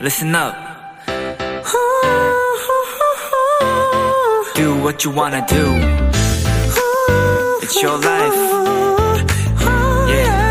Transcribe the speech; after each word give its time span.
listen 0.00 0.34
up. 0.34 0.54
Do 4.54 4.74
what 4.82 5.04
you 5.04 5.10
wanna 5.10 5.44
do. 5.46 5.64
It's 7.62 7.82
your 7.82 7.98
life. 7.98 8.34
Yeah. 10.08 10.46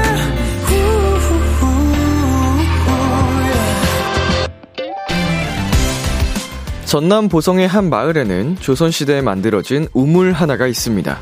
전남 6.86 7.30
보성의 7.30 7.68
한 7.68 7.90
마을에는 7.90 8.58
조선시대에 8.60 9.22
만들어진 9.22 9.88
우물 9.94 10.32
하나가 10.32 10.68
있습니다. 10.68 11.20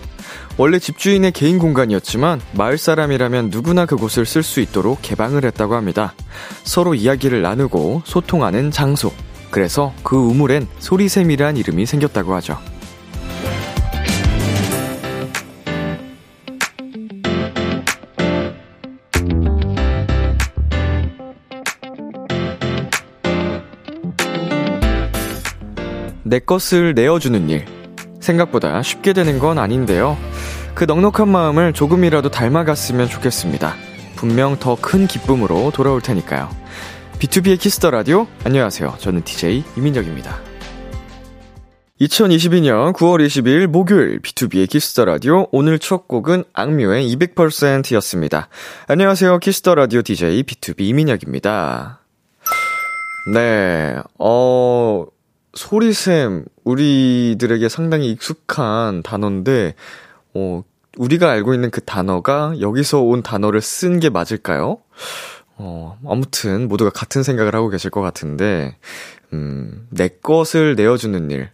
원래 0.56 0.78
집주인의 0.78 1.32
개인 1.32 1.58
공간이었지만 1.58 2.40
마을 2.54 2.78
사람이라면 2.78 3.50
누구나 3.50 3.86
그곳을 3.86 4.26
쓸 4.26 4.44
수 4.44 4.60
있도록 4.60 5.00
개방을 5.02 5.46
했다고 5.46 5.74
합니다. 5.74 6.14
서로 6.64 6.94
이야기를 6.94 7.42
나누고 7.42 8.04
소통하는 8.06 8.70
장소. 8.70 9.12
그래서 9.50 9.94
그 10.04 10.16
우물엔 10.16 10.68
소리샘이란 10.80 11.58
이름이 11.58 11.86
생겼다고 11.86 12.36
하죠. 12.36 12.58
내 26.24 26.40
것을 26.40 26.94
내어주는 26.96 27.50
일. 27.50 27.83
생각보다 28.24 28.82
쉽게 28.82 29.14
되는 29.14 29.38
건 29.38 29.60
아닌데요. 29.60 30.18
그 30.74 30.86
넉넉한 30.86 31.30
마음을 31.30 31.74
조금이라도 31.74 32.30
닮아갔으면 32.30 33.08
좋겠습니다. 33.08 33.76
분명 34.16 34.58
더 34.58 34.76
큰 34.76 35.06
기쁨으로 35.06 35.72
돌아올 35.72 36.02
테니까요. 36.02 36.50
BTOB의 37.20 37.60
키스 37.60 37.80
더 37.80 37.92
라디오. 37.92 38.28
안녕하세요. 38.44 38.96
저는 38.98 39.24
DJ 39.24 39.64
이민혁입니다. 39.78 40.38
2022년 42.02 42.92
9월 42.94 43.26
20일 43.26 43.68
목요일 43.68 44.20
BTOB의 44.20 44.68
키스 44.70 44.92
더 44.92 45.06
라디오 45.06 45.48
오늘 45.52 45.80
첫 45.80 46.08
곡은 46.08 46.44
악뮤의 46.54 47.14
200%였습니다. 47.16 48.50
안녕하세요. 48.88 49.40
키스 49.40 49.62
더 49.62 49.76
라디오 49.76 50.02
DJ 50.02 50.44
BTOB 50.44 50.82
이민혁입니다. 50.82 52.02
네. 53.34 53.96
어 54.20 55.06
소리샘 55.54 56.46
우리들에게 56.64 57.68
상당히 57.70 58.12
익숙한 58.12 59.04
단어인데 59.04 59.76
어 60.34 60.64
우리가 60.98 61.30
알고 61.32 61.54
있는 61.54 61.72
그 61.72 61.82
단어가 61.82 62.54
여기서 62.60 63.02
온 63.02 63.24
단어를 63.24 63.62
쓴 63.62 64.00
게 64.00 64.10
맞을까요? 64.10 64.78
어, 65.56 65.98
아무튼 66.08 66.68
모두가 66.68 66.90
같은 66.90 67.24
생각을 67.24 67.56
하고 67.56 67.70
계실 67.70 67.90
것 67.90 68.02
같은데, 68.02 68.76
음, 69.34 69.88
내 69.90 70.08
것을 70.08 70.76
내어주는 70.76 71.32
일. 71.32 71.50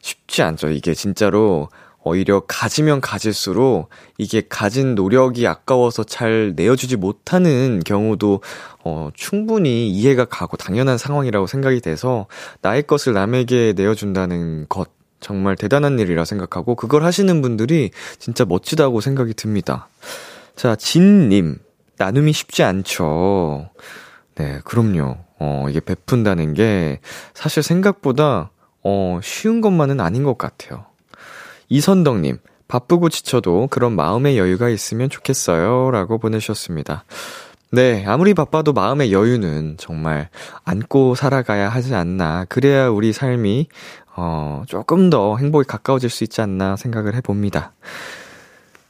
쉽지 0.00 0.42
않죠. 0.42 0.70
이게 0.70 0.94
진짜로 0.94 1.68
오히려 2.04 2.40
가지면 2.46 3.00
가질수록 3.00 3.88
이게 4.18 4.42
가진 4.48 4.94
노력이 4.94 5.46
아까워서 5.46 6.04
잘 6.04 6.54
내어주지 6.56 6.96
못하는 6.96 7.80
경우도 7.84 8.40
어, 8.84 9.10
충분히 9.14 9.88
이해가 9.90 10.24
가고 10.24 10.56
당연한 10.56 10.98
상황이라고 10.98 11.46
생각이 11.46 11.80
돼서 11.80 12.26
나의 12.60 12.84
것을 12.84 13.12
남에게 13.12 13.74
내어준다는 13.76 14.66
것 14.68 14.90
정말 15.20 15.56
대단한 15.56 15.98
일이라 15.98 16.24
생각하고 16.24 16.74
그걸 16.74 17.04
하시는 17.04 17.40
분들이 17.40 17.90
진짜 18.18 18.44
멋지다고 18.44 19.00
생각이 19.00 19.34
듭니다. 19.34 19.88
자, 20.56 20.76
진님. 20.76 21.58
나눔이 21.96 22.32
쉽지 22.32 22.64
않죠. 22.64 23.70
네, 24.34 24.60
그럼요. 24.64 25.18
어, 25.38 25.66
이게 25.68 25.78
베푼다는 25.78 26.54
게 26.54 27.00
사실 27.34 27.62
생각보다 27.62 28.50
어, 28.82 29.20
쉬운 29.22 29.60
것만은 29.60 30.00
아닌 30.00 30.24
것 30.24 30.36
같아요. 30.36 30.86
이선덕님, 31.72 32.36
바쁘고 32.68 33.08
지쳐도 33.08 33.68
그런 33.70 33.96
마음의 33.96 34.36
여유가 34.36 34.68
있으면 34.68 35.08
좋겠어요. 35.08 35.90
라고 35.90 36.18
보내주셨습니다. 36.18 37.04
네, 37.70 38.04
아무리 38.06 38.34
바빠도 38.34 38.74
마음의 38.74 39.10
여유는 39.10 39.76
정말 39.78 40.28
안고 40.66 41.14
살아가야 41.14 41.70
하지 41.70 41.94
않나. 41.94 42.44
그래야 42.50 42.88
우리 42.88 43.14
삶이, 43.14 43.68
어, 44.14 44.64
조금 44.66 45.08
더 45.08 45.38
행복에 45.38 45.64
가까워질 45.66 46.10
수 46.10 46.24
있지 46.24 46.42
않나 46.42 46.76
생각을 46.76 47.14
해봅니다. 47.14 47.72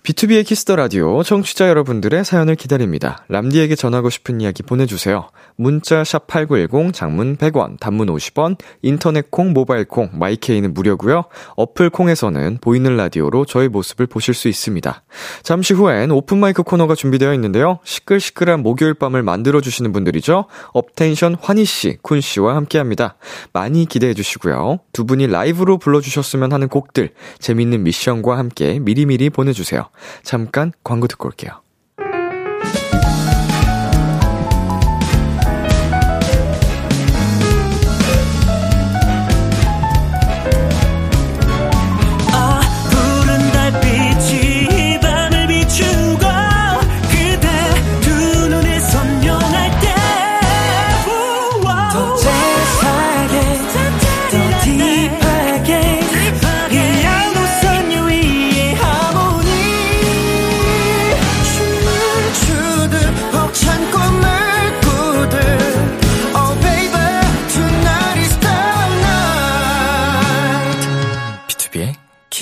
BTOB의 0.03 0.45
키스 0.45 0.63
더 0.63 0.75
라디오 0.75 1.23
청취자 1.23 1.69
여러분들의 1.69 2.25
사연을 2.25 2.57
기다립니다. 2.57 3.25
람디에게 3.29 3.77
전하고 3.77 4.11
싶은 4.11 4.41
이야기 4.41 4.65
보내주세요. 4.65 5.29
문자 5.55 6.03
샵 6.03 6.27
#8910 6.27 6.93
장문 6.93 7.37
100원, 7.37 7.79
단문 7.79 8.09
50원, 8.09 8.57
인터넷 8.83 9.31
콩, 9.31 9.53
모바일 9.53 9.85
콩, 9.85 10.11
마이케이는 10.13 10.75
무료고요. 10.75 11.27
어플 11.55 11.91
콩에서는 11.91 12.59
보이는 12.61 12.97
라디오로 12.97 13.45
저의 13.45 13.69
모습을 13.69 14.09
보실 14.09 14.35
수 14.35 14.49
있습니다. 14.49 15.05
잠시 15.45 15.73
후엔 15.73 16.11
오픈 16.11 16.39
마이크 16.39 16.65
코너가 16.65 16.97
준비되어 16.97 17.33
있는데요. 17.35 17.79
시끌시끌한 17.85 18.61
목요일 18.65 18.95
밤을 18.95 19.23
만들어 19.23 19.61
주시는 19.61 19.93
분들이죠. 19.93 20.47
업텐션 20.73 21.37
환희 21.41 21.65
씨, 21.65 21.99
쿤 22.03 22.21
씨와 22.21 22.57
함께합니다. 22.57 23.15
많이 23.53 23.87
기대해 23.87 24.15
주시고요. 24.15 24.81
두 24.93 25.07
분이 25.07 25.29
라이브로 25.29 25.79
불러주셨으면 25.79 26.53
하는 26.53 26.67
곡들, 26.67 27.11
재밌는 27.39 27.85
미션과 27.85 28.37
함께 28.37 28.81
미리미리 28.81 29.31
보내주세요. 29.31 29.92
잠깐 30.23 30.73
광고 30.83 31.07
듣고 31.07 31.29
올게요. 31.29 31.63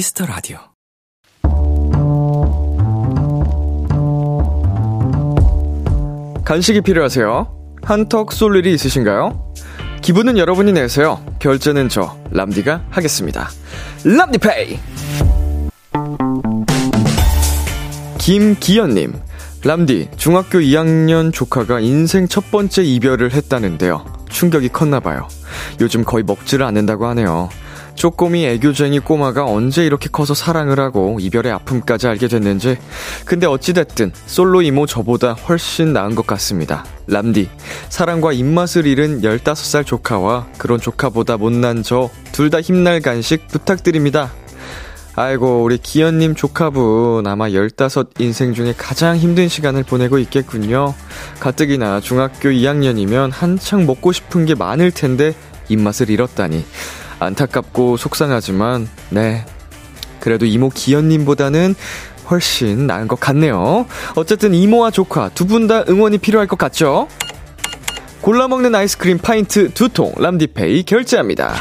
키스 0.00 0.15
더 0.15 0.24
라디오. 0.24 0.56
간식이 6.42 6.80
필요하세요? 6.80 7.76
한턱 7.82 8.32
쏠 8.32 8.56
일이 8.56 8.72
있으신가요? 8.72 9.52
기분은 10.00 10.38
여러분이 10.38 10.72
내세요. 10.72 11.22
결제는 11.38 11.90
저 11.90 12.16
람디가 12.30 12.86
하겠습니다. 12.88 13.50
람디페이. 14.02 14.78
김기현님, 18.18 19.20
람디 19.64 20.08
중학교 20.16 20.60
2학년 20.60 21.30
조카가 21.30 21.80
인생 21.80 22.26
첫 22.26 22.50
번째 22.50 22.82
이별을 22.84 23.34
했다는데요. 23.34 24.06
충격이 24.30 24.70
컸나봐요. 24.70 25.28
요즘 25.82 26.04
거의 26.04 26.24
먹지를 26.24 26.64
않는다고 26.64 27.04
하네요. 27.08 27.50
쪼꼬미 28.00 28.46
애교쟁이 28.46 28.98
꼬마가 29.00 29.44
언제 29.44 29.84
이렇게 29.84 30.08
커서 30.10 30.32
사랑을 30.32 30.80
하고 30.80 31.18
이별의 31.20 31.52
아픔까지 31.52 32.06
알게 32.08 32.28
됐는지. 32.28 32.78
근데 33.26 33.46
어찌됐든 33.46 34.12
솔로 34.24 34.62
이모 34.62 34.86
저보다 34.86 35.34
훨씬 35.34 35.92
나은 35.92 36.14
것 36.14 36.26
같습니다. 36.26 36.86
람디, 37.08 37.50
사랑과 37.90 38.32
입맛을 38.32 38.86
잃은 38.86 39.20
15살 39.20 39.84
조카와 39.84 40.46
그런 40.56 40.80
조카보다 40.80 41.36
못난 41.36 41.82
저 41.82 42.08
둘 42.32 42.48
다 42.48 42.60
힘날 42.60 43.00
간식 43.00 43.48
부탁드립니다. 43.48 44.32
아이고, 45.14 45.62
우리 45.62 45.76
기현님 45.76 46.34
조카분 46.34 47.26
아마 47.26 47.50
15 47.52 48.14
인생 48.18 48.54
중에 48.54 48.72
가장 48.76 49.18
힘든 49.18 49.46
시간을 49.46 49.82
보내고 49.82 50.18
있겠군요. 50.18 50.94
가뜩이나 51.38 52.00
중학교 52.00 52.48
2학년이면 52.48 53.30
한창 53.30 53.84
먹고 53.84 54.12
싶은 54.12 54.46
게 54.46 54.54
많을 54.54 54.90
텐데 54.90 55.34
입맛을 55.68 56.08
잃었다니. 56.08 56.64
안타깝고 57.20 57.96
속상하지만, 57.96 58.88
네. 59.10 59.44
그래도 60.20 60.44
이모 60.46 60.68
기현님보다는 60.68 61.74
훨씬 62.30 62.86
나은 62.86 63.08
것 63.08 63.18
같네요. 63.20 63.86
어쨌든 64.16 64.54
이모와 64.54 64.90
조카 64.90 65.28
두 65.30 65.46
분 65.46 65.66
다 65.66 65.84
응원이 65.88 66.18
필요할 66.18 66.46
것 66.46 66.58
같죠? 66.58 67.08
골라 68.20 68.48
먹는 68.48 68.74
아이스크림 68.74 69.18
파인트 69.18 69.72
두 69.72 69.88
통 69.88 70.12
람디페이 70.16 70.82
결제합니다. 70.84 71.54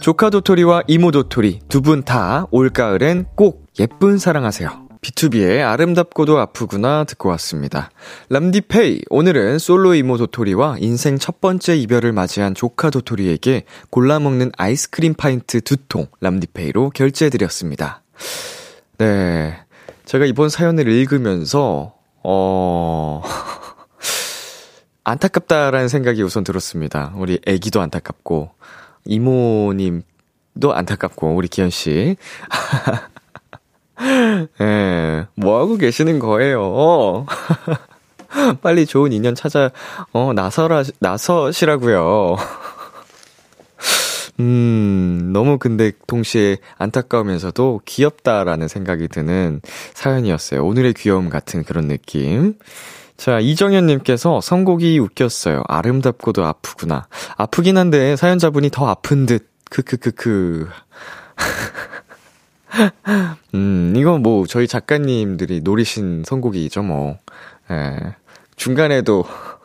조카 0.00 0.30
도토리와 0.30 0.82
이모 0.86 1.10
도토리 1.10 1.60
두 1.68 1.82
분 1.82 2.02
다 2.04 2.46
올가을엔 2.50 3.26
꼭 3.34 3.66
예쁜 3.80 4.16
사랑하세요. 4.18 4.87
B2B의 5.08 5.66
아름답고도 5.66 6.38
아프구나 6.38 7.04
듣고 7.04 7.28
왔습니다. 7.30 7.90
람디페이, 8.28 9.02
오늘은 9.08 9.58
솔로 9.58 9.94
이모 9.94 10.18
도토리와 10.18 10.76
인생 10.80 11.18
첫 11.18 11.40
번째 11.40 11.76
이별을 11.76 12.12
맞이한 12.12 12.54
조카 12.54 12.90
도토리에게 12.90 13.64
골라먹는 13.90 14.52
아이스크림 14.56 15.14
파인트 15.14 15.60
두 15.62 15.76
통 15.88 16.06
람디페이로 16.20 16.90
결제해드렸습니다. 16.90 18.02
네. 18.98 19.56
제가 20.04 20.26
이번 20.26 20.48
사연을 20.50 20.88
읽으면서, 20.88 21.94
어, 22.22 23.22
안타깝다라는 25.04 25.88
생각이 25.88 26.22
우선 26.22 26.44
들었습니다. 26.44 27.14
우리 27.16 27.40
애기도 27.46 27.80
안타깝고, 27.80 28.50
이모님도 29.06 30.02
안타깝고, 30.74 31.34
우리 31.34 31.48
기현씨. 31.48 32.16
예, 34.60 35.26
뭐 35.34 35.60
하고 35.60 35.76
계시는 35.76 36.18
거예요? 36.18 37.26
빨리 38.62 38.86
좋은 38.86 39.12
인연 39.12 39.34
찾아, 39.34 39.70
어, 40.12 40.32
나서라, 40.34 40.84
나서시라고요. 41.00 42.36
음, 44.40 45.30
너무 45.32 45.58
근데 45.58 45.90
동시에 46.06 46.58
안타까우면서도 46.76 47.80
귀엽다라는 47.84 48.68
생각이 48.68 49.08
드는 49.08 49.60
사연이었어요. 49.94 50.64
오늘의 50.64 50.94
귀여움 50.94 51.28
같은 51.28 51.64
그런 51.64 51.88
느낌. 51.88 52.54
자, 53.16 53.40
이정현님께서 53.40 54.40
선곡이 54.40 55.00
웃겼어요. 55.00 55.64
아름답고도 55.66 56.44
아프구나. 56.44 57.08
아프긴 57.36 57.76
한데 57.76 58.14
사연자분이 58.14 58.70
더 58.70 58.86
아픈 58.86 59.26
듯. 59.26 59.50
크크크크. 59.70 60.68
음, 63.54 63.94
이거 63.96 64.18
뭐 64.18 64.46
저희 64.46 64.66
작가님들이 64.68 65.60
노리신 65.62 66.24
선곡이죠, 66.26 66.82
뭐. 66.82 67.16
예. 67.70 67.96
중간에도 68.56 69.24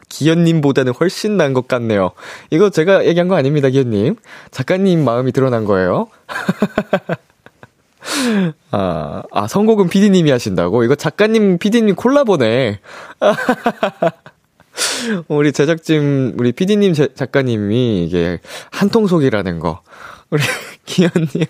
기현님보다는 0.09 0.93
훨씬 0.93 1.37
난 1.37 1.53
것 1.53 1.67
같네요. 1.67 2.11
이거 2.51 2.69
제가 2.69 3.05
얘기한 3.05 3.27
거 3.27 3.35
아닙니다, 3.35 3.69
기현님. 3.69 4.15
작가님 4.51 5.03
마음이 5.03 5.31
드러난 5.31 5.65
거예요. 5.65 6.07
아, 8.71 9.23
아, 9.31 9.47
선곡은 9.47 9.89
피디님이 9.89 10.29
하신다고? 10.29 10.83
이거 10.83 10.95
작가님, 10.95 11.57
피디님 11.57 11.95
콜라보네. 11.95 12.79
우리 15.27 15.51
제작진, 15.51 16.35
우리 16.37 16.51
피디님 16.51 16.93
작가님이 17.15 18.05
이게 18.05 18.39
한통속이라는 18.71 19.59
거. 19.59 19.81
우리 20.29 20.41
기현님. 20.85 21.45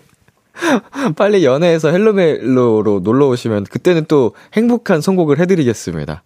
빨리 1.17 1.43
연애해서 1.45 1.89
헬로멜로로 1.89 3.01
놀러 3.03 3.27
오시면 3.27 3.65
그때는 3.65 4.05
또 4.07 4.33
행복한 4.53 5.01
선곡을 5.01 5.39
해드리겠습니다. 5.39 6.23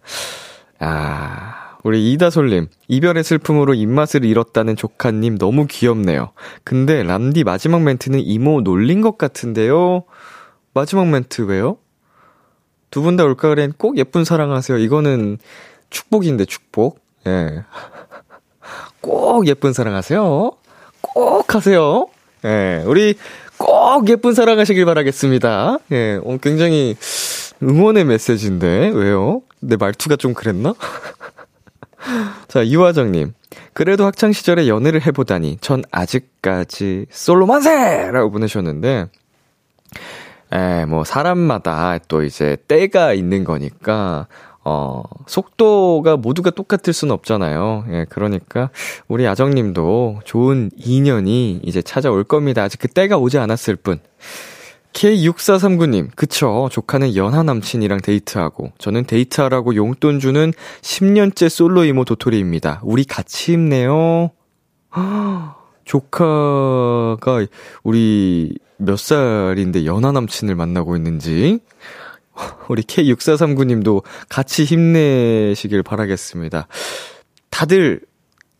아, 0.80 1.76
우리 1.82 2.12
이다솔님, 2.12 2.68
이별의 2.88 3.24
슬픔으로 3.24 3.74
입맛을 3.74 4.24
잃었다는 4.24 4.76
조카님 4.76 5.38
너무 5.38 5.66
귀엽네요. 5.68 6.30
근데 6.64 7.02
람디 7.02 7.44
마지막 7.44 7.82
멘트는 7.82 8.20
이모 8.20 8.60
놀린 8.60 9.00
것 9.00 9.16
같은데요? 9.18 10.04
마지막 10.74 11.08
멘트 11.08 11.42
왜요? 11.42 11.78
두 12.90 13.02
분 13.02 13.16
다 13.16 13.24
올가을엔 13.24 13.74
꼭 13.76 13.98
예쁜 13.98 14.24
사랑하세요. 14.24 14.78
이거는 14.78 15.38
축복인데, 15.90 16.44
축복. 16.46 17.00
예. 17.26 17.64
꼭 19.00 19.46
예쁜 19.46 19.72
사랑하세요. 19.72 20.50
꼭 21.00 21.54
하세요. 21.54 22.06
예. 22.44 22.82
우리 22.86 23.14
꼭 23.58 24.08
예쁜 24.08 24.34
사랑하시길 24.34 24.84
바라겠습니다. 24.84 25.78
예. 25.92 26.20
어, 26.24 26.38
굉장히 26.40 26.96
응원의 27.62 28.04
메시지인데, 28.04 28.92
왜요? 28.94 29.42
내 29.60 29.76
말투가 29.76 30.16
좀 30.16 30.32
그랬나? 30.34 30.74
자, 32.48 32.66
유화정님. 32.66 33.32
그래도 33.72 34.04
학창시절에 34.06 34.68
연애를 34.68 35.04
해보다니, 35.04 35.58
전 35.60 35.82
아직까지 35.90 37.06
솔로 37.10 37.46
만세! 37.46 38.10
라고 38.12 38.30
보내셨는데, 38.30 39.06
에, 40.52 40.84
뭐, 40.86 41.04
사람마다 41.04 41.98
또 42.08 42.22
이제 42.22 42.56
때가 42.68 43.12
있는 43.12 43.44
거니까, 43.44 44.28
어, 44.70 45.02
속도가 45.26 46.18
모두가 46.18 46.50
똑같을 46.50 46.92
수는 46.92 47.14
없잖아요. 47.14 47.86
예, 47.90 48.06
그러니까, 48.10 48.68
우리 49.08 49.26
아정 49.26 49.50
님도 49.54 50.20
좋은 50.26 50.70
인연이 50.76 51.58
이제 51.64 51.80
찾아올 51.80 52.22
겁니다. 52.22 52.64
아직 52.64 52.78
그 52.78 52.88
때가 52.88 53.16
오지 53.16 53.38
않았을 53.38 53.76
뿐. 53.76 53.98
K6439님, 54.92 56.08
그쵸. 56.14 56.68
조카는 56.70 57.16
연하 57.16 57.42
남친이랑 57.42 58.00
데이트하고, 58.02 58.72
저는 58.76 59.06
데이트하라고 59.06 59.74
용돈 59.74 60.20
주는 60.20 60.52
10년째 60.82 61.48
솔로 61.48 61.84
이모 61.84 62.04
도토리입니다. 62.04 62.82
우리 62.82 63.04
같이 63.04 63.52
힘내요. 63.54 64.32
조카가 65.86 67.46
우리 67.84 68.58
몇 68.76 68.98
살인데 68.98 69.86
연하 69.86 70.12
남친을 70.12 70.54
만나고 70.54 70.94
있는지, 70.96 71.60
우리 72.68 72.82
K6439님도 72.82 74.02
같이 74.28 74.64
힘내시길 74.64 75.82
바라겠습니다. 75.82 76.66
다들 77.50 78.00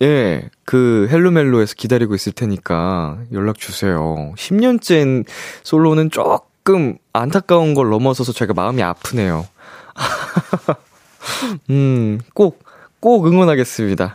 예, 0.00 0.48
그 0.64 1.08
헬로멜로에서 1.10 1.74
기다리고 1.76 2.14
있을 2.14 2.32
테니까 2.32 3.18
연락 3.32 3.58
주세요. 3.58 4.32
10년째인 4.36 5.24
솔로는 5.64 6.10
조금 6.10 6.96
안타까운 7.12 7.74
걸 7.74 7.90
넘어서서 7.90 8.32
제가 8.32 8.54
마음이 8.54 8.82
아프네요. 8.82 9.46
음, 11.70 12.20
꼭, 12.32 12.64
꼭 13.00 13.26
응원하겠습니다. 13.26 14.14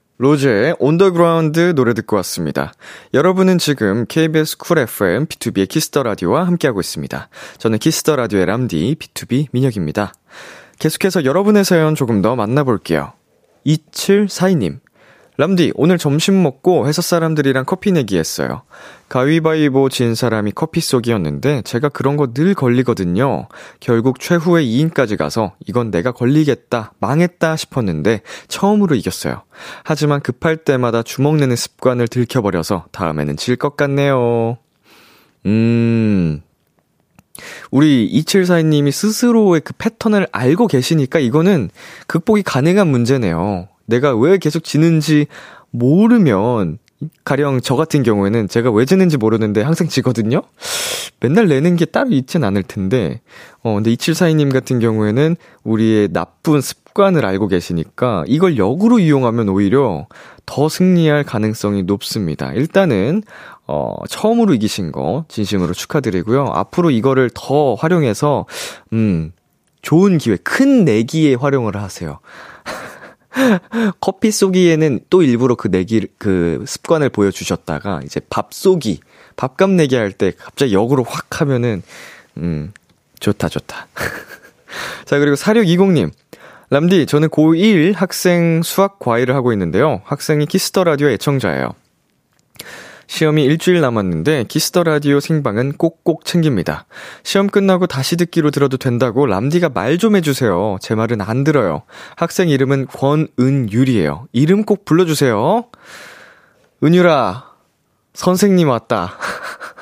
로제의 0.21 0.75
On 0.77 0.94
The 0.94 1.21
Ground 1.21 1.73
노래 1.73 1.95
듣고 1.95 2.15
왔습니다. 2.17 2.73
여러분은 3.15 3.57
지금 3.57 4.05
KBS 4.05 4.57
쿨 4.57 4.77
FM 4.77 5.25
비투비의 5.25 5.67
키스 5.67 5.89
더 5.89 6.03
라디오와 6.03 6.45
함께하고 6.45 6.79
있습니다. 6.79 7.27
저는 7.57 7.79
키스 7.79 8.02
더 8.02 8.15
라디오의 8.15 8.45
람디 8.45 8.97
비투비 8.99 9.47
민혁입니다. 9.51 10.13
계속해서 10.77 11.25
여러분의 11.25 11.65
사연 11.65 11.95
조금 11.95 12.21
더 12.21 12.35
만나볼게요. 12.35 13.13
2742님. 13.65 14.79
람디, 15.37 15.71
오늘 15.75 15.97
점심 15.97 16.43
먹고 16.43 16.87
회사 16.87 17.01
사람들이랑 17.01 17.65
커피 17.65 17.91
내기 17.91 18.17
했어요. 18.17 18.61
가위바위보 19.09 19.89
진 19.89 20.13
사람이 20.13 20.51
커피 20.53 20.81
쏘기였는데 20.81 21.63
제가 21.63 21.89
그런 21.89 22.15
거 22.17 22.27
늘 22.33 22.53
걸리거든요. 22.53 23.47
결국 23.79 24.19
최후의 24.19 24.65
2인까지 24.67 25.17
가서 25.17 25.53
이건 25.67 25.89
내가 25.89 26.11
걸리겠다, 26.11 26.93
망했다 26.99 27.55
싶었는데 27.55 28.21
처음으로 28.49 28.95
이겼어요. 28.95 29.43
하지만 29.83 30.19
급할 30.21 30.57
때마다 30.57 31.01
주먹 31.01 31.37
내는 31.37 31.55
습관을 31.55 32.07
들켜버려서 32.07 32.85
다음에는 32.91 33.35
질 33.37 33.55
것 33.55 33.75
같네요. 33.77 34.57
음, 35.45 36.41
우리 37.71 38.09
2742님이 38.13 38.91
스스로의 38.91 39.61
그 39.61 39.73
패턴을 39.77 40.27
알고 40.31 40.67
계시니까 40.67 41.19
이거는 41.19 41.69
극복이 42.07 42.43
가능한 42.43 42.87
문제네요. 42.87 43.67
내가 43.91 44.15
왜 44.15 44.37
계속 44.37 44.63
지는지 44.63 45.27
모르면 45.69 46.79
가령 47.23 47.61
저 47.61 47.75
같은 47.75 48.03
경우에는 48.03 48.47
제가 48.47 48.71
왜 48.71 48.85
지는지 48.85 49.17
모르는데 49.17 49.61
항상 49.61 49.87
지거든요? 49.87 50.41
맨날 51.19 51.47
내는 51.47 51.75
게 51.75 51.85
따로 51.85 52.09
있진 52.11 52.43
않을 52.43 52.63
텐데, 52.63 53.21
어, 53.63 53.75
근데 53.75 53.93
2742님 53.93 54.51
같은 54.51 54.79
경우에는 54.79 55.35
우리의 55.63 56.09
나쁜 56.11 56.61
습관을 56.61 57.25
알고 57.25 57.47
계시니까 57.47 58.23
이걸 58.27 58.57
역으로 58.57 58.99
이용하면 58.99 59.49
오히려 59.49 60.07
더 60.45 60.69
승리할 60.69 61.23
가능성이 61.23 61.83
높습니다. 61.83 62.53
일단은, 62.53 63.23
어, 63.67 63.95
처음으로 64.09 64.53
이기신 64.55 64.91
거 64.91 65.25
진심으로 65.27 65.73
축하드리고요. 65.73 66.45
앞으로 66.53 66.91
이거를 66.91 67.29
더 67.33 67.75
활용해서, 67.75 68.45
음, 68.93 69.31
좋은 69.81 70.17
기회, 70.17 70.37
큰 70.37 70.85
내기에 70.85 71.35
활용을 71.35 71.75
하세요. 71.75 72.19
커피 74.01 74.31
쏘기에는 74.31 75.01
또 75.09 75.21
일부러 75.23 75.55
그 75.55 75.67
내기, 75.67 76.07
그 76.17 76.63
습관을 76.67 77.09
보여주셨다가, 77.09 78.01
이제 78.03 78.19
밥 78.29 78.53
쏘기, 78.53 78.99
밥값 79.35 79.69
내기 79.71 79.95
할 79.95 80.11
때 80.11 80.31
갑자기 80.37 80.73
역으로 80.73 81.03
확 81.03 81.41
하면은, 81.41 81.81
음, 82.37 82.73
좋다, 83.19 83.49
좋다. 83.49 83.87
자, 85.05 85.19
그리고 85.19 85.35
4620님. 85.35 86.11
람디, 86.69 87.05
저는 87.05 87.27
고1 87.29 87.93
학생 87.95 88.61
수학 88.63 88.97
과외를 88.99 89.35
하고 89.35 89.51
있는데요. 89.51 90.01
학생이 90.05 90.45
키스 90.45 90.70
더 90.70 90.85
라디오 90.85 91.09
애청자예요. 91.09 91.73
시험이 93.11 93.43
일주일 93.43 93.81
남았는데 93.81 94.45
키스 94.47 94.69
더 94.69 94.83
라디오 94.83 95.19
생방은 95.19 95.73
꼭꼭 95.73 96.23
챙깁니다. 96.23 96.85
시험 97.23 97.47
끝나고 97.47 97.85
다시 97.85 98.15
듣기로 98.15 98.51
들어도 98.51 98.77
된다고 98.77 99.25
람디가 99.25 99.67
말 99.67 99.97
좀 99.97 100.15
해주세요. 100.15 100.77
제 100.79 100.95
말은 100.95 101.19
안 101.19 101.43
들어요. 101.43 101.81
학생 102.15 102.47
이름은 102.47 102.87
권은율이에요. 102.87 104.27
이름 104.31 104.63
꼭 104.63 104.85
불러주세요. 104.85 105.65
은율아, 106.81 107.51
선생님 108.13 108.69
왔다. 108.69 109.11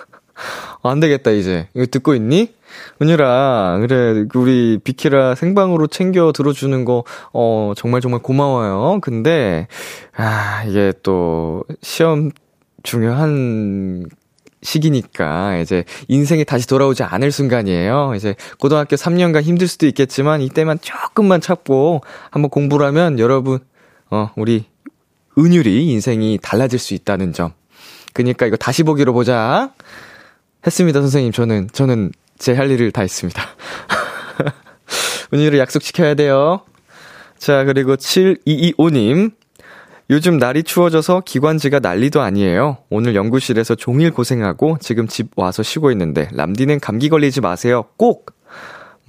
안 0.82 1.00
되겠다, 1.00 1.30
이제. 1.30 1.68
이거 1.76 1.86
듣고 1.86 2.16
있니? 2.16 2.56
은유라, 3.00 3.78
그래, 3.82 4.26
우리 4.34 4.80
비키라 4.84 5.36
생방으로 5.36 5.86
챙겨 5.86 6.32
들어주는 6.32 6.84
거, 6.84 7.04
어, 7.32 7.74
정말 7.78 8.02
정말 8.02 8.22
고마워요. 8.22 9.00
근데, 9.02 9.68
아, 10.18 10.64
이게 10.68 10.92
또, 11.04 11.64
시험 11.84 12.32
중요한 12.84 14.08
시기니까 14.62 15.58
이제 15.60 15.86
인생이 16.08 16.44
다시 16.46 16.68
돌아오지 16.68 17.04
않을 17.04 17.32
순간이에요. 17.32 18.14
이제 18.16 18.36
고등학교 18.60 18.96
3년간 18.96 19.44
힘들 19.44 19.68
수도 19.68 19.86
있겠지만 19.88 20.42
이때만 20.42 20.80
조금만 20.82 21.40
참고 21.42 22.02
한번 22.30 22.50
공부를 22.50 22.86
하면 22.88 23.20
여러분, 23.20 23.60
어, 24.10 24.32
우리 24.36 24.66
은율이 25.38 25.88
인생이 25.88 26.40
달라질 26.42 26.80
수 26.80 26.94
있다는 26.94 27.32
점. 27.32 27.54
그니까 28.14 28.46
이거 28.46 28.58
다시 28.58 28.84
보기로 28.84 29.14
보자. 29.14 29.72
했습니다, 30.66 31.00
선생님. 31.00 31.32
저는, 31.32 31.70
저는 31.72 32.12
제 32.38 32.54
할 32.54 32.70
일을 32.72 32.92
다 32.92 33.02
했습니다. 33.02 33.42
은율이 35.34 35.60
약속 35.60 35.82
지켜야 35.84 36.16
돼요. 36.16 36.62
자, 37.38 37.64
그리고 37.64 37.96
7225님. 37.96 39.32
요즘 40.10 40.38
날이 40.38 40.64
추워져서 40.64 41.22
기관지가 41.26 41.80
난리도 41.80 42.22
아니에요. 42.22 42.78
오늘 42.90 43.14
연구실에서 43.16 43.76
종일 43.76 44.12
고생하고 44.12 44.78
지금 44.80 45.08
집 45.08 45.28
와서 45.36 45.62
쉬고 45.62 45.92
있는데 45.92 46.30
람디는 46.34 46.80
감기 46.80 47.10
걸리지 47.10 47.42
마세요. 47.42 47.86
꼭! 47.98 48.34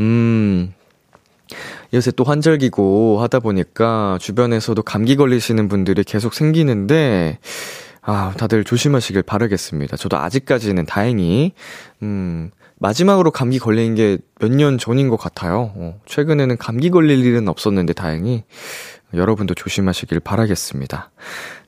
음. 0.00 0.74
요새 1.94 2.10
또 2.12 2.22
환절기고 2.24 3.20
하다 3.22 3.40
보니까 3.40 4.18
주변에서도 4.20 4.80
감기 4.82 5.16
걸리시는 5.16 5.68
분들이 5.68 6.04
계속 6.04 6.34
생기는데 6.34 7.38
아, 8.02 8.32
다들 8.36 8.64
조심하시길 8.64 9.22
바라겠습니다. 9.22 9.96
저도 9.96 10.16
아직까지는 10.18 10.86
다행히 10.86 11.52
음, 12.02 12.50
마지막으로 12.78 13.30
감기 13.30 13.58
걸린 13.58 13.94
게 13.94 14.18
몇 14.40 14.50
년 14.50 14.78
전인 14.78 15.08
것 15.08 15.16
같아요. 15.18 15.72
어, 15.76 16.00
최근에는 16.06 16.56
감기 16.56 16.90
걸릴 16.90 17.24
일은 17.24 17.46
없었는데 17.48 17.92
다행히 17.92 18.44
여러분도 19.14 19.54
조심하시길 19.54 20.20
바라겠습니다. 20.20 21.10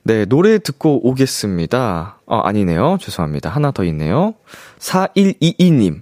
네, 0.03 0.25
노래 0.25 0.59
듣고 0.59 1.07
오겠습니다. 1.07 2.19
어, 2.25 2.39
아니네요. 2.39 2.97
죄송합니다. 2.99 3.49
하나 3.49 3.71
더 3.71 3.83
있네요. 3.85 4.33
4122님. 4.79 6.01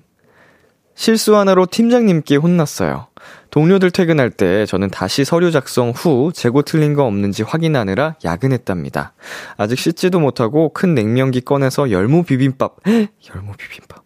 실수 0.95 1.35
하나로 1.35 1.65
팀장님께 1.65 2.35
혼났어요. 2.35 3.07
동료들 3.49 3.91
퇴근할 3.91 4.29
때 4.29 4.65
저는 4.65 4.89
다시 4.89 5.25
서류 5.25 5.51
작성 5.51 5.91
후 5.91 6.31
재고 6.33 6.61
틀린 6.61 6.93
거 6.93 7.05
없는지 7.05 7.43
확인하느라 7.43 8.15
야근했답니다. 8.23 9.13
아직 9.57 9.77
씻지도 9.77 10.19
못하고 10.19 10.69
큰 10.69 10.95
냉면기 10.95 11.41
꺼내서 11.41 11.91
열무 11.91 12.23
비빔밥, 12.23 12.77
열무 12.85 13.53
비빔밥. 13.57 14.01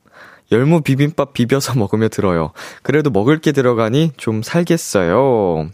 열무 0.51 0.81
비빔밥 0.81 1.33
비벼서 1.33 1.73
먹으며 1.75 2.07
들어요. 2.07 2.51
그래도 2.83 3.09
먹을 3.09 3.39
게 3.39 3.51
들어가니 3.51 4.11
좀 4.15 4.43
살겠어요. 4.43 5.69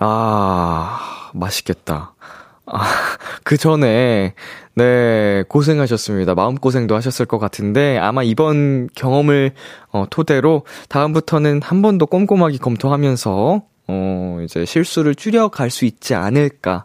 아, 0.00 1.30
맛있겠다. 1.34 2.14
아, 2.66 2.80
그 3.44 3.56
전에, 3.58 4.34
네, 4.74 5.44
고생하셨습니다. 5.48 6.34
마음고생도 6.34 6.94
하셨을 6.96 7.26
것 7.26 7.38
같은데, 7.38 7.98
아마 7.98 8.22
이번 8.22 8.88
경험을, 8.94 9.52
어, 9.92 10.06
토대로, 10.10 10.64
다음부터는 10.88 11.60
한 11.62 11.82
번 11.82 11.98
더 11.98 12.06
꼼꼼하게 12.06 12.58
검토하면서, 12.58 13.62
어, 13.88 14.38
이제 14.44 14.64
실수를 14.64 15.14
줄여갈 15.14 15.68
수 15.70 15.84
있지 15.84 16.14
않을까. 16.14 16.84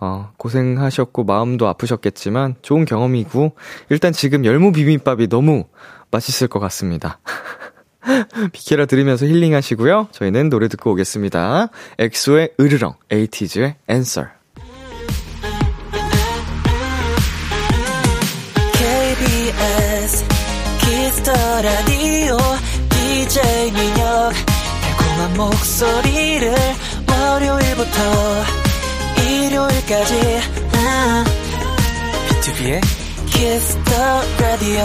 어, 0.00 0.30
고생하셨고, 0.38 1.24
마음도 1.24 1.68
아프셨겠지만, 1.68 2.56
좋은 2.62 2.84
경험이고, 2.84 3.54
일단 3.90 4.12
지금 4.12 4.44
열무 4.44 4.72
비빔밥이 4.72 5.28
너무 5.28 5.64
맛있을 6.10 6.48
것 6.48 6.58
같습니다. 6.60 7.20
비키라 8.52 8.86
들으면서 8.86 9.26
힐링하시고요. 9.26 10.08
저희는 10.12 10.48
노래 10.48 10.68
듣고 10.68 10.92
오겠습니다. 10.92 11.68
엑소의 11.98 12.52
으르렁, 12.60 12.94
에이티즈의 13.10 13.76
Answer. 13.90 14.30
KBS 18.72 20.24
키스 20.80 21.12
더 21.12 21.32
라디오 21.62 22.36
DJ 22.90 23.72
민혁 23.72 24.32
달콤한 24.82 25.36
목소리를 25.36 26.54
월요일부터 27.08 28.44
일요일까지 29.22 30.40
아, 30.74 31.24
비투비의 32.28 32.80
키스 33.26 33.86
더 33.86 34.22
라디오 34.40 34.84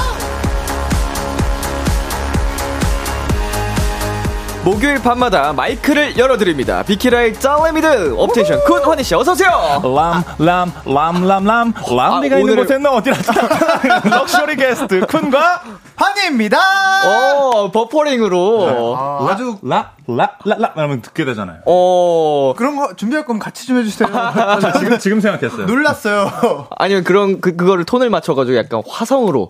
목요일 4.63 5.01
밤마다 5.01 5.53
마이크를 5.53 6.15
열어드립니다. 6.19 6.83
비키라의 6.83 7.33
짤레미드 7.39 8.13
업텐션 8.15 8.59
쿤 8.65 8.83
환희 8.83 9.03
씨 9.03 9.15
어서 9.15 9.31
오세요! 9.31 9.81
람, 9.83 10.23
람, 10.37 10.71
람, 10.85 11.27
람, 11.27 11.45
람. 11.45 11.73
람디가 11.73 12.35
아, 12.35 12.39
있는 12.39 12.55
곳에는 12.55 12.85
어디나 12.85 13.17
럭셔리 14.05 14.55
게스트 14.57 14.99
쿤과 15.01 15.61
환희입니다. 15.95 16.59
어, 17.05 17.71
버퍼링으로. 17.71 18.97
아주 19.27 19.57
라, 19.63 19.93
라, 20.07 20.35
라, 20.45 20.55
라 20.59 20.71
하면 20.75 21.01
듣게 21.01 21.25
되잖아요. 21.25 21.61
어, 21.65 22.53
그런 22.55 22.75
거 22.75 22.95
준비할 22.95 23.25
거면 23.25 23.39
같이 23.39 23.65
좀 23.65 23.79
해주세요. 23.79 24.09
저 24.61 24.71
지금, 24.73 24.99
지금 24.99 25.21
생각했어요. 25.21 25.65
놀랐어요. 25.65 26.67
아니면 26.77 27.03
그런, 27.03 27.41
그, 27.41 27.55
그거를 27.55 27.83
톤을 27.83 28.11
맞춰가지고 28.11 28.55
약간 28.57 28.83
화성으로. 28.87 29.49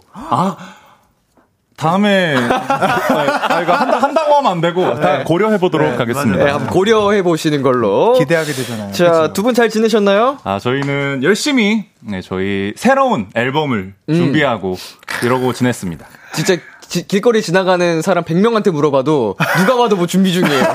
다음에, 1.81 2.35
아, 2.37 3.61
이거 3.63 3.73
한다, 3.73 3.97
한다고 3.97 4.35
하면 4.35 4.51
안 4.51 4.61
되고, 4.61 4.99
다 4.99 5.23
고려해 5.23 5.57
보도록 5.57 5.99
하겠습니다. 5.99 6.43
네, 6.45 6.51
한번 6.51 6.69
고려해 6.69 7.23
보시는 7.23 7.63
걸로. 7.63 8.13
기대하게 8.19 8.51
되잖아요. 8.53 8.91
자, 8.93 9.33
두 9.33 9.41
분 9.41 9.55
잘 9.55 9.67
지내셨나요? 9.69 10.37
아, 10.43 10.59
저희는 10.59 11.21
열심히, 11.23 11.85
네, 12.01 12.21
저희 12.21 12.73
새로운 12.75 13.27
앨범을 13.33 13.95
준비하고, 14.07 14.77
이러고 15.23 15.53
지냈습니다. 15.53 16.05
진짜 16.33 16.57
지- 16.87 17.07
길거리 17.07 17.41
지나가는 17.41 18.01
사람 18.03 18.23
100명한테 18.25 18.69
물어봐도 18.69 19.37
누가 19.57 19.77
봐도 19.77 19.95
뭐 19.95 20.05
준비 20.05 20.31
중이에요. 20.33 20.61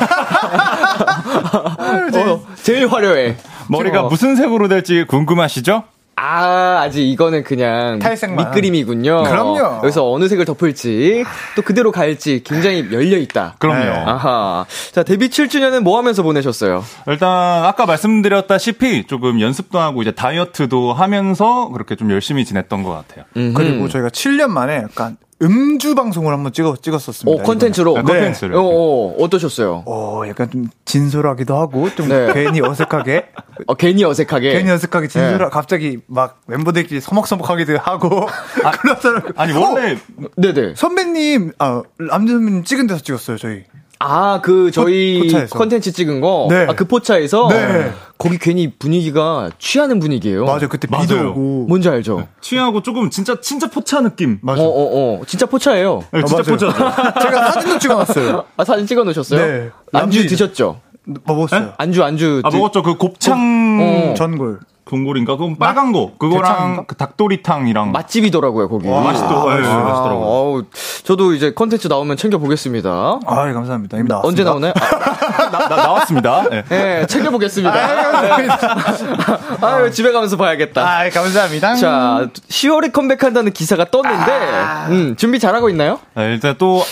어, 2.14 2.46
제일 2.62 2.88
화려해. 2.88 3.36
머리가 3.68 4.02
어. 4.02 4.08
무슨 4.08 4.34
색으로 4.36 4.66
될지 4.68 5.04
궁금하시죠? 5.06 5.84
아, 6.18 6.80
아직 6.80 7.02
이거는 7.02 7.44
그냥 7.44 7.98
탈색만. 7.98 8.46
밑그림이군요. 8.46 9.24
그럼요. 9.24 9.80
여기서 9.84 10.10
어느 10.10 10.28
색을 10.28 10.46
덮을지 10.46 11.24
또 11.54 11.62
그대로 11.62 11.92
갈지 11.92 12.42
굉장히 12.42 12.88
열려 12.90 13.18
있다. 13.18 13.56
그럼요. 13.58 13.84
네. 13.84 13.90
아하. 13.90 14.64
자, 14.92 15.02
데뷔 15.02 15.28
7주년은 15.28 15.80
뭐 15.80 15.98
하면서 15.98 16.22
보내셨어요? 16.22 16.82
일단 17.06 17.64
아까 17.64 17.84
말씀드렸다시피 17.84 19.06
조금 19.06 19.42
연습도 19.42 19.78
하고 19.78 20.00
이제 20.00 20.10
다이어트도 20.10 20.94
하면서 20.94 21.68
그렇게 21.68 21.96
좀 21.96 22.10
열심히 22.10 22.46
지냈던 22.46 22.82
것 22.82 22.92
같아요. 22.92 23.24
그리고 23.54 23.88
저희가 23.88 24.08
7년 24.08 24.48
만에 24.48 24.76
약간 24.76 25.18
음주 25.42 25.94
방송을 25.94 26.32
한번 26.32 26.52
찍어, 26.52 26.76
찍었었습니다. 26.80 27.42
오, 27.42 27.44
컨텐츠로. 27.44 27.98
아, 27.98 28.02
컨텐츠를. 28.02 28.54
어, 28.54 28.60
어, 28.62 29.22
어 29.22 29.28
떠셨어요? 29.28 29.82
어, 29.86 30.22
약간 30.26 30.50
좀 30.50 30.68
진솔하기도 30.86 31.54
하고, 31.54 31.94
좀 31.94 32.08
네. 32.08 32.32
괜히 32.32 32.62
어색하게, 32.62 33.26
어, 33.66 33.74
괜히 33.74 34.04
어색하게. 34.04 34.52
괜히 34.52 34.70
어색하게 34.70 35.08
진솔하, 35.08 35.38
네. 35.38 35.50
갑자기 35.50 35.98
막 36.06 36.40
멤버들끼리 36.46 37.00
서먹서먹하기도 37.00 37.78
하고, 37.78 38.26
그러더라고요. 38.80 39.32
아니 39.36 39.52
어, 39.52 39.60
원래 39.60 39.98
네네. 40.36 40.74
선배님, 40.74 41.52
아, 41.58 41.82
남자 41.98 42.32
선배님 42.32 42.64
찍은 42.64 42.86
데서 42.86 43.02
찍었어요, 43.02 43.36
저희. 43.36 43.64
아, 43.98 44.40
그, 44.42 44.70
저희. 44.70 45.28
컨텐츠 45.50 45.92
찍은 45.92 46.20
거? 46.20 46.46
네. 46.50 46.66
아, 46.68 46.74
그 46.74 46.84
포차에서? 46.84 47.48
네. 47.48 47.92
거기 48.18 48.38
괜히 48.38 48.72
분위기가 48.72 49.50
취하는 49.58 49.98
분위기예요 50.00 50.44
맞아요, 50.46 50.68
그때 50.68 50.86
맞아요. 50.90 51.06
비도 51.06 51.30
오고. 51.30 51.66
뭔지 51.68 51.88
알죠? 51.88 52.26
취하고 52.40 52.82
조금 52.82 53.10
진짜 53.10 53.38
진짜 53.40 53.68
포차 53.68 54.00
느낌. 54.00 54.38
맞아. 54.42 54.62
어, 54.62 54.66
어, 54.66 55.18
어. 55.20 55.22
진짜 55.26 55.46
포차예요. 55.46 56.02
네, 56.12 56.22
진짜 56.24 56.42
맞아요. 56.42 56.56
포차죠. 56.56 57.20
제가 57.20 57.52
사진도 57.52 57.78
찍어놨어요. 57.78 58.44
아, 58.56 58.64
사진 58.64 58.86
찍어 58.86 59.04
놓으셨어요? 59.04 59.46
네. 59.46 59.70
안주. 59.92 60.26
드셨죠? 60.26 60.80
먹었어요. 61.24 61.72
안주 61.76 62.02
안주. 62.02 62.40
아 62.44 62.50
먹었죠. 62.50 62.82
그 62.82 62.96
곱창 62.96 64.10
어. 64.10 64.14
전골. 64.14 64.60
전골인가? 64.88 65.36
그건 65.36 65.56
빨간 65.56 65.90
거. 65.90 66.12
그거랑? 66.16 66.84
그 66.86 66.94
닭도리탕이랑 66.94 67.90
맛집이더라고요 67.90 68.68
거기. 68.68 68.88
맛있더. 68.88 69.50
예, 69.50 69.66
아, 69.66 69.78
맛있더라고요. 69.78 70.24
어우, 70.24 70.62
저도 71.02 71.34
이제 71.34 71.52
컨텐츠 71.52 71.88
나오면 71.88 72.16
챙겨 72.16 72.38
보겠습니다. 72.38 73.18
아, 73.26 73.52
감사합니다. 73.52 73.98
이미 73.98 74.08
나왔습니다. 74.08 74.28
언제 74.28 74.44
나오나요? 74.44 74.72
아, 74.76 75.50
나, 75.50 75.68
나, 75.68 75.76
나왔습니다. 75.76 76.44
예. 76.52 76.64
네, 76.68 77.06
챙겨 77.06 77.30
보겠습니다. 77.30 77.72
감사합니다. 77.72 79.56
아유, 79.66 79.90
집에 79.90 80.12
가면서 80.12 80.36
봐야겠다. 80.36 80.82
아, 80.82 81.10
감사합니다. 81.10 81.74
자, 81.74 82.28
10월에 82.48 82.92
컴백한다는 82.92 83.52
기사가 83.52 83.86
떴는데, 83.90 84.32
음, 84.90 85.16
준비 85.16 85.40
잘하고 85.40 85.68
있나요? 85.68 85.98
네, 86.14 86.32
일단 86.32 86.54
또 86.58 86.84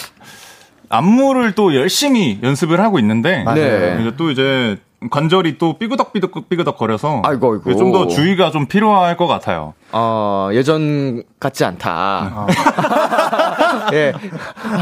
안무를 0.88 1.52
또 1.52 1.74
열심히 1.74 2.38
연습을 2.42 2.80
하고 2.80 2.98
있는데 2.98 3.44
네. 3.54 3.98
이제 4.00 4.12
또 4.16 4.30
이제 4.30 4.78
관절이 5.10 5.58
또 5.58 5.78
삐그덕 5.78 6.12
삐그덕 6.12 6.76
거려서 6.76 7.20
아이고, 7.24 7.52
아이고. 7.66 7.76
좀 7.76 7.92
더 7.92 8.06
주의가 8.08 8.50
좀 8.50 8.66
필요할 8.66 9.16
것 9.16 9.26
같아요. 9.26 9.74
어, 9.92 10.48
예전 10.52 11.22
같지 11.38 11.64
않다. 11.64 12.46
예. 13.92 14.12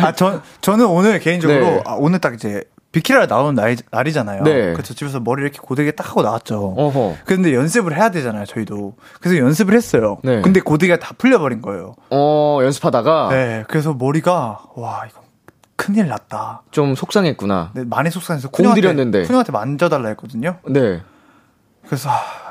아, 0.03 0.13
저, 0.13 0.41
저는 0.61 0.87
오늘 0.87 1.19
개인적으로, 1.19 1.61
네. 1.61 1.83
아, 1.87 1.97
오늘 1.99 2.19
딱 2.21 2.35
이제, 2.35 2.63
비키라 2.93 3.25
나오는 3.27 3.55
날, 3.55 3.75
날이잖아요. 3.91 4.43
네. 4.43 4.73
그래서 4.75 4.93
집에서 4.93 5.19
머리 5.19 5.43
이렇게 5.43 5.59
고데기 5.63 5.93
딱 5.97 6.11
하고 6.11 6.21
나왔죠. 6.23 6.75
어허. 6.77 7.17
근데 7.25 7.55
연습을 7.55 7.97
해야 7.97 8.11
되잖아요, 8.11 8.45
저희도. 8.45 8.95
그래서 9.21 9.39
연습을 9.43 9.75
했어요. 9.75 10.19
네. 10.23 10.43
근데 10.43 10.61
고데기가 10.61 10.99
다 10.99 11.15
풀려버린 11.17 11.63
거예요. 11.63 11.95
어, 12.11 12.59
연습하다가 12.63 13.29
네. 13.31 13.65
그래서 13.69 13.95
머리가, 13.95 14.61
와, 14.77 15.03
이거 15.09 15.22
큰일 15.83 16.07
났다. 16.09 16.63
좀 16.71 16.95
속상했구나. 16.95 17.71
네, 17.75 17.83
많이 17.85 18.09
속상해서 18.11 18.51
공 18.51 18.67
쿠녀한테- 18.67 18.75
들였는데. 18.83 19.23
쿠녀한테 19.25 19.51
만져달라 19.51 20.09
했거든요. 20.11 20.59
네. 20.69 21.03
그래서, 21.87 22.09
아, 22.09 22.13
아, 22.13 22.42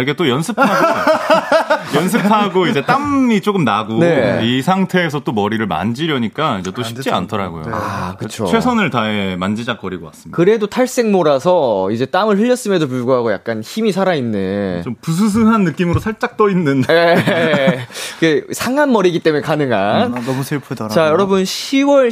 이게 0.00 0.12
또 0.14 0.28
연습하고 0.28 0.70
연습하고 1.96 2.66
이제 2.66 2.82
땀이 2.84 3.40
조금 3.40 3.64
나고 3.64 3.98
네. 4.00 4.40
이 4.42 4.60
상태에서 4.60 5.20
또 5.20 5.32
머리를 5.32 5.66
만지려니까 5.66 6.58
이제 6.58 6.70
또안 6.70 6.88
쉽지. 6.88 7.10
않더라고요. 7.10 7.62
네. 7.62 7.70
아, 7.72 8.14
그쵸. 8.18 8.44
최선을 8.46 8.90
다해 8.90 9.36
만지작거리고 9.36 10.04
왔습니다. 10.06 10.36
그래도 10.36 10.66
탈색모라서 10.66 11.90
이제 11.92 12.04
땀을 12.04 12.38
흘렸음에도 12.38 12.86
불구하고 12.86 13.32
약간 13.32 13.62
힘이 13.62 13.92
살아있는. 13.92 14.82
좀 14.82 14.94
부스스한 15.00 15.64
느낌으로 15.64 16.00
살짝 16.00 16.36
떠 16.36 16.50
있는. 16.50 16.84
예. 16.90 17.86
그 18.20 18.46
상한 18.52 18.92
머리이기 18.92 19.20
때문에 19.20 19.40
가능한. 19.40 20.14
아, 20.14 20.20
너무 20.20 20.42
슬프더라고요. 20.42 20.94
자, 20.94 21.06
여러분 21.08 21.42
10월 21.44 22.08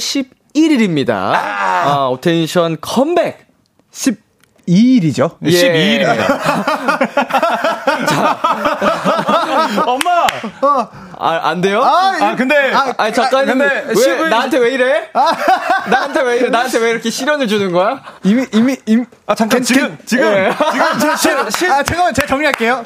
11일입니다. 0.55 1.11
아, 1.13 2.09
오텐션 2.11 2.79
컴백. 2.81 3.47
12일이죠? 4.69 5.37
예. 5.45 5.51
12일입니다. 5.51 6.41
엄마. 9.87 10.27
아, 11.19 11.41
안 11.49 11.61
돼요? 11.61 11.83
아 11.83 12.35
근데 12.37 12.73
아, 12.75 13.11
작가님 13.11 13.59
근데 13.59 13.85
왜 13.89 13.95
10일 13.95 14.29
나한테 14.29 14.59
왜 14.59 14.71
이래? 14.73 15.11
나한테 15.91 16.21
왜 16.23 16.37
이래? 16.37 16.49
나한테 16.51 16.79
왜 16.79 16.91
이렇게 16.91 17.11
시련을 17.11 17.49
주는 17.49 17.73
거야? 17.73 18.03
이미, 18.23 18.47
이미, 18.53 18.77
이미, 18.87 19.05
아 19.27 19.35
잠깐 19.35 19.63
지금 19.63 19.97
지금 20.05 20.27
예. 20.27 20.53
지금, 21.19 21.49
제, 21.51 21.69
아, 21.71 21.83
잠깐만, 21.83 22.13
제가 22.15 22.27
정리할게요. 22.27 22.85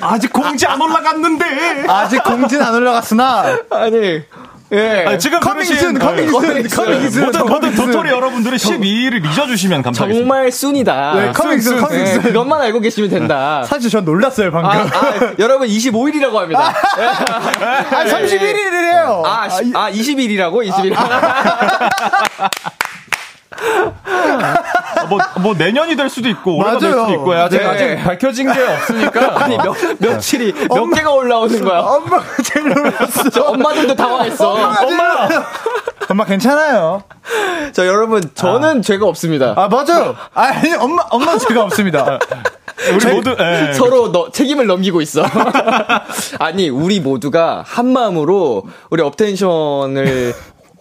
아직 0.00 0.32
공지 0.32 0.66
안 0.66 0.80
올라갔는데. 0.80 1.84
아직 1.88 2.22
공지는 2.22 2.64
안 2.64 2.74
올라갔으나, 2.74 3.58
아니, 3.70 4.22
예. 4.72 5.04
아니, 5.06 5.18
지금 5.18 5.40
coming 5.40 5.72
soon, 5.72 5.98
coming 5.98 6.22
soon, 6.22 6.42
네. 6.54 6.62
coming 6.68 6.99
soon. 6.99 7.24
모든 7.24 7.40
모든 7.40 7.60
coming 7.60 7.74
soon. 7.74 7.86
도토리 7.86 8.10
여러분들이 8.10 8.56
12일을 8.56 9.24
잊어주시면 9.26 9.82
감사하겠습니다. 9.82 10.20
정말 10.28 10.52
soon이다. 10.52 11.14
네, 11.14 11.32
coming 11.32 11.56
soon, 11.56 11.76
예, 11.76 11.80
coming 11.80 12.03
soon. 12.03 12.22
그것만 12.22 12.60
알고 12.62 12.78
계시면 12.80 13.10
된다. 13.10 13.64
사실 13.68 13.90
전 13.90 14.04
놀랐어요, 14.04 14.52
방금. 14.52 14.70
아, 14.70 14.74
아, 14.82 15.34
여러분 15.40 15.66
25일이라고 15.66 16.34
합니다. 16.34 16.72
아, 17.90 18.04
31일이래요. 18.04 19.22
아, 19.24 19.48
시- 19.48 19.72
아 19.74 19.90
20일이라고? 19.90 20.68
20일. 20.70 20.94
뭐, 25.10 25.18
뭐 25.40 25.54
내년이 25.54 25.96
될 25.96 26.08
수도 26.08 26.28
있고 26.28 26.56
올해가 26.58 26.78
될 26.78 26.90
맞아요. 26.90 27.06
수도 27.06 27.20
있고 27.20 27.32
아직 27.34 27.58
네. 27.58 27.64
아직 27.64 27.96
밝혀진 27.96 28.52
게 28.52 28.60
없으니까. 28.62 29.42
아니 29.44 29.56
몇 29.56 29.74
며칠이 29.98 30.52
몇 30.68 30.90
개가 30.90 31.12
올라오는 31.12 31.64
거야. 31.64 31.80
엄마가 31.80 32.24
제일 32.44 32.68
놀랐어. 32.68 33.42
엄마들도 33.50 33.94
당황했어. 33.94 34.52
엄마! 34.52 35.28
엄마 36.08 36.24
괜찮아요. 36.24 37.02
자 37.72 37.86
여러분 37.86 38.22
저는 38.34 38.82
죄가 38.82 39.06
없습니다. 39.06 39.54
아, 39.56 39.68
맞아요. 39.68 40.16
아니, 40.34 40.74
엄마, 40.74 41.04
엄마 41.10 41.36
제가 41.36 41.62
없습니다. 41.64 42.18
우리 42.94 43.12
모두 43.14 43.36
예. 43.38 43.72
서로 43.74 44.10
너, 44.10 44.30
책임을 44.30 44.66
넘기고 44.66 45.00
있어. 45.02 45.22
아니 46.38 46.68
우리 46.68 47.00
모두가 47.00 47.62
한 47.66 47.92
마음으로 47.92 48.64
우리 48.88 49.02
업텐션을 49.02 50.34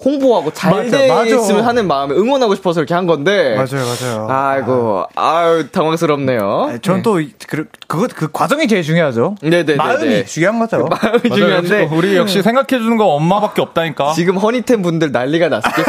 홍보하고 0.04 0.52
잘. 0.54 0.90
됐으면 0.90 1.66
하는 1.66 1.88
마음에 1.88 2.16
응원하고 2.16 2.56
싶어서 2.56 2.80
이렇게 2.80 2.94
한 2.94 3.06
건데. 3.06 3.56
맞아요, 3.56 3.86
맞아요. 3.86 4.28
아이고, 4.30 5.06
아유 5.16 5.68
당황스럽네요. 5.72 6.80
전 6.82 7.02
또, 7.02 7.20
그, 7.48 7.66
그거, 7.88 8.08
그 8.16 8.32
과정이 8.32 8.68
제일 8.68 8.84
중요하죠. 8.84 9.36
네네네. 9.42 9.76
마음이 9.76 10.26
중요한 10.26 10.60
거죠. 10.60 10.88
마음이 10.90 11.30
맞아요. 11.30 11.36
중요한데 11.36 11.90
우리 11.92 12.16
역시 12.16 12.42
생각해 12.42 12.68
주는 12.82 12.96
거 12.98 13.06
엄마밖에 13.08 13.62
없다니까. 13.62 14.14
지금 14.16 14.38
허니텐 14.38 14.82
분들 14.82 15.12
난리가 15.12 15.50
났을 15.50 15.70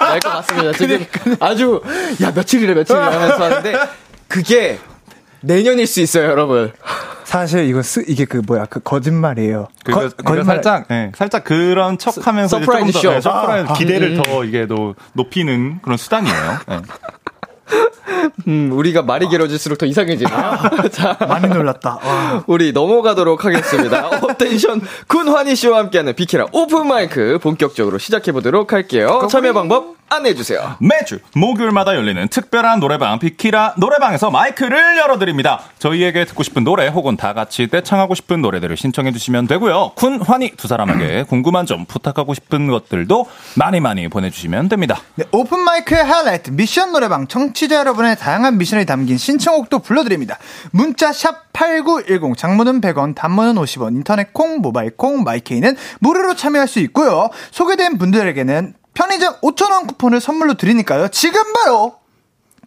날것 0.00 0.32
같습니다. 0.32 0.72
지금 0.72 1.06
아주 1.40 1.80
야 2.22 2.32
며칠이래 2.34 2.74
며칠이래 2.74 3.02
하면서 3.04 3.44
하는데 3.44 3.72
그게 4.28 4.78
내년일 5.42 5.86
수 5.86 6.00
있어요, 6.00 6.24
여러분. 6.30 6.72
사실 7.24 7.64
이거 7.68 7.82
쓰, 7.82 8.04
이게 8.06 8.24
그 8.24 8.42
뭐야, 8.46 8.66
그 8.68 8.80
거짓말이에요. 8.80 9.68
그러니까, 9.84 10.16
거- 10.16 10.22
그러니까 10.24 10.44
살짝, 10.52 10.86
예, 10.90 11.12
살짝 11.14 11.44
그런 11.44 11.96
척 11.98 12.26
하면서 12.26 12.58
이제 12.58 12.66
서프라이즈 12.66 12.92
조금 12.92 12.92
더, 12.92 13.10
쇼. 13.10 13.16
예, 13.16 13.20
surprise 13.20 13.70
아, 13.70 13.74
기대를 13.74 14.22
더 14.22 14.44
이게 14.44 14.66
더 14.66 14.94
높이는 15.14 15.78
그런 15.82 15.96
수단이에요. 15.96 16.58
예. 16.70 16.80
음, 18.46 18.70
우리가 18.72 19.02
말이 19.02 19.28
길어질수록 19.28 19.78
더 19.78 19.86
이상해지네요. 19.86 20.58
자, 20.92 21.16
많이 21.26 21.48
놀랐다. 21.48 21.98
와. 22.04 22.44
우리 22.46 22.72
넘어가도록 22.72 23.44
하겠습니다. 23.46 24.08
업텐션 24.20 24.82
쿤, 25.08 25.25
환희 25.25 25.56
씨와 25.56 25.78
함께하는 25.78 26.14
비키라 26.14 26.46
오픈 26.52 26.86
마이크 26.86 27.38
본격적으로 27.42 27.96
시작해 27.98 28.30
보도록 28.32 28.72
할게요. 28.74 29.26
참여 29.30 29.54
방법 29.54 29.96
안내해 30.12 30.34
주세요. 30.34 30.76
매주 30.78 31.20
목요일마다 31.34 31.94
열리는 31.94 32.28
특별한 32.28 32.80
노래방 32.80 33.18
비키라 33.18 33.74
노래방에서 33.78 34.30
마이크를 34.30 34.98
열어드립니다. 34.98 35.60
저희에게 35.78 36.24
듣고 36.26 36.42
싶은 36.42 36.64
노래 36.64 36.88
혹은 36.88 37.16
다 37.16 37.32
같이 37.32 37.66
떼창하고 37.68 38.14
싶은 38.14 38.42
노래들을 38.42 38.76
신청해 38.76 39.12
주시면 39.12 39.46
되고요. 39.46 39.92
쿤, 39.94 40.20
환희 40.20 40.56
두 40.56 40.68
사람에게 40.68 41.24
궁금한 41.28 41.66
점 41.66 41.86
부탁하고 41.86 42.34
싶은 42.34 42.68
것들도 42.68 43.26
많이 43.56 43.80
많이 43.80 44.08
보내주시면 44.08 44.68
됩니다. 44.68 45.00
네, 45.14 45.24
오픈 45.32 45.60
마이크의 45.60 46.04
하이라이트 46.04 46.50
미션 46.50 46.92
노래방 46.92 47.26
청취자 47.26 47.76
여러분의 47.76 48.16
다양한 48.16 48.58
미션이 48.58 48.84
담긴 48.86 49.16
신청곡도 49.16 49.78
불러드립니다. 49.80 50.38
문자 50.72 51.12
샵 51.12 51.52
8910 51.52 52.36
장문은 52.36 52.80
100원 52.80 53.14
단문은 53.14 53.54
50원 53.54 53.94
인터넷 53.94 54.32
콩 54.32 54.58
모바일 54.58 54.96
콩 54.96 55.22
마이케이는 55.22 55.76
무료로 56.00 56.34
참여할 56.34 56.68
수 56.68 56.80
있고요. 56.80 57.30
소개된 57.50 57.98
분들에게는 57.98 58.74
편의점 58.94 59.36
5,000원 59.40 59.86
쿠폰을 59.88 60.20
선물로 60.20 60.54
드리니까요. 60.54 61.08
지금 61.08 61.40
바로 61.52 61.94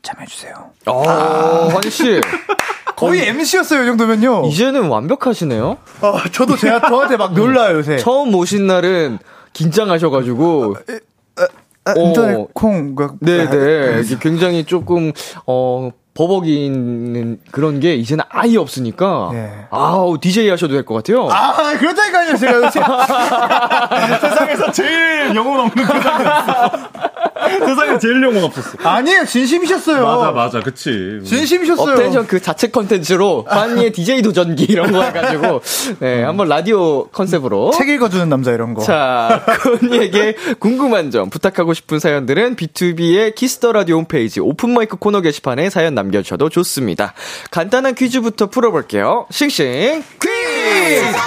참여해주세요. 0.01 0.71
어, 0.87 1.67
환희 1.69 1.89
씨. 1.89 2.21
거의 2.95 3.27
MC였어요, 3.27 3.83
이 3.83 3.85
정도면요. 3.87 4.45
이제는 4.47 4.87
완벽하시네요. 4.87 5.77
어, 6.01 6.13
저도 6.31 6.55
제가 6.55 6.87
저한테 6.87 7.17
막 7.17 7.33
놀라요, 7.33 7.77
요새. 7.77 7.97
처음 7.97 8.33
오신 8.33 8.67
날은 8.67 9.19
긴장하셔가지고. 9.53 10.75
아, 11.87 11.91
어. 11.91 12.01
인터넷 12.01 12.47
콩. 12.53 12.95
그, 12.95 13.17
네네. 13.19 14.01
이게 14.01 14.17
굉장히 14.19 14.63
조금, 14.63 15.11
어, 15.45 15.91
버벅이는 16.15 17.39
그런 17.51 17.79
게 17.79 17.95
이제는 17.95 18.23
아예 18.29 18.57
없으니까. 18.57 19.29
네. 19.33 19.51
아우, 19.69 20.17
DJ 20.17 20.49
하셔도 20.49 20.73
될 20.73 20.83
것 20.85 20.95
같아요. 20.95 21.27
아, 21.29 21.77
그렇다니까요, 21.77 22.37
제가. 22.37 22.69
세상에서 24.19 24.71
제일 24.71 25.35
영혼 25.35 25.59
없는 25.59 25.85
세상이었어. 25.85 26.71
세상에 27.65 27.97
제일 27.99 28.21
영혼 28.23 28.43
없었어. 28.43 28.77
아니에요, 28.83 29.25
진심이셨어요. 29.25 30.05
맞아, 30.05 30.31
맞아, 30.31 30.59
그치. 30.61 31.19
진심이셨어요. 31.25 31.91
업텐션 31.93 32.27
그 32.27 32.41
자체 32.41 32.67
컨텐츠로 32.67 33.45
환희의 33.47 33.91
DJ 33.93 34.21
도전기 34.21 34.65
이런 34.65 34.91
거 34.91 35.01
해가지고 35.03 35.61
네 35.99 36.23
한번 36.23 36.47
라디오 36.49 37.07
컨셉으로 37.07 37.71
책 37.71 37.89
읽어주는 37.89 38.27
남자 38.29 38.51
이런 38.51 38.73
거. 38.73 38.81
자 38.81 39.43
쿤, 39.61 39.82
환희에게 39.82 40.35
궁금한 40.59 41.11
점 41.11 41.29
부탁하고 41.29 41.73
싶은 41.73 41.99
사연들은 41.99 42.55
비투비의 42.55 43.35
키스 43.35 43.58
더 43.58 43.71
라디오 43.71 43.97
홈페이지 43.97 44.39
오픈마이크 44.39 44.97
코너 44.97 45.21
게시판에 45.21 45.69
사연 45.69 45.95
남겨주셔도 45.95 46.49
좋습니다 46.49 47.13
간단한 47.51 47.95
퀴즈부터 47.95 48.47
풀어볼게요 48.49 49.25
싱싱 49.31 50.03
퀴즈 50.21 51.17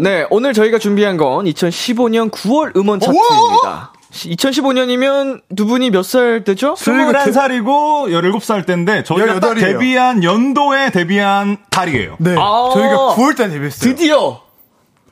네 0.00 0.26
오늘 0.30 0.52
저희가 0.52 0.78
준비한 0.78 1.16
건 1.16 1.44
2015년 1.44 2.30
9월 2.30 2.76
음원 2.76 3.00
차트입니다 3.00 3.92
2015년이면 4.12 5.42
두 5.56 5.66
분이 5.66 5.90
몇살 5.90 6.44
때죠? 6.44 6.74
21살이고 6.74 8.08
17살 8.10 8.64
때인데 8.66 9.02
저희가 9.02 9.40
딱 9.40 9.54
18이에요. 9.54 9.60
데뷔한 9.60 10.22
연도에 10.22 10.90
데뷔한 10.90 11.58
달이에요. 11.70 12.16
네. 12.20 12.36
아. 12.38 12.70
저희가 12.72 13.14
9월 13.16 13.36
달 13.36 13.50
데뷔했어요. 13.50 13.90
드디어 13.90 14.40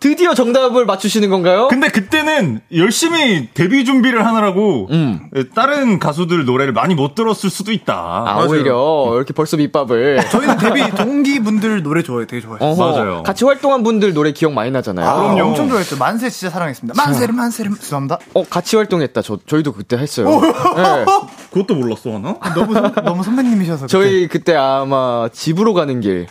드디어 0.02 0.34
정답을 0.34 0.84
맞추시는 0.84 1.30
건가요? 1.30 1.68
근데 1.68 1.86
그때는 1.86 2.60
열심히 2.74 3.48
데뷔 3.54 3.84
준비를 3.84 4.26
하느라고 4.26 4.88
음. 4.90 5.30
다른 5.54 6.00
가수들 6.00 6.44
노래를 6.44 6.72
많이 6.72 6.96
못 6.96 7.14
들었을 7.14 7.50
수도 7.50 7.70
있다. 7.70 7.94
아, 7.94 8.34
맞아요. 8.34 8.48
오히려 8.50 9.12
이렇게 9.14 9.32
벌써 9.32 9.56
밑밥을. 9.56 10.28
저희는 10.28 10.58
데뷔 10.58 10.90
동기분들 10.90 11.84
노래 11.84 12.02
좋아해 12.02 12.26
되게 12.26 12.42
좋아해요. 12.42 12.58
어허, 12.60 12.84
맞아요. 12.84 13.22
같이 13.22 13.44
활동한 13.44 13.84
분들 13.84 14.12
노래 14.12 14.32
기억 14.32 14.52
많이 14.54 14.72
나잖아요. 14.72 15.08
아, 15.08 15.14
그럼요. 15.22 15.50
엄청 15.50 15.68
좋아했죠. 15.68 15.96
만세 15.98 16.28
진짜 16.30 16.50
사랑했습니다. 16.50 17.00
만세를 17.00 17.32
만세를 17.32 17.70
죄송합니다. 17.78 18.18
어, 18.34 18.42
같이 18.42 18.74
활동했다. 18.74 19.22
저, 19.22 19.38
저희도 19.46 19.70
그때 19.72 19.96
했어요. 19.96 20.28
네. 20.40 21.04
그것도 21.52 21.76
몰랐어, 21.76 22.10
하나? 22.14 22.34
너무 22.56 22.74
선, 22.74 22.92
너무 23.04 23.22
선배님이셔서 23.22 23.86
저희 23.86 24.26
그때 24.26 24.56
아마 24.56 25.28
집으로 25.32 25.74
가는 25.74 26.00
길. 26.00 26.26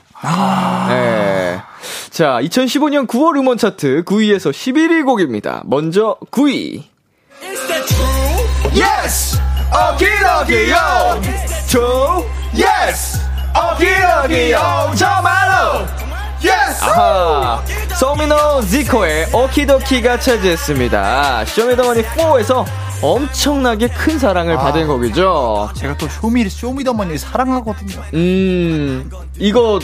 네. 0.87 1.61
자, 2.11 2.39
2015년 2.41 3.07
9월 3.07 3.37
음원 3.37 3.57
차트 3.57 4.03
9위에서 4.03 4.51
11위 4.51 5.05
곡입니다. 5.05 5.63
먼저 5.65 6.17
9위. 6.31 6.83
Yes, 8.73 9.37
어기러기요. 9.71 11.21
조. 11.67 12.25
yes, 12.55 13.19
어기러기요. 13.53 14.91
정말로. 14.95 16.00
Yes. 16.43 16.83
아하. 16.83 17.63
서미노 17.99 18.61
지코의 18.61 19.27
오키도키가 19.33 20.19
차지했습니다. 20.19 21.45
쇼미더머니 21.45 22.03
4에서 22.03 22.65
엄청나게 23.01 23.87
큰 23.89 24.19
사랑을 24.19 24.55
받은 24.57 24.87
곡이죠. 24.87 25.71
제가 25.75 25.97
또 25.97 26.07
쇼미 26.07 26.49
쇼미더머니 26.49 27.17
사랑하거든요. 27.17 28.01
음, 28.13 29.09
이거 29.37 29.79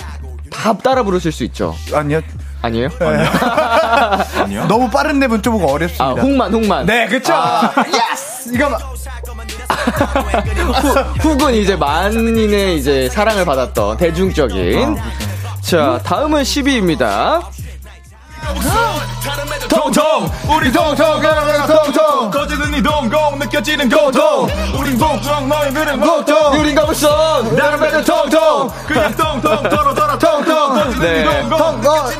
다 0.52 0.74
따라 0.78 1.04
부르실 1.04 1.32
수 1.32 1.43
있죠? 1.46 1.76
아니요, 1.93 2.22
아니에요? 2.62 2.89
아니요. 4.41 4.65
너무 4.67 4.89
빠른 4.89 5.20
랩은 5.20 5.43
좀 5.43 5.62
아, 5.62 5.65
어렵습니다. 5.72 6.22
훅만, 6.22 6.54
훅만. 6.54 6.86
네, 6.86 7.08
그쵸. 7.08 7.34
yes, 7.91 8.52
이거 8.54 8.70
막 8.70 8.80
후, 10.82 10.89
훅은 11.30 11.54
이제 11.56 11.76
만인의 11.76 12.78
이제 12.78 13.10
사랑을 13.10 13.46
받았던 13.46 13.98
대중적인. 13.98 14.98
자, 15.67 15.99
다음은 16.01 16.43
10위입니다. 16.43 17.41
통통! 19.69 20.30
우리 20.56 20.71
통통 20.71 21.21
통통 21.67 22.32
커지는 22.32 22.73
니 22.77 22.82
동공 22.82 23.39
느껴지는 23.39 23.89
고통. 23.89 24.47
우린 24.80 24.97
복종 24.97 25.50
너희들은 25.50 26.00
보통. 26.00 26.60
우린 26.60 26.76
거북선 26.75 27.56
다른 27.56 27.80
배들 27.80 28.03
통통 28.04 28.69
그냥 28.88 29.12
통통 29.15 29.63
털어 29.63 30.17
통통 30.17 31.00
네. 31.02 31.21
이 31.21 31.50
동공 31.50 31.58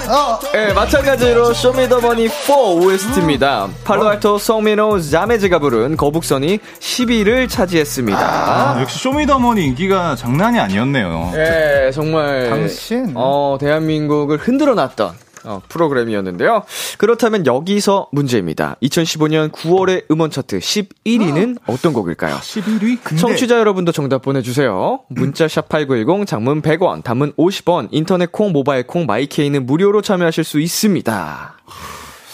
어, 0.10 0.40
네, 0.54 0.74
마찬가지로 0.74 1.54
쇼미더머니 1.54 2.28
4 2.30 2.54
OST입니다. 2.54 3.68
팔로알토 3.84 4.38
송민호 4.38 5.02
자메즈가 5.02 5.60
부른 5.60 5.98
거북선이 5.98 6.60
10위를 6.80 7.50
차지했습니다. 7.50 8.20
아, 8.20 8.82
역시 8.82 9.00
쇼미더머니 9.00 9.64
인기가 9.66 10.16
장난이 10.16 10.60
아니었네요. 10.60 11.32
네, 11.34 11.92
정말 11.92 12.50
당신. 12.50 13.12
어, 13.16 13.58
대한민국을 13.60 14.38
흔들어 14.38 14.74
놨던 14.76 15.27
어, 15.48 15.62
프로그램이었는데요. 15.70 16.64
그렇다면 16.98 17.46
여기서 17.46 18.10
문제입니다. 18.12 18.76
2015년 18.84 19.50
9월의 19.52 20.12
음원 20.12 20.30
차트 20.30 20.60
11위는 20.60 21.58
어떤 21.68 21.94
곡일까요? 21.94 22.36
11위? 22.36 23.18
청취자 23.18 23.58
여러분도 23.60 23.92
정답 23.94 24.22
보내주세요. 24.22 25.00
문자 25.08 25.48
샵 25.48 25.70
#8910 25.70 26.28
장문 26.28 26.62
100원, 26.62 27.04
단문 27.04 27.32
50원, 27.34 27.88
인터넷 27.92 28.32
콩, 28.32 28.52
모바일 28.52 28.86
콩, 28.86 29.06
마이케이는 29.06 29.66
무료로 29.66 30.02
참여하실 30.02 30.44
수 30.44 30.60
있습니다. 30.60 31.54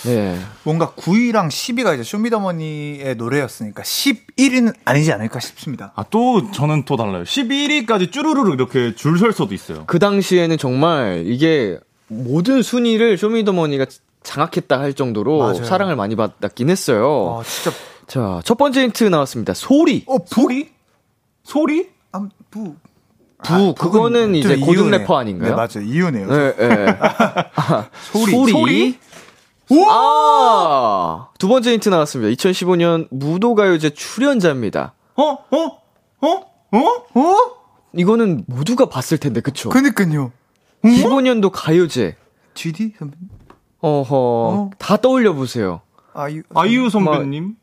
네, 0.05 0.37
뭔가 0.63 0.89
9위랑 0.97 1.47
10위가 1.47 1.93
이제 1.93 2.03
쇼미더머니의 2.03 3.15
노래였으니까 3.15 3.83
11위는 3.83 4.73
아니지 4.83 5.13
않을까 5.13 5.39
싶습니다. 5.39 5.93
아, 5.95 6.03
또 6.09 6.51
저는 6.51 6.83
또 6.83 6.97
달라요. 6.97 7.23
11위까지 7.23 8.11
쭈루루루 8.11 8.53
이렇게 8.53 8.95
줄 8.95 9.17
설 9.17 9.31
수도 9.31 9.53
있어요. 9.53 9.83
그 9.87 9.99
당시에는 9.99 10.57
정말 10.57 11.23
이게 11.25 11.79
모든 12.23 12.61
순위를 12.61 13.17
쇼미더머니가 13.17 13.85
장악했다 14.23 14.79
할 14.79 14.93
정도로 14.93 15.39
맞아요. 15.39 15.63
사랑을 15.63 15.95
많이 15.95 16.15
받았긴 16.15 16.69
했어요. 16.69 17.39
아, 17.39 17.43
진짜. 17.43 17.77
자, 18.07 18.41
첫 18.43 18.57
번째 18.57 18.83
힌트 18.83 19.05
나왔습니다. 19.05 19.53
소리. 19.53 20.03
어, 20.07 20.17
소리? 20.25 20.69
소리? 21.43 21.89
아, 22.11 22.27
부. 22.49 22.75
부, 23.45 23.75
그거는 23.75 24.35
이제 24.35 24.55
좀 24.55 24.65
고등 24.65 24.83
이유네요. 24.83 24.99
래퍼 25.01 25.17
아닌가요? 25.17 25.49
네, 25.49 25.55
맞아요. 25.55 25.85
이유네요. 25.85 26.27
네, 26.27 26.55
네. 26.55 26.97
아, 27.55 27.89
소리. 28.11 28.31
소리. 28.31 28.51
소리? 28.51 28.99
아! 29.89 31.27
두 31.39 31.47
번째 31.47 31.73
힌트 31.73 31.89
나왔습니다. 31.89 32.33
2015년 32.35 33.07
무도가요제 33.11 33.91
출연자입니다. 33.91 34.93
어? 35.15 35.23
어? 35.23 35.81
어? 36.21 36.27
어? 36.71 37.19
어? 37.19 37.35
이거는 37.95 38.43
모두가 38.47 38.87
봤을 38.87 39.17
텐데, 39.17 39.41
그쵸? 39.41 39.69
그니까요. 39.69 40.31
15년도 40.83 41.49
가요제. 41.53 42.15
GD 42.53 42.93
선배. 42.97 43.17
어허. 43.81 44.15
어? 44.15 44.69
다 44.77 44.97
떠올려 44.97 45.33
보세요. 45.33 45.81
아유. 46.13 46.43
아이유 46.53 46.89
선배님? 46.89 47.55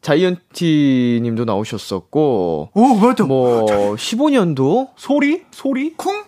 자이언티 0.00 1.20
님도 1.22 1.44
나오셨었고, 1.44 2.70
오, 2.74 2.94
맞아. 2.94 3.24
뭐, 3.24 3.66
15년도? 3.96 4.90
소리? 4.96 5.44
소리? 5.50 5.94
쿵? 5.94 6.24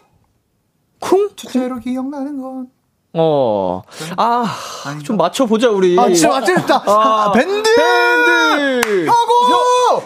쿵? 1.01 1.31
주제로 1.37 1.79
기억나는 1.79 2.41
건. 2.41 2.69
어. 3.15 3.83
아, 4.17 4.47
아닌가? 4.85 5.05
좀 5.05 5.17
맞춰보자, 5.17 5.71
우리. 5.71 5.99
아, 5.99 6.09
진짜 6.09 6.29
맞췄다. 6.29 6.83
아, 6.87 7.33
밴드! 7.33 7.69
밴드! 7.75 9.07
혁오! 9.07 10.01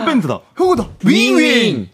표 0.00 0.04
밴드다. 0.06 0.40
혁오다. 0.56 0.88
윙윙! 1.04 1.88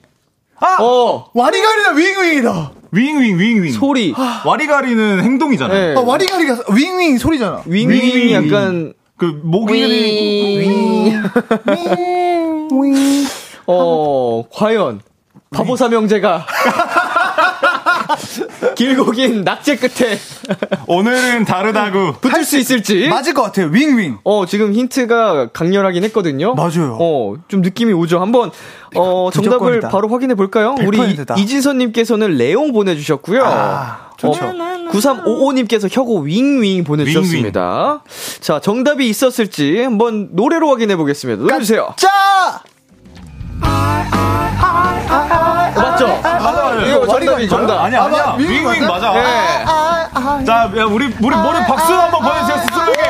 아! 0.56 0.82
어, 0.82 1.30
와리가리다, 1.34 1.90
윙윙이다. 1.92 2.72
윙윙 2.94 3.38
윙윙. 3.38 3.72
소리. 3.72 4.14
와리가리는 4.44 5.22
행동이잖아요. 5.22 5.94
네. 5.94 6.00
아, 6.00 6.00
와리가리가 6.04 6.58
윙윙 6.74 7.18
소리잖아. 7.18 7.62
윙윙이 7.66 8.16
윙윙. 8.16 8.32
약간, 8.32 8.92
그 9.16 9.40
목이 9.42 9.72
윙. 9.74 11.22
윙. 12.70 13.24
어, 13.66 14.44
과연, 14.52 15.00
바보 15.50 15.76
삼형제가, 15.76 16.46
길고 18.76 19.10
긴 19.12 19.42
낙제 19.44 19.76
끝에 19.76 20.18
오늘은 20.86 21.44
다르다고. 21.44 22.14
붙을 22.20 22.44
수 22.44 22.58
있을지. 22.58 23.08
맞을 23.08 23.34
것 23.34 23.42
같아요, 23.42 23.66
윙윙. 23.66 24.18
어, 24.24 24.46
지금 24.46 24.72
힌트가 24.72 25.48
강렬하긴 25.52 26.04
했거든요. 26.04 26.54
맞아요. 26.54 26.98
어, 27.00 27.34
좀 27.48 27.60
느낌이 27.62 27.92
오죠. 27.92 28.20
한번, 28.20 28.50
어, 28.94 29.30
정답을 29.32 29.58
무조건이다. 29.58 29.88
바로 29.88 30.08
확인해 30.08 30.34
볼까요? 30.34 30.74
우리 30.84 30.98
100%다. 30.98 31.34
이진선님께서는 31.36 32.36
레옹 32.36 32.72
보내주셨고요. 32.72 33.42
아, 33.44 34.10
좋죠. 34.16 34.44
어, 34.44 34.52
9355님께서 34.90 35.88
혁오 35.90 36.20
윙윙 36.20 36.84
보내주셨습니다. 36.84 38.02
자, 38.40 38.60
정답이 38.60 39.08
있었을지 39.08 39.80
한번 39.82 40.28
노래로 40.32 40.68
확인해 40.68 40.96
보겠습니다. 40.96 41.42
노래 41.42 41.58
주세요. 41.58 41.94
짜! 41.96 42.08
어, 45.76 45.80
맞죠? 45.80 46.06
맞아요. 46.22 46.86
이거 46.86 47.06
정답이 47.06 47.48
정답. 47.48 47.84
아니야, 47.84 48.02
아, 48.02 48.04
아니야. 48.06 48.26
맞- 48.26 48.38
윙윙 48.38 48.86
맞아? 48.86 49.12
네. 49.12 49.64
아, 49.66 50.08
아, 50.14 50.42
자, 50.46 50.70
야, 50.76 50.84
우리, 50.84 51.06
우리 51.20 51.36
머리 51.36 51.58
박수 51.66 51.92
한번 51.92 52.22
보내주세요, 52.22 52.58
스스로에게. 52.66 53.02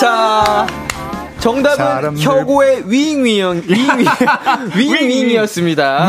자, 0.00 0.66
정답은 1.40 2.18
혁오의 2.18 2.82
윙윙, 2.86 3.62
윙윙, 3.66 4.06
윙윙이었습니다. 4.74 6.06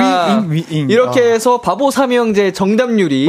윙, 0.52 0.66
윙. 0.70 0.90
이렇게 0.90 1.22
아. 1.22 1.24
해서 1.26 1.60
바보 1.62 1.90
삼형제 1.92 2.52
정답률이 2.54 3.28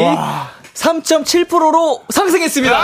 3.7%로 0.75 2.03
상승했습니다. 2.11 2.77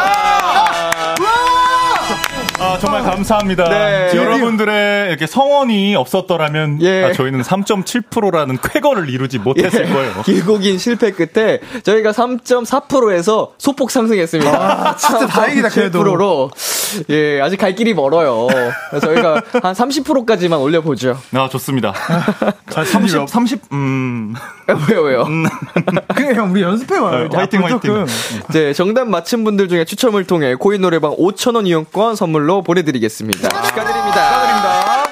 아, 2.77 2.79
정말 2.79 3.03
감사합니다. 3.05 3.65
네. 3.71 4.11
여러분들의 4.15 5.09
이렇게 5.09 5.27
성원이 5.27 5.97
없었더라면 5.97 6.83
예. 6.83 7.05
아, 7.05 7.13
저희는 7.13 7.41
3.7%라는 7.41 8.59
쾌거를 8.63 9.09
이루지 9.09 9.39
못했을 9.39 9.89
거예요. 9.89 10.23
길고 10.25 10.59
긴 10.59 10.77
실패 10.77 11.11
끝에 11.11 11.61
저희가 11.83 12.13
3.4%에서 12.13 13.53
소폭 13.57 13.91
상승했습니다. 13.91 14.51
아, 14.51 14.97
진짜 14.97 15.27
다행이다, 15.27 15.71
그래도. 15.71 16.03
7%로. 16.03 16.51
예, 17.09 17.41
아직 17.41 17.57
갈 17.57 17.75
길이 17.75 17.95
멀어요. 17.95 18.47
그래서 18.91 19.07
저희가 19.07 19.43
한 19.63 19.75
30%까지만 19.75 20.59
올려보죠. 20.59 21.19
아, 21.33 21.49
좋습니다. 21.49 21.95
자신이 22.69 23.09
30, 23.09 23.29
30, 23.29 23.61
음. 23.73 24.35
왜요, 24.89 25.03
왜요? 25.03 25.27
그래, 26.15 26.35
형, 26.35 26.51
우리 26.51 26.63
연습해봐요. 26.63 27.27
이제 27.27 27.37
화이팅, 27.37 27.65
앞으로 27.65 28.01
화이팅. 28.01 28.07
네, 28.53 28.73
정답 28.73 29.09
맞힌 29.09 29.45
분들 29.45 29.69
중에 29.69 29.85
추첨을 29.85 30.25
통해 30.25 30.55
고인 30.55 30.83
노래방 30.83 31.13
5,000원 31.17 31.67
이용권 31.67 32.17
선물로 32.17 32.63
보내드리겠습니다. 32.67 33.49
축하드립니다. 33.49 34.13
축하드립니다. 34.13 35.07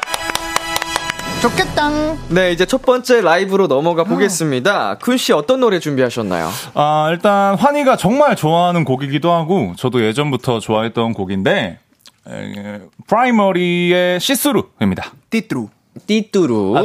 좋겠다. 1.40 1.90
네, 2.31 2.53
이제 2.53 2.64
첫 2.67 2.83
번째 2.83 3.21
라이브로 3.21 3.67
넘어가 3.69 4.03
보겠습니다. 4.05 4.97
쿤 4.99 5.17
씨 5.19 5.33
어떤 5.33 5.61
노래 5.61 5.79
준비하셨나요? 5.79 6.51
아, 6.75 7.09
일단 7.11 7.55
환희가 7.57 7.97
정말 7.97 8.35
좋아하는 8.35 8.85
곡이기도 8.85 9.31
하고 9.31 9.75
저도 9.77 10.03
예전부터 10.05 10.59
좋아했던 10.61 11.12
곡인데 11.12 11.79
에, 12.27 12.81
프라이머리의 13.07 14.21
시스루입니다. 14.21 15.12
띠뚜루. 15.31 15.69
띠뚜루. 16.07 16.77
아, 16.79 16.83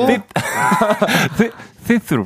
시- 1.38 1.49
시스루. 1.88 2.25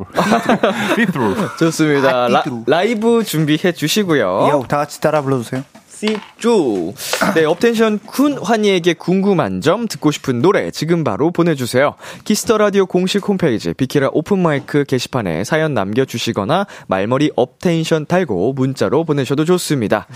시스루. 0.95 1.35
좋습니다. 1.59 2.09
아, 2.09 2.27
라, 2.27 2.41
띠뚜루. 2.41 2.63
라이브 2.65 3.23
준비해 3.23 3.71
주시고요. 3.71 4.23
yo, 4.49 4.65
다 4.67 4.77
같이 4.77 4.99
따라 4.99 5.21
불러주세요. 5.21 5.63
씨쭈. 6.03 6.93
네, 7.35 7.45
업텐션 7.45 7.99
쿤 7.99 8.43
환희에게 8.43 8.93
궁금한 8.93 9.61
점, 9.61 9.87
듣고 9.87 10.11
싶은 10.11 10.41
노래 10.41 10.69
지금 10.71 11.03
바로 11.03 11.31
보내주세요. 11.31 11.95
키스 12.25 12.45
더 12.45 12.57
라디오 12.57 12.85
공식 12.85 13.25
홈페이지 13.27 13.73
비키라 13.73 14.09
오픈마이크 14.11 14.83
게시판에 14.83 15.43
사연 15.45 15.73
남겨주시거나 15.73 16.67
말머리 16.87 17.31
업텐션 17.35 18.05
달고 18.05 18.53
문자로 18.53 19.05
보내셔도 19.05 19.45
좋습니다. 19.45 20.07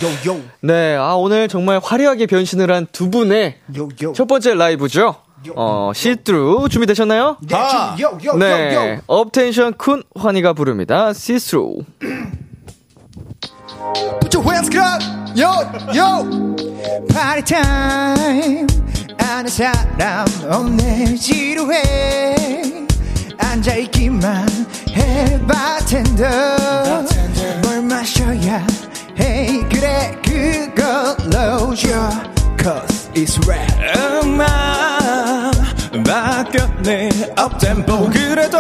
네, 0.62 0.96
아 0.96 1.14
오늘 1.16 1.48
정말 1.48 1.80
화려하게 1.82 2.26
변신을 2.26 2.72
한 2.72 2.88
두 2.92 3.10
분의. 3.10 3.56
첫 4.14 4.28
번째 4.28 4.56
라이브죠. 4.56 5.16
어, 5.56 5.92
시스루 5.94 6.68
준비되셨나요? 6.70 7.38
네, 7.48 7.56
yo, 8.02 8.18
네, 8.38 8.96
yo. 8.96 9.02
업텐션 9.08 9.74
쿤 9.74 10.04
환희가 10.16 10.54
부릅니다. 10.54 11.14
시스루. 11.14 11.80
Put 14.22 14.34
your 14.34 14.44
hands 14.44 14.70
up, 14.76 15.02
yo, 15.36 15.52
yo. 15.94 16.26
Party 17.10 17.42
time. 17.44 18.68
아는 19.18 19.50
사람 19.50 20.26
없네 20.50 21.16
지루해. 21.16 22.62
앉아있기만 23.38 24.48
해 24.92 25.40
바텐더. 25.48 26.24
뭘 27.64 27.82
마셔야 27.84 28.66
해 29.20 29.62
그래 29.70 30.16
그걸로 30.24 31.74
줘. 31.76 31.88
Cause 32.58 33.10
it's 33.14 33.38
rap. 33.48 33.72
음악 34.24 35.52
바뀌었네 36.06 37.34
업템포 37.38 38.10
그래도 38.10 38.60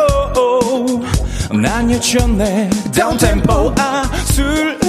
난 1.51 1.89
여전해 1.91 2.69
다운템포 2.95 3.73
아 3.77 4.03
술은 4.25 4.79
안 4.81 4.87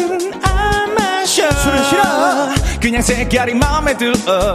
마셔 1.48 1.62
술은 1.62 1.84
싫어. 1.84 2.02
그냥 2.80 3.02
색깔이 3.02 3.54
마음에 3.54 3.96
들어 3.96 4.12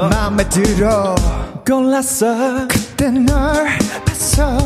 마음에 0.09 0.47
들어. 0.49 1.15
골랐어 1.65 2.67
그때 2.67 3.09
널 3.09 3.77
봤어. 4.05 4.57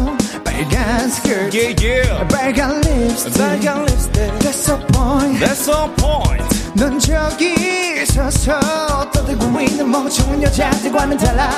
빨간 0.44 1.10
스커트. 1.10 1.56
yeah 1.58 1.76
yeah 1.86 2.28
빨간 2.28 2.82
립스틱. 2.82 3.38
빨간 3.38 3.86
립스틱 3.86 4.40
That's 4.40 4.66
the 4.66 4.78
point. 4.94 5.40
That's 5.40 5.66
the 5.66 5.96
point 5.96 6.44
넌 6.76 7.00
저기 7.00 8.06
서서 8.06 9.10
떠들고 9.12 9.62
있는 9.62 9.90
멍청한 9.92 10.42
여자들과는 10.44 11.18
달라 11.18 11.50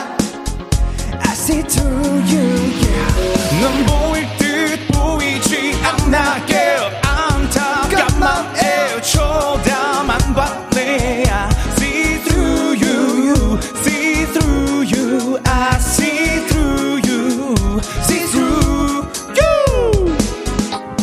I 1.26 1.32
see 1.34 1.64
through 1.64 2.20
you 2.30 2.44
yeah. 2.84 3.62
넌 3.62 3.86
보일 3.86 4.28
듯 4.38 4.88
보이지 4.94 5.80
않나 5.84 6.46
girl 6.46 6.92
안타까운 7.04 8.20
맘에 8.20 9.02
초담 9.02 9.79
한 10.22 10.34
밤에 10.36 11.24
I 11.28 11.50
see 11.78 12.18
through 12.24 12.78
you 12.80 13.60
see 13.84 14.26
through 14.34 14.84
you 14.84 15.40
I 15.46 15.78
see 15.80 16.48
through 16.48 17.02
you 17.08 17.56
see 18.04 18.26
through 18.32 19.08
you 19.40 19.52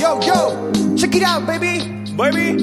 Yo 0.01 0.21
yo 0.23 0.97
check 0.97 1.15
it 1.15 1.25
out 1.25 1.47
baby 1.47 2.05
baby 2.17 2.57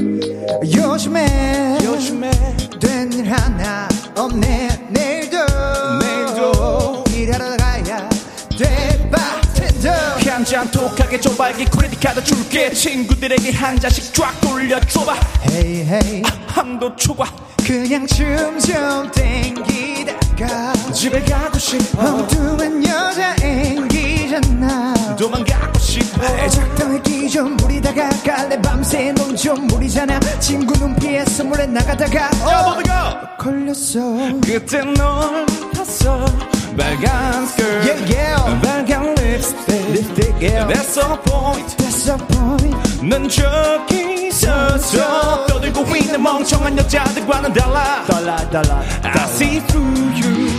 요즘에 0.74 1.78
요즘에 1.84 2.32
된 2.80 3.12
일 3.14 3.32
하나 3.32 3.88
없네 4.18 4.88
내일도 4.90 5.38
내일도 6.00 7.04
일하러 7.14 7.56
가야 7.58 8.10
돼 8.58 8.93
한잔 10.44 10.70
톡하게 10.72 11.22
줘봐기 11.22 11.64
크레딧 11.64 12.02
카드 12.02 12.22
줄게. 12.22 12.70
친구들에게 12.74 13.54
한 13.54 13.80
잔씩 13.80 14.14
쫙 14.14 14.34
돌려줘봐. 14.42 15.16
Hey 15.50 15.86
hey. 15.88 16.22
한도 16.48 16.94
초과 16.98 17.24
그냥 17.66 18.06
춤 18.06 18.60
좀 18.60 19.10
땡기다가 19.14 20.74
집에 20.92 21.22
가고 21.24 21.58
싶어. 21.58 22.16
엉뚱한 22.16 22.86
여자 22.86 23.34
앵기잖아. 23.42 25.16
도망가고 25.18 25.80
싶어. 25.80 26.50
적당히 26.50 27.30
좀 27.30 27.56
부리다가 27.56 28.10
갈래. 28.26 28.62
밤새 28.62 29.14
넌좀 29.14 29.68
무리잖아. 29.68 30.20
친구 30.42 30.74
눈 30.78 30.94
피해서 30.98 31.42
물에 31.46 31.68
나가다가. 31.68 32.30
어, 32.44 32.84
걸렸어. 33.38 34.02
그때 34.46 34.80
널 34.84 35.46
봤어 35.74 36.26
빨간 36.78 37.46
스커트 37.48 37.64
Yeah, 37.86 38.14
yeah. 38.14 38.62
빨간 38.62 39.16
립스틱 39.16 39.92
립스틱, 39.94 40.42
yeah. 40.42 40.68
That's 40.68 40.96
the 40.96 41.18
point 41.26 41.78
That's 41.78 42.06
the 42.06 42.18
point 42.28 43.06
넌 43.06 43.28
저기 43.30 44.32
서서 44.32 45.46
떠들고 45.48 45.96
있는 45.96 46.22
멍청한 46.22 46.78
여자들과는 46.78 47.54
달라 47.54 48.04
달라 48.06 48.36
달라 48.50 48.82
I 49.04 49.24
see 49.30 49.60
through 49.68 50.14
you 50.16 50.50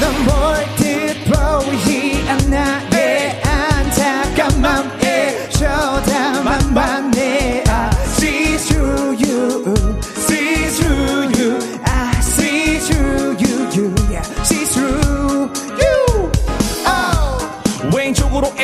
넌뭘듯 0.00 1.24
보이지 1.30 2.24
않나 2.28 2.80
예 2.94 3.40
안타까운 3.44 4.60
맘에 4.60 5.48
저담한 5.50 6.74
밤에 6.74 7.64
I 7.68 7.90
see 8.16 8.56
through 8.56 9.16
you 9.24 10.01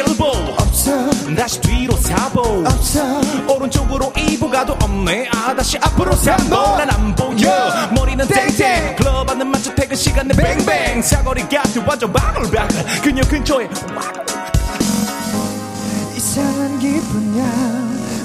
1보 0.03 0.23
없어. 0.61 1.11
다시 1.37 1.61
뒤로 1.61 1.95
4보. 1.95 2.67
없어. 2.67 3.21
오른쪽으로 3.49 4.13
2보 4.13 4.51
가도 4.51 4.75
없네. 4.83 5.29
아 5.33 5.55
다시 5.55 5.77
앞으로 5.79 6.13
3보. 6.13 6.51
난안 6.79 7.15
보여. 7.15 7.37
yeah. 7.49 7.95
머리는 7.95 8.27
땡땡 8.27 8.97
클럽 8.97 9.29
안은 9.31 9.47
맞춰 9.47 9.75
퇴근 9.75 9.97
시간에 9.97 10.35
뱅뱅 10.35 11.03
사거리 11.03 11.43
같은 11.49 11.85
완전 11.87 12.13
바글바글 12.13 12.85
그녀 13.03 13.23
근처에 13.23 13.69
이상한 16.17 16.79
기분야. 16.79 17.45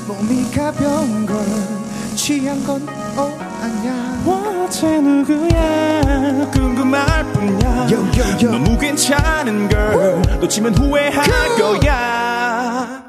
몸이 0.07 0.51
가벼운 0.51 1.25
걸. 1.25 1.82
취한 2.23 2.63
건 2.63 2.81
어, 3.17 3.37
아니야. 3.61 4.23
어제 4.25 5.01
누구야? 5.01 6.49
궁금할 6.53 7.25
뿐이야. 7.33 7.87
Yo, 7.89 7.99
yo, 8.15 8.23
yo. 8.41 8.51
너무 8.51 8.77
괜찮은 8.79 9.67
걸 9.67 10.21
놓치면 10.39 10.73
후회할 10.73 11.21
거야 11.57 13.02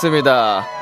왔습니다. 0.00 0.79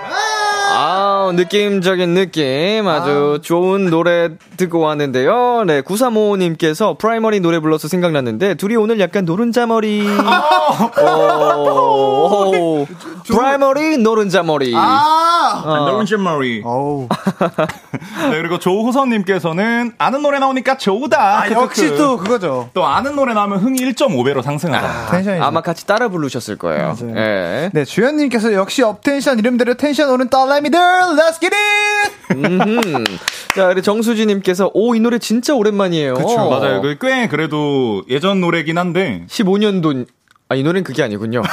아, 1.29 1.33
느낌적인 1.33 2.15
느낌. 2.15 2.87
아주 2.89 3.37
아. 3.39 3.43
좋은 3.43 3.91
노래 3.91 4.31
듣고 4.57 4.81
왔는데요. 4.81 5.65
네, 5.67 5.83
9355님께서 5.83 6.97
프라이머리 6.99 7.41
노래 7.41 7.59
불러서 7.59 7.89
생각났는데, 7.89 8.55
둘이 8.55 8.77
오늘 8.77 9.01
약간 9.01 9.25
노른자 9.25 9.67
머리. 9.67 10.07
오, 10.99 12.87
프라이머리, 13.27 13.99
노른자 13.99 14.43
머리. 14.43 14.73
아, 14.77 15.63
어. 15.65 15.91
노른자 15.91 16.17
머리. 16.17 16.63
네, 18.31 18.37
그리고 18.37 18.59
조호선님께서는 18.59 19.93
아는 19.99 20.23
노래 20.23 20.39
나오니까 20.39 20.77
좋다. 20.77 21.43
아, 21.43 21.51
역시 21.51 21.95
또 21.97 22.17
그거죠. 22.17 22.71
또 22.75 22.85
아는 22.87 23.17
노래 23.17 23.35
나오면 23.35 23.59
흥이 23.61 23.79
1.5배로 23.79 24.43
상승하다. 24.43 24.89
아, 24.89 25.11
텐션이 25.11 25.41
아마 25.41 25.61
같이 25.61 25.87
따라 25.87 26.09
부르셨을 26.09 26.57
거예요. 26.57 26.97
네. 27.01 27.71
네, 27.73 27.85
주현님께서 27.85 28.53
역시 28.53 28.83
업텐션 28.83 29.39
이름대로 29.39 29.75
텐션 29.75 30.11
오는 30.11 30.29
딸내미들, 30.29 30.79
let's 31.19 31.41
get 31.41 31.55
it! 31.55 33.19
자, 33.55 33.69
우리 33.69 33.83
정수지님께서, 33.83 34.71
오, 34.73 34.95
이 34.95 35.01
노래 35.01 35.19
진짜 35.19 35.55
오랜만이에요. 35.55 36.15
그쵸. 36.15 36.49
맞아요. 36.49 36.81
그꽤 36.81 37.29
그래도 37.29 38.05
예전 38.09 38.41
노래긴 38.41 38.79
한데. 38.79 39.25
15년도 39.29 40.07
아, 40.51 40.55
이 40.55 40.63
노래는 40.63 40.83
그게 40.83 41.03
아니군요. 41.03 41.43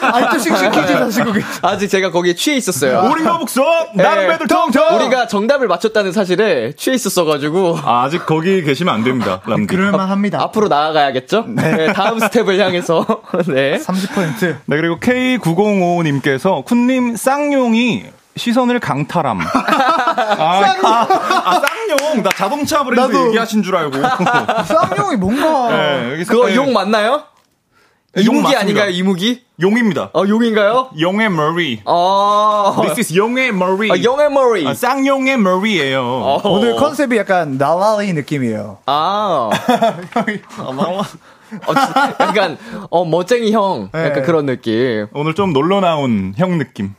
아직도 0.00 0.38
씩씩퀴즈 0.38 0.92
하시고 0.92 1.32
계시 1.32 1.46
아직 1.62 1.88
제가 1.88 2.12
거기에 2.12 2.34
취해 2.34 2.56
있었어요. 2.56 3.10
우리가 3.10 3.38
북선, 3.38 3.64
다른 3.94 4.28
배들 4.28 4.46
통통! 4.46 4.94
우리가 4.94 5.26
정답을 5.26 5.66
맞췄다는 5.66 6.12
사실에 6.12 6.74
취해 6.74 6.94
있었어가지고. 6.94 7.76
아, 7.82 8.04
아직 8.04 8.24
거기 8.24 8.62
계시면 8.62 8.94
안 8.94 9.02
됩니다. 9.02 9.40
그럴만 9.40 10.10
합니다. 10.10 10.40
앞으로 10.42 10.68
나아가야겠죠? 10.68 11.46
네. 11.48 11.76
네 11.76 11.92
다음 11.92 12.20
스텝을 12.20 12.60
향해서. 12.60 13.04
네. 13.48 13.78
30%. 13.78 14.40
네, 14.66 14.76
그리고 14.76 15.00
K905님께서, 15.00 16.64
쿤님 16.64 17.16
쌍용이 17.16 18.04
시선을 18.38 18.80
강탈함. 18.80 19.40
아, 19.44 20.60
쌍용. 20.62 20.84
아, 20.84 21.60
쌍용. 21.60 22.22
나 22.22 22.30
자동차 22.30 22.84
브랜드 22.84 23.12
나도... 23.12 23.26
얘기하신 23.28 23.62
줄 23.62 23.76
알고. 23.76 23.98
쌍용이 24.64 25.16
뭔가. 25.16 25.68
네, 25.70 26.24
그거 26.24 26.46
네. 26.46 26.54
용 26.54 26.72
맞나요? 26.72 27.24
이무기 28.16 28.56
아닌가요? 28.56 28.90
이무기? 28.90 29.44
용입니다. 29.60 30.10
어, 30.14 30.24
용인가요? 30.26 30.90
용의 30.98 31.30
머리. 31.30 31.80
어. 31.84 32.74
This 32.80 33.00
is 33.00 33.16
용의 33.16 33.52
머리. 33.52 33.90
아, 33.90 34.02
용의 34.02 34.30
머리. 34.30 34.66
아, 34.66 34.72
쌍용의 34.72 35.36
머리예요. 35.38 36.02
어. 36.02 36.40
오늘 36.48 36.76
컨셉이 36.76 37.16
약간 37.16 37.58
나랄리 37.58 38.12
느낌이에요. 38.14 38.78
아. 38.86 39.50
어, 41.66 41.72
약간 42.20 42.58
어 42.90 43.04
멋쟁이 43.04 43.52
형 43.52 43.90
약간 43.94 44.12
네. 44.14 44.22
그런 44.22 44.46
느낌. 44.46 45.06
오늘 45.12 45.34
좀 45.34 45.52
놀러 45.52 45.80
나온 45.80 46.34
형 46.36 46.58
느낌. 46.58 46.94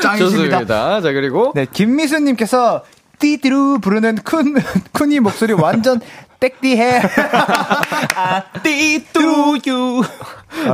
짱이십니다. 0.00 0.58
좋습니다. 0.58 1.00
자 1.00 1.12
그리고 1.12 1.52
네 1.54 1.66
김미수님께서 1.70 2.82
띠띠루 3.18 3.78
부르는 3.80 4.16
쿤 4.16 4.62
쿤이 4.92 5.20
목소리 5.20 5.52
완전 5.54 6.00
땡띠해. 6.38 7.00
아, 8.14 8.42
띠뚜유. 8.62 10.02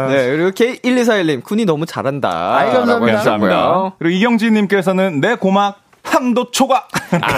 네, 0.08 0.30
그리고 0.30 0.50
K1241님, 0.50 1.44
쿤이 1.44 1.64
너무 1.64 1.86
잘한다. 1.86 2.56
아이, 2.56 2.72
감사합니다. 2.72 3.16
감사합니다. 3.18 3.92
그리고 3.98 4.16
이경진님께서는 4.16 5.20
내 5.20 5.36
고막 5.36 5.78
함도 6.02 6.50
초과. 6.50 6.88
아, 7.20 7.28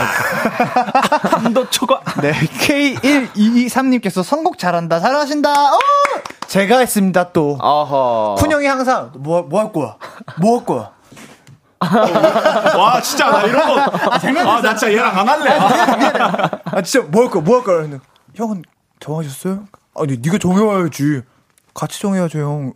함도 1.37 1.68
초과. 1.68 2.01
네, 2.23 2.33
K1223님께서 2.33 4.23
선곡 4.23 4.59
잘한다. 4.59 5.01
잘하신다. 5.01 5.75
오! 5.75 5.79
제가 6.47 6.79
했습니다, 6.79 7.31
또. 7.33 7.59
어허. 7.61 8.37
쿤 8.38 8.51
형이 8.53 8.66
항상, 8.66 9.12
뭐, 9.18 9.42
뭐 9.42 9.61
할 9.61 9.70
거야? 9.73 9.97
뭐 10.40 10.59
할 10.59 10.64
거야? 10.66 10.90
와 12.79 13.01
진짜 13.01 13.31
나 13.31 13.42
이런 13.42 13.66
거 13.66 13.81
아, 13.81 14.61
나 14.61 14.75
진짜 14.75 14.92
얘랑 14.92 15.18
안 15.18 15.29
할래. 15.29 15.51
아, 15.51 16.51
아 16.64 16.83
진짜 16.83 17.07
뭐할 17.09 17.31
거야? 17.31 17.42
뭐할 17.42 17.64
거야? 17.64 18.01
형은 18.35 18.62
정하셨어요? 19.01 19.64
아니 19.97 20.16
네가 20.18 20.38
정해와야지. 20.38 21.23
같이 21.75 22.01
정해야죠 22.01 22.38
형. 22.38 22.73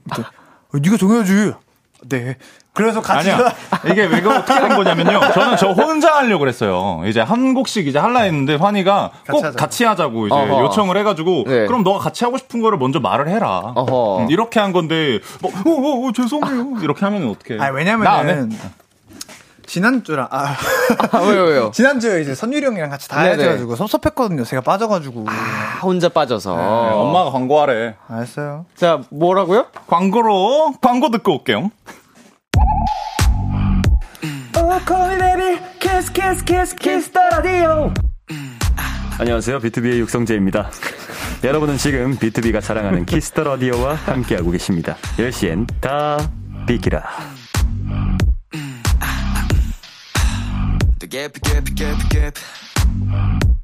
네가 0.72 0.96
정해야지. 0.96 1.52
네. 2.08 2.36
그래서 2.78 3.02
같이 3.02 3.28
아니야. 3.32 3.52
이게 3.90 4.06
왜 4.06 4.24
어떻게 4.24 4.60
된 4.60 4.68
거냐면요. 4.68 5.32
저는 5.32 5.56
저 5.56 5.72
혼자 5.72 6.14
하려고 6.14 6.40
그랬어요. 6.40 7.02
이제 7.06 7.20
한 7.20 7.52
곡씩 7.52 7.88
이제 7.88 7.98
할라 7.98 8.20
했는데 8.20 8.54
환희가 8.54 9.10
꼭 9.28 9.42
같이, 9.42 9.56
같이 9.56 9.84
하자 9.84 10.08
고 10.08 10.28
이제 10.28 10.34
어허. 10.36 10.62
요청을 10.66 10.96
해가지고 10.98 11.44
네. 11.48 11.66
그럼 11.66 11.82
너가 11.82 11.98
같이 11.98 12.24
하고 12.24 12.38
싶은 12.38 12.62
거를 12.62 12.78
먼저 12.78 13.00
말을 13.00 13.28
해라. 13.28 13.74
음, 13.76 14.30
이렇게 14.30 14.60
한 14.60 14.72
건데 14.72 15.18
뭐 15.40 15.50
어, 15.50 15.70
어, 15.70 16.08
어, 16.08 16.12
죄송해요. 16.12 16.74
이렇게 16.80 17.04
하면 17.04 17.28
어떻게? 17.30 17.58
아 17.58 17.70
왜냐면은 17.70 18.52
지난주랑 19.68 20.28
아, 20.30 20.56
아 21.12 21.18
왜요 21.20 21.44
왜요? 21.44 21.70
지난주에 21.74 22.22
이제 22.22 22.34
선율이 22.34 22.64
형이랑 22.66 22.90
같이 22.90 23.08
다 23.08 23.20
해가지고 23.20 23.76
섭섭했거든요. 23.76 24.44
제가 24.44 24.62
빠져가지고 24.62 25.26
아, 25.28 25.80
혼자 25.82 26.08
빠져서 26.08 26.56
네, 26.56 26.62
엄마가 26.62 27.30
광고하래. 27.30 27.94
알았어요. 28.08 28.66
자 28.74 29.00
뭐라고요? 29.10 29.66
광고로 29.86 30.74
광고 30.80 31.10
듣고 31.10 31.34
올게요. 31.34 31.70
안녕하세요. 39.20 39.60
비투비의 39.60 40.00
육성재입니다. 40.00 40.70
여러분은 41.44 41.76
지금 41.76 42.16
비투비가 42.16 42.60
자랑하는 42.60 43.04
키스 43.04 43.29
더 43.29 43.44
라디오와 43.44 43.94
함께하고 43.94 44.50
계십니다. 44.50 44.96
10시엔 45.18 45.66
다 45.80 46.18
비키라. 46.66 47.02
Gap, 51.08 51.40
gap, 51.40 51.64
gap, 51.74 52.10
gap. 52.10 53.57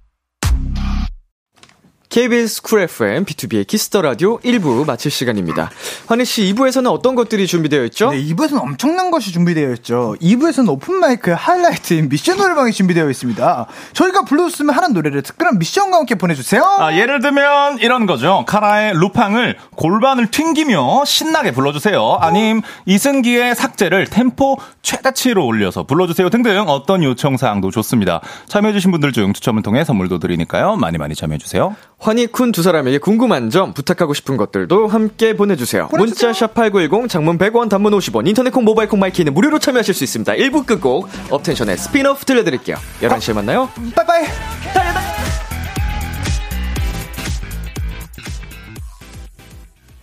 KBS 2.15 2.63
쿨 2.63 2.83
FM, 2.83 3.25
비투비의 3.25 3.67
키스 3.67 3.88
더 3.88 4.01
라디오 4.01 4.39
1부 4.39 4.87
마칠 4.87 5.11
시간입니다. 5.11 5.73
환희 6.07 6.25
씨, 6.25 6.55
2부에서는 6.55 6.87
어떤 6.89 7.17
것들이 7.17 7.49
준비되어 7.49 7.83
있죠? 7.87 8.13
네, 8.13 8.23
2부에서는 8.23 8.63
엄청난 8.63 9.11
것이 9.11 9.33
준비되어 9.33 9.73
있죠. 9.73 10.15
2부에서는 10.23 10.69
오픈 10.69 11.01
마이크의 11.01 11.35
하이라이트인 11.35 12.09
미션 12.09 12.37
노래방이 12.37 12.71
준비되어 12.71 13.11
있습니다. 13.11 13.67
저희가 13.95 14.23
불러줬으면 14.27 14.77
하는 14.77 14.93
노래를 14.93 15.23
특별한 15.25 15.59
미션과 15.59 15.97
함께 15.97 16.15
보내주세요. 16.15 16.63
아, 16.63 16.97
예를 16.97 17.19
들면 17.19 17.79
이런 17.81 18.07
거죠. 18.07 18.45
카라의 18.47 18.95
루팡을 18.95 19.57
골반을 19.75 20.31
튕기며 20.31 21.05
신나게 21.05 21.51
불러주세요. 21.51 22.19
아님 22.21 22.63
이승기의 22.87 23.57
삭제를 23.57 24.07
템포 24.07 24.59
최대치로 24.83 25.45
올려서 25.45 25.83
불러주세요 25.83 26.31
등등 26.31 26.67
어떤 26.69 27.03
요청사항도 27.03 27.73
좋습니다. 27.73 28.21
참여해주신 28.47 28.93
분들 28.93 29.11
중 29.11 29.33
추첨을 29.33 29.63
통해 29.63 29.83
선물도 29.83 30.21
드리니까요. 30.21 30.77
많이 30.77 30.97
많이 30.97 31.17
참여해주세요. 31.17 31.75
환희쿤 32.05 32.53
두 32.53 32.63
사람에게 32.63 32.99
궁금한 32.99 33.49
점, 33.49 33.73
부탁하고 33.73 34.13
싶은 34.13 34.37
것들도 34.37 34.89
함께 34.89 35.35
보내주세요. 35.35 35.89
문자 35.93 36.33
샵8910, 36.33 37.09
장문 37.09 37.39
100원, 37.39 37.71
단문 37.71 37.93
50원, 37.95 38.29
인터넷 38.29 38.51
콩, 38.51 38.65
모바일 38.65 38.91
콩, 38.91 39.01
마이케이는 39.01 39.33
무료로 39.33 39.59
참여하실 39.59 39.95
수 39.95 40.05
있습니다. 40.05 40.35
1부 40.35 40.67
끝곡, 40.67 41.09
업텐션의 41.31 41.79
스피너프 41.79 42.27
들려드릴게요. 42.27 42.77
11시에 43.01 43.31
어? 43.31 43.35
만나요. 43.35 43.71
빠이빠이. 43.97 44.25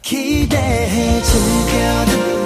기대해 0.01 1.21
즐겨 1.21 2.40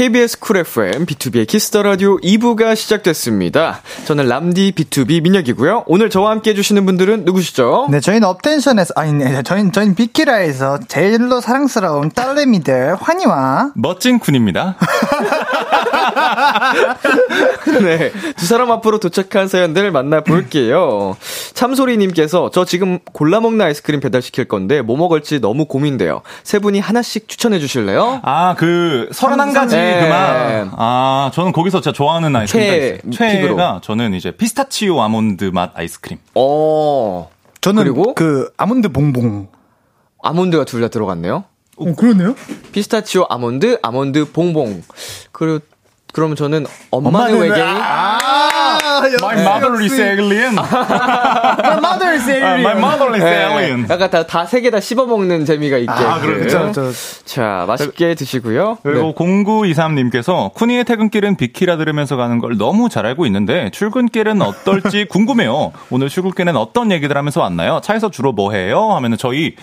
KBS 0.00 0.38
쿨 0.38 0.56
FM, 0.56 1.04
비투비의 1.04 1.46
키스 1.46 1.68
더 1.68 1.82
라디오 1.82 2.16
2부가 2.20 2.74
시작됐습니다. 2.74 3.82
저는 4.06 4.28
람디 4.28 4.72
B2B 4.72 5.22
민혁이고요. 5.22 5.84
오늘 5.88 6.08
저와 6.08 6.30
함께 6.30 6.52
해주시는 6.52 6.86
분들은 6.86 7.26
누구시죠? 7.26 7.88
네, 7.90 8.00
저희는 8.00 8.26
업텐션에서, 8.26 8.94
아니, 8.96 9.12
네, 9.12 9.42
저희는, 9.42 9.72
저희는 9.72 9.94
비키라에서 9.96 10.78
제일로 10.88 11.42
사랑스러운 11.42 12.10
딸내미들, 12.12 12.96
환희와. 12.98 13.72
멋진 13.74 14.20
쿤입니다. 14.20 14.76
네. 17.82 18.10
두 18.36 18.46
사람 18.46 18.70
앞으로 18.70 19.00
도착한 19.00 19.48
사연들을 19.48 19.90
만나볼게요. 19.90 21.18
참소리님께서 21.52 22.50
저 22.54 22.64
지금 22.64 23.00
골라먹는 23.12 23.66
아이스크림 23.66 24.00
배달시킬 24.00 24.46
건데 24.46 24.80
뭐 24.80 24.96
먹을지 24.96 25.40
너무 25.40 25.66
고민돼요. 25.66 26.22
세 26.42 26.58
분이 26.58 26.80
하나씩 26.80 27.28
추천해 27.28 27.58
주실래요? 27.58 28.20
아, 28.22 28.54
그, 28.56 29.10
서른한 29.12 29.52
가지 29.52 29.76
네. 29.76 29.89
그만. 29.98 30.70
아, 30.76 31.30
저는 31.34 31.52
거기서 31.52 31.80
제가 31.80 31.92
좋아하는 31.94 32.34
아이스크림. 32.36 33.10
최 33.12 33.32
픽으로. 33.32 33.56
최가 33.56 33.80
저는 33.82 34.14
이제 34.14 34.30
피스타치오 34.30 35.00
아몬드 35.00 35.44
맛 35.52 35.72
아이스크림. 35.74 36.18
어. 36.34 37.28
저는 37.60 37.82
그리고? 37.82 38.14
그, 38.14 38.50
아몬드 38.56 38.88
봉봉. 38.90 39.48
아몬드가 40.22 40.64
둘 40.64 40.80
다 40.80 40.88
들어갔네요. 40.88 41.44
어, 41.76 41.94
그러네요? 41.94 42.34
피스타치오 42.72 43.26
아몬드, 43.30 43.78
아몬드 43.82 44.30
봉봉. 44.32 44.82
그리고 45.32 45.60
그러면 46.12 46.36
저는 46.36 46.66
엄마는, 46.90 47.16
엄마는 47.20 47.40
외계인. 47.40 47.66
아, 47.80 48.18
My 49.22 49.40
mother 49.40 49.80
is 49.82 49.94
alien. 50.00 50.54
My 50.54 51.78
mother 51.78 52.12
is 52.14 52.28
아, 52.30 52.34
alien. 52.34 52.60
My 52.60 52.76
mother 52.76 53.14
is 53.14 53.24
alien. 53.24 53.86
약간 53.88 54.10
다, 54.10 54.26
다 54.26 54.42
세 54.44 54.60
개 54.60 54.70
다 54.70 54.80
씹어 54.80 55.06
먹는 55.06 55.44
재미가 55.44 55.78
있게. 55.78 55.92
아, 55.92 56.20
그렇죠. 56.20 56.66
그쵸, 56.66 56.82
그쵸. 56.88 56.92
자, 57.24 57.64
맛있게 57.66 58.14
드시고요. 58.14 58.78
그리고 58.82 59.14
네. 59.16 59.24
0923님께서 59.24 60.52
쿠니의 60.54 60.84
퇴근길은 60.84 61.36
비키라 61.36 61.76
들으면서 61.76 62.16
가는 62.16 62.38
걸 62.38 62.56
너무 62.58 62.88
잘 62.88 63.06
알고 63.06 63.24
있는데 63.26 63.70
출근길은 63.70 64.42
어떨지 64.42 65.06
궁금해요. 65.10 65.72
오늘 65.90 66.08
출근길은 66.08 66.56
어떤 66.56 66.90
얘기들 66.92 67.16
하면서 67.16 67.40
왔나요? 67.40 67.80
차에서 67.82 68.10
주로 68.10 68.32
뭐 68.32 68.52
해요? 68.52 68.90
하면은 68.92 69.16
저희 69.16 69.54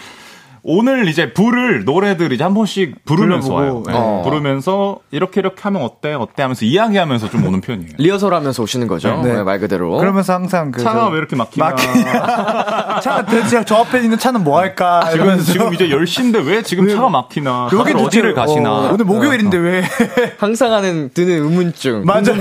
오늘 0.69 1.07
이제 1.07 1.31
부를 1.33 1.85
노래들 1.85 2.33
이제 2.33 2.43
한 2.43 2.53
번씩 2.53 3.05
부르면서 3.05 3.53
와요. 3.53 3.83
네, 3.87 3.93
어. 3.95 4.21
부르면서 4.25 4.97
이렇게 5.11 5.39
이렇게 5.39 5.61
하면 5.61 5.81
어때? 5.81 6.11
어때? 6.13 6.41
하면서 6.43 6.65
이야기하면서 6.65 7.29
좀 7.29 7.45
오는 7.47 7.61
편이에요. 7.61 7.91
리허설 7.97 8.33
하면서 8.33 8.61
오시는 8.63 8.87
거죠. 8.87 9.21
네. 9.23 9.31
네, 9.35 9.43
말 9.43 9.59
그대로. 9.59 9.97
그러면서 9.97 10.33
항상 10.33 10.71
그. 10.71 10.83
차가 10.83 11.05
저- 11.05 11.07
왜 11.07 11.19
이렇게 11.19 11.37
막히나? 11.37 11.73
차가 13.01 13.25
대체 13.25 13.63
저 13.63 13.75
앞에 13.77 14.01
있는 14.01 14.17
차는 14.17 14.43
뭐 14.43 14.59
할까? 14.59 15.05
지금, 15.09 15.25
이러면서. 15.25 15.53
지금 15.53 15.73
이제 15.73 15.87
10시인데 15.87 16.45
왜 16.45 16.61
지금 16.63 16.85
차가 16.89 17.07
막히나? 17.07 17.69
여기 17.71 17.93
어디를 17.93 18.33
가시나? 18.33 18.69
어, 18.73 18.89
오늘 18.91 19.05
목요일인데 19.05 19.57
왜? 19.57 19.83
항상 20.37 20.73
하는 20.73 21.11
드는 21.13 21.43
의문증. 21.45 22.03
맞아. 22.05 22.33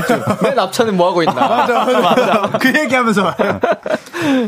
맨 0.43 0.59
앞차는 0.59 0.97
뭐 0.97 1.11
하고 1.11 1.22
있나. 1.22 1.33
맞아, 1.33 1.85
맞아, 1.85 2.01
맞아. 2.01 2.59
그 2.59 2.77
얘기하면서 2.77 3.22
와요. 3.22 3.61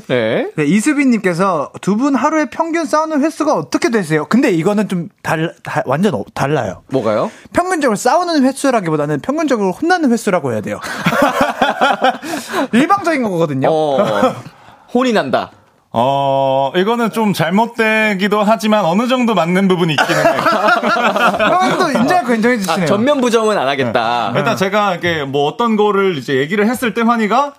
네. 0.08 0.50
네, 0.56 0.64
이수빈님께서 0.64 1.70
두 1.80 1.98
분 1.98 2.14
하루에 2.14 2.44
평균 2.48 2.84
싸우는 2.84 3.22
횟수가 3.24 3.52
어떻게 3.54 3.67
되세요? 3.72 4.26
근데 4.26 4.50
이거는 4.50 4.88
좀 4.88 5.08
달, 5.22 5.54
달- 5.62 5.82
완전 5.86 6.14
어- 6.14 6.24
달라요. 6.34 6.82
뭐가요? 6.90 7.30
평균적으로 7.52 7.96
싸우는 7.96 8.44
횟수라기보다는 8.44 9.20
평균적으로 9.20 9.72
혼나는 9.72 10.10
횟수라고 10.12 10.52
해야 10.52 10.60
돼요. 10.60 10.80
일방적인 12.72 13.22
거거든요. 13.22 13.68
어, 13.70 13.98
혼이 14.94 15.12
난다. 15.12 15.50
어, 15.90 16.70
이거는 16.76 17.12
좀 17.12 17.32
잘못되기도 17.32 18.42
하지만 18.42 18.84
어느 18.84 19.08
정도 19.08 19.34
맞는 19.34 19.68
부분이 19.68 19.94
있기는 19.94 20.26
해요. 20.26 20.40
형도 21.60 21.88
인정할 21.98 22.24
거 22.24 22.34
인정해 22.34 22.58
주시네요. 22.58 22.82
아, 22.84 22.86
전면 22.86 23.20
부정은 23.20 23.56
안 23.56 23.68
하겠다. 23.68 24.32
일단 24.36 24.56
제가 24.56 24.92
이렇게 24.92 25.24
뭐 25.24 25.46
어떤 25.46 25.76
거를 25.76 26.18
이제 26.18 26.34
얘기를 26.34 26.68
했을 26.68 26.92
때 26.92 27.00
환희가 27.00 27.54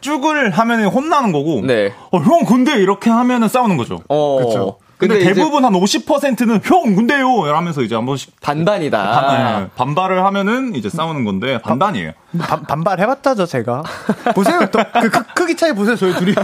쭉을 0.00 0.50
하면 0.50 0.84
혼나는 0.86 1.32
거고. 1.32 1.60
네. 1.66 1.92
어, 2.12 2.18
형, 2.18 2.44
근데 2.44 2.74
이렇게 2.76 3.10
하면은 3.10 3.48
싸우는 3.48 3.76
거죠. 3.76 3.98
어. 4.08 4.38
그쵸. 4.44 4.78
근데, 5.08 5.20
이제 5.20 5.34
대부분 5.34 5.64
한 5.64 5.72
50%는 5.72 6.60
형, 6.64 6.94
근데요! 6.96 7.46
이러면서 7.46 7.82
이제 7.82 7.94
한 7.94 8.06
번씩 8.06 8.40
반반이다. 8.40 9.20
반, 9.20 9.62
네, 9.64 9.68
반발을 9.76 10.24
하면은 10.24 10.74
이제 10.74 10.88
싸우는 10.88 11.24
건데 11.24 11.58
반반이에요. 11.62 12.12
반, 12.38 12.62
반발 12.62 12.98
해봤다죠, 13.00 13.46
제가. 13.46 13.82
보세요. 14.34 14.60
또, 14.70 14.78
그, 15.00 15.10
크- 15.10 15.22
크기 15.34 15.56
차이 15.56 15.72
보세요, 15.74 15.96
저희 15.96 16.14
둘이. 16.14 16.34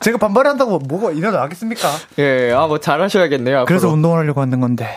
제가 0.00 0.18
반발한다고 0.18 0.78
뭐가 0.78 1.10
일어나겠습니까? 1.12 1.88
예, 2.18 2.52
아, 2.52 2.66
뭐 2.66 2.78
잘하셔야겠네요. 2.78 3.56
앞으로. 3.58 3.66
그래서 3.66 3.88
운동을 3.88 4.18
하려고 4.18 4.40
하는 4.40 4.60
건데. 4.60 4.88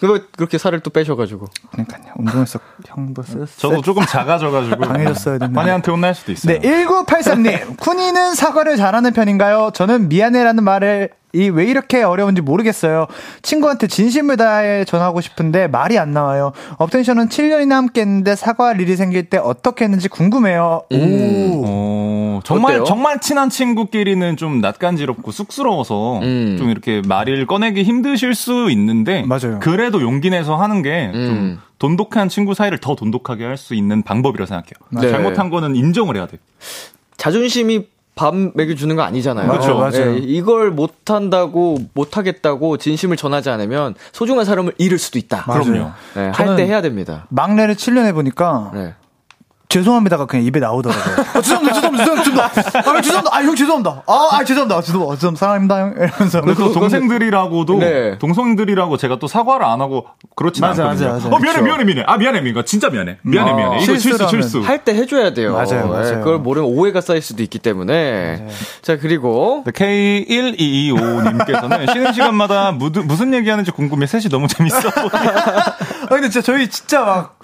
그거 0.00 0.20
그렇게 0.36 0.58
살을 0.58 0.80
또 0.80 0.90
빼셔가지고. 0.90 1.46
그러니까요. 1.72 2.12
운동해서 2.16 2.58
형도 2.86 3.22
쓰, 3.22 3.46
저도 3.56 3.80
조금 3.82 4.04
작아져가지고. 4.04 4.80
강해졌어야 4.80 5.38
됐는데. 5.38 5.58
환희한테 5.58 5.90
혼날 5.92 6.14
수도 6.14 6.32
있어요. 6.32 6.58
네, 6.58 6.84
1983님. 6.84 7.78
쿠니는 7.80 8.34
사과를 8.34 8.76
잘하는 8.76 9.12
편인가요? 9.12 9.70
저는 9.74 10.08
미안해라는 10.08 10.64
말을 10.64 11.10
이 11.34 11.48
왜 11.48 11.64
이렇게 11.66 12.02
어려운지 12.02 12.40
모르겠어요. 12.42 13.06
친구한테 13.42 13.86
진심을 13.86 14.36
다해 14.36 14.84
전하고 14.84 15.20
싶은데 15.20 15.66
말이 15.68 15.98
안 15.98 16.12
나와요. 16.12 16.52
업텐션은 16.78 17.28
7년이나 17.28 17.72
함께 17.72 18.00
했는데 18.02 18.34
사과할 18.36 18.80
일이 18.80 18.96
생길 18.96 19.24
때 19.28 19.36
어떻게 19.38 19.84
했는지 19.84 20.08
궁금해요. 20.08 20.82
오. 20.90 20.96
어, 21.66 22.40
정말 22.44 22.72
어때요? 22.74 22.84
정말 22.84 23.20
친한 23.20 23.50
친구끼리는 23.50 24.36
좀 24.36 24.60
낯간지럽고 24.60 25.30
쑥스러워서 25.30 26.20
음. 26.20 26.56
좀 26.58 26.70
이렇게 26.70 27.02
말을 27.06 27.46
꺼내기 27.46 27.82
힘드실 27.82 28.34
수 28.34 28.70
있는데 28.70 29.22
맞아요. 29.26 29.58
그래도 29.60 30.00
용기 30.02 30.30
내서 30.30 30.56
하는 30.56 30.82
게좀 30.82 31.20
음. 31.20 31.58
돈독한 31.78 32.28
친구 32.28 32.54
사이를 32.54 32.78
더 32.78 32.94
돈독하게 32.94 33.44
할 33.44 33.56
수 33.56 33.74
있는 33.74 34.02
방법이라 34.02 34.46
생각해요. 34.46 34.74
네. 34.90 35.08
잘못한 35.10 35.48
거는 35.50 35.76
인정을 35.76 36.16
해야 36.16 36.26
돼. 36.26 36.38
자존심이 37.16 37.86
밥 38.14 38.34
먹여주는 38.34 38.94
거 38.94 39.02
아니잖아요. 39.02 39.48
그렇죠. 39.48 39.76
맞아요. 39.76 40.14
예, 40.14 40.18
이걸 40.18 40.70
못한다고, 40.70 41.78
못하겠다고 41.94 42.76
진심을 42.76 43.16
전하지 43.16 43.50
않으면 43.50 43.94
소중한 44.12 44.44
사람을 44.44 44.72
잃을 44.78 44.98
수도 44.98 45.18
있다. 45.18 45.44
맞아요. 45.48 45.62
그럼요. 45.64 45.90
네, 46.14 46.30
저는- 46.30 46.34
할때 46.34 46.66
해야 46.66 46.80
됩니다. 46.80 47.26
막내를 47.30 47.74
7년 47.74 48.04
해보니까 48.06 48.70
네. 48.74 48.94
죄송합니다가 49.74 50.26
그냥 50.26 50.44
입에 50.46 50.60
나오더라고요. 50.60 51.16
아, 51.34 51.40
죄송합니다, 51.42 51.74
죄송합니다, 51.74 52.04
죄송합니다. 52.04 52.44
아, 52.44 52.50
죄송합니다. 53.02 53.36
아, 53.36 53.42
형 53.42 53.56
죄송합니다. 53.56 54.02
아, 54.06 54.28
아 54.30 54.44
죄송합니다. 54.44 54.80
죄송합니다. 54.82 55.16
죄송합니다. 55.16 55.38
사랑합니다, 55.38 55.80
형. 55.80 55.94
이러면서. 55.96 56.40
근데 56.42 56.54
또 56.54 56.70
동생들이라고도 56.72 57.78
네. 57.78 58.16
동생들이라고 58.18 58.96
제가 58.96 59.18
또 59.18 59.26
사과를 59.26 59.66
안 59.66 59.80
하고 59.80 60.06
그렇진 60.36 60.60
맞아, 60.60 60.84
않거든요. 60.84 61.08
맞아, 61.12 61.24
맞아. 61.24 61.36
어 61.36 61.40
미안해 61.40 61.58
그쵸. 61.60 61.64
미안해 61.64 61.84
미안해. 61.84 62.04
아 62.06 62.16
미안해 62.16 62.40
미안해. 62.40 62.64
진짜 62.64 62.88
미안해. 62.88 63.18
미안해 63.22 63.50
아, 63.50 63.54
미안해. 63.56 63.82
이거 63.82 63.98
실수. 63.98 64.28
실수. 64.28 64.60
할 64.60 64.84
때 64.84 64.94
해줘야 64.94 65.32
돼요. 65.34 65.54
맞아요, 65.54 65.88
맞아요. 65.88 66.06
예, 66.06 66.10
그걸 66.18 66.38
모르면 66.38 66.70
오해가 66.70 67.00
쌓일 67.00 67.20
수도 67.22 67.42
있기 67.42 67.58
때문에. 67.58 68.46
자, 68.82 68.98
그리고. 68.98 69.64
네, 69.66 69.72
K1225님께서는 69.72 71.90
쉬는 71.92 72.12
시간마다 72.12 72.70
무, 72.72 72.90
무슨 72.90 73.32
얘기하는지 73.34 73.70
궁금해 73.70 74.06
셋이 74.06 74.24
너무 74.30 74.46
재밌어. 74.46 74.76
아, 74.88 75.76
근데 76.08 76.28
진짜 76.28 76.42
저희 76.42 76.68
진짜 76.68 77.04
막. 77.04 77.38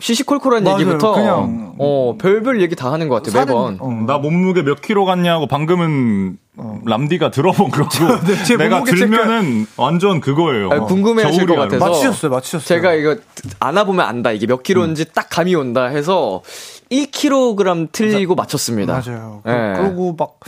시시콜콜한 0.00 0.64
맞아요. 0.64 0.80
얘기부터. 0.80 1.12
그냥- 1.12 1.74
어, 1.78 2.16
별별 2.18 2.60
얘기 2.62 2.74
다 2.74 2.90
하는 2.92 3.08
것 3.08 3.22
같아요, 3.22 3.44
매번. 3.44 3.78
어. 3.80 4.04
나 4.06 4.18
몸무게 4.18 4.62
몇 4.62 4.80
킬로 4.82 5.04
갔냐고 5.04 5.46
방금은 5.46 6.38
람디가 6.84 7.30
들어본 7.30 7.70
거고 7.70 7.88
네, 8.26 8.42
제 8.44 8.56
내가 8.56 8.82
들면은 8.84 9.66
완전 9.76 10.20
그거예요. 10.20 10.70
아니, 10.70 10.84
궁금해하실 10.86 11.46
것 11.46 11.54
같아서. 11.56 11.84
맞추셨어요, 11.86 12.30
맞추셨어요. 12.32 12.66
제가 12.66 12.92
이거 12.94 13.16
안아보면 13.60 14.04
안다. 14.04 14.32
이게 14.32 14.46
몇 14.46 14.62
킬로인지 14.62 15.12
딱 15.12 15.28
감이 15.30 15.54
온다 15.54 15.84
해서 15.86 16.42
1kg 16.90 17.92
틀리고 17.92 18.34
맞췄습니다. 18.34 19.02
맞아요. 19.06 19.42
예. 19.46 19.74
그러고 19.76 20.14
막. 20.18 20.38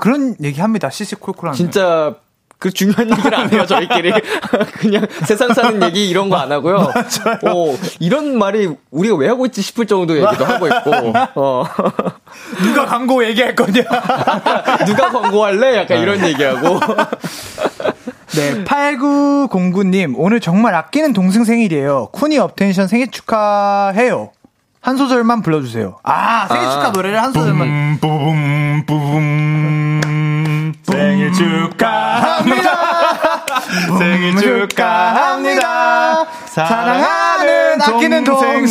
그런 0.00 0.34
얘기 0.42 0.60
합니다. 0.60 0.90
시시콜콜한. 0.90 1.54
진짜 1.54 2.16
그 2.58 2.70
중요한 2.72 3.10
얘기를 3.10 3.34
안 3.34 3.52
해요, 3.52 3.66
저희끼리. 3.66 4.12
그냥 4.80 5.06
세상 5.26 5.52
사는 5.52 5.82
얘기 5.82 6.08
이런 6.08 6.30
거 6.30 6.36
안 6.36 6.50
하고요. 6.52 6.76
어, 7.46 7.76
이런 8.00 8.38
말이 8.38 8.68
우리가 8.90 9.16
왜 9.16 9.28
하고 9.28 9.46
있지 9.46 9.62
싶을 9.62 9.86
정도 9.86 10.16
얘기도 10.16 10.44
하고 10.44 10.66
있고. 10.66 11.12
어. 11.34 11.64
누가 12.62 12.86
광고 12.86 13.24
얘기할 13.24 13.54
거냐. 13.54 13.82
누가 14.86 15.10
광고할래? 15.10 15.76
약간 15.76 15.98
이런 15.98 16.24
얘기하고. 16.26 16.80
네, 18.34 18.64
8909님, 18.64 20.14
오늘 20.16 20.40
정말 20.40 20.74
아끼는 20.74 21.12
동생 21.14 21.44
생일이에요. 21.44 22.08
쿠니 22.12 22.38
업텐션 22.38 22.86
생일 22.86 23.10
축하해요. 23.10 24.30
한 24.86 24.96
소절만 24.96 25.42
불러주세요. 25.42 25.98
아, 26.04 26.46
생일 26.46 26.64
아. 26.64 26.70
축하 26.70 26.90
노래를 26.90 27.20
한 27.20 27.32
소절만. 27.32 27.98
뿜, 28.00 28.86
뿜, 28.86 30.00
뿜. 30.00 30.72
생일 30.84 31.32
축하합니다. 31.32 32.70
생일 33.98 34.36
축하합니다. 34.36 36.24
사랑하는 36.46 37.82
아끼는 37.82 38.22
동생 38.22 38.64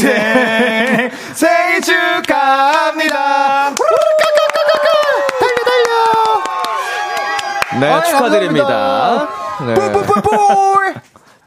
생일 1.34 1.82
축하합니다. 1.82 3.76
네, 7.78 7.92
아이, 7.92 8.10
축하드립니다. 8.10 9.28
네. 9.68 9.74
뿔뿔뿔뿔. 9.74 10.96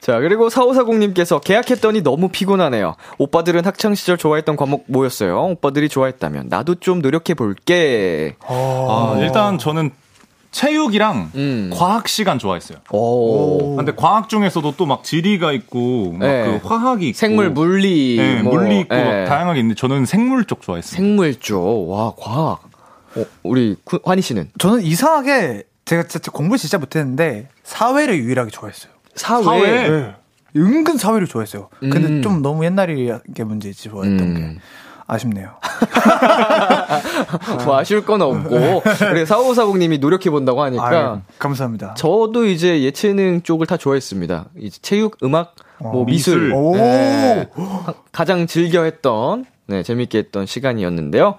자, 0.08 0.20
그리고 0.20 0.48
4540님께서 0.48 1.38
계약했더니 1.38 2.02
너무 2.02 2.30
피곤하네요. 2.30 2.94
오빠들은 3.18 3.62
학창시절 3.66 4.16
좋아했던 4.16 4.56
과목 4.56 4.84
뭐였어요? 4.86 5.38
오빠들이 5.50 5.90
좋아했다면 5.90 6.46
나도 6.48 6.76
좀 6.76 7.02
노력해 7.02 7.34
볼게. 7.34 8.34
아, 8.48 9.18
일단 9.20 9.58
저는 9.58 9.90
체육이랑 10.50 11.32
음. 11.34 11.70
과학 11.74 12.08
시간 12.08 12.38
좋아했어요. 12.38 12.78
오. 12.90 13.76
근데 13.76 13.92
과학 13.94 14.30
중에서도 14.30 14.76
또 14.78 14.86
막 14.86 15.04
지리가 15.04 15.52
있고 15.52 16.12
막 16.12 16.26
네. 16.26 16.58
그 16.62 16.66
화학이 16.66 17.08
있고 17.10 17.18
생물, 17.18 17.50
물리. 17.50 18.16
네, 18.16 18.40
뭐, 18.40 18.54
물리 18.54 18.80
있고 18.80 18.94
예. 18.96 19.02
막 19.04 19.24
다양하게 19.28 19.60
있는데 19.60 19.78
저는 19.78 20.06
생물 20.06 20.46
쪽 20.46 20.62
좋아했어요. 20.62 20.96
생물 20.96 21.34
쪽. 21.38 21.90
와, 21.90 22.14
과학. 22.18 22.62
어, 23.14 23.24
우리 23.42 23.76
구- 23.84 24.00
환희 24.02 24.22
씨는 24.22 24.48
저는 24.58 24.80
이상하게 24.84 25.64
제가 25.84 26.04
진짜 26.04 26.30
공부 26.32 26.56
진짜 26.56 26.78
못했는데 26.78 27.48
사회를 27.62 28.16
유일하게 28.16 28.50
좋아했어요. 28.50 28.92
사회. 29.18 29.42
사회. 29.42 29.88
네. 29.88 30.14
은근 30.56 30.96
사회를 30.96 31.26
좋아했어요. 31.26 31.68
근데 31.80 32.08
음. 32.08 32.22
좀 32.22 32.42
너무 32.42 32.64
옛날이 32.64 33.12
게 33.34 33.44
문제지 33.44 33.90
좋아했던 33.90 34.20
음. 34.20 34.34
게 34.34 34.60
아쉽네요. 35.06 35.50
뭐 37.64 37.78
아쉬울 37.78 38.04
건 38.04 38.20
없고. 38.22 38.82
그래, 38.98 39.24
4540님이 39.24 40.00
노력해 40.00 40.30
본다고 40.30 40.62
하니까. 40.62 40.86
아유, 40.88 41.20
감사합니다. 41.38 41.94
저도 41.94 42.46
이제 42.46 42.82
예체능 42.82 43.42
쪽을 43.42 43.66
다 43.66 43.76
좋아했습니다. 43.76 44.46
이제 44.58 44.78
체육, 44.82 45.16
음악, 45.22 45.54
뭐 45.78 46.02
어. 46.02 46.04
미술. 46.04 46.48
미술. 46.48 46.52
오. 46.54 46.76
네. 46.76 47.48
가장 48.12 48.46
즐겨 48.46 48.82
했던, 48.82 49.46
네, 49.66 49.82
재밌게 49.82 50.18
했던 50.18 50.44
시간이었는데요. 50.44 51.36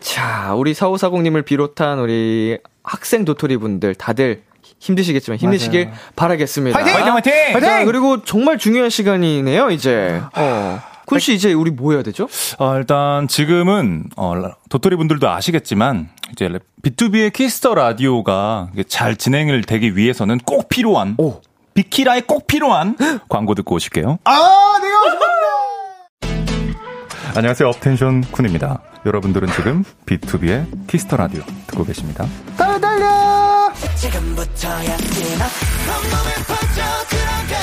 자, 0.00 0.54
우리 0.56 0.72
4540님을 0.72 1.44
비롯한 1.44 1.98
우리 1.98 2.58
학생 2.82 3.26
도토리 3.26 3.58
분들 3.58 3.94
다들 3.94 4.42
힘드시겠지만 4.78 5.38
힘내시길 5.38 5.86
맞아요. 5.86 5.98
바라겠습니다. 6.16 6.78
화이팅! 6.78 6.94
화이팅 6.94 7.12
화이팅! 7.14 7.60
자, 7.60 7.84
그리고 7.84 8.22
정말 8.24 8.58
중요한 8.58 8.90
시간이네요, 8.90 9.70
이제. 9.70 10.20
어. 10.34 10.80
쿤씨 11.06 11.34
이제 11.34 11.52
우리 11.52 11.70
뭐 11.70 11.92
해야 11.92 12.02
되죠? 12.02 12.28
어, 12.58 12.74
일단 12.76 13.28
지금은 13.28 14.06
어, 14.16 14.34
도토리 14.68 14.96
분들도 14.96 15.28
아시겠지만 15.30 16.08
이제 16.32 16.48
B2B의 16.82 17.32
키스터 17.32 17.74
라디오가 17.76 18.68
잘 18.88 19.14
진행을 19.16 19.62
되기 19.62 19.96
위해서는 19.96 20.38
꼭 20.38 20.68
필요한 20.68 21.14
오. 21.18 21.40
비키라에 21.74 22.22
꼭 22.22 22.46
필요한 22.48 22.96
광고 23.28 23.54
듣고 23.54 23.76
오실게요. 23.76 24.18
아, 24.24 24.80
내가 24.82 26.30
싶었네. 26.32 26.76
안녕하세요. 27.36 27.68
업텐션 27.68 28.22
쿤입니다. 28.22 28.80
여러분들은 29.04 29.48
지금 29.52 29.84
B2B의 30.06 30.88
키스터 30.88 31.16
라디오 31.18 31.42
듣고 31.68 31.84
계십니다. 31.84 32.26
달려, 32.56 32.80
달려. 32.80 33.15
지금부터야 34.66 34.96
뛰어 34.96 35.46
온몸에 35.94 36.34
퍼져 36.46 36.82
들어가 37.08 37.54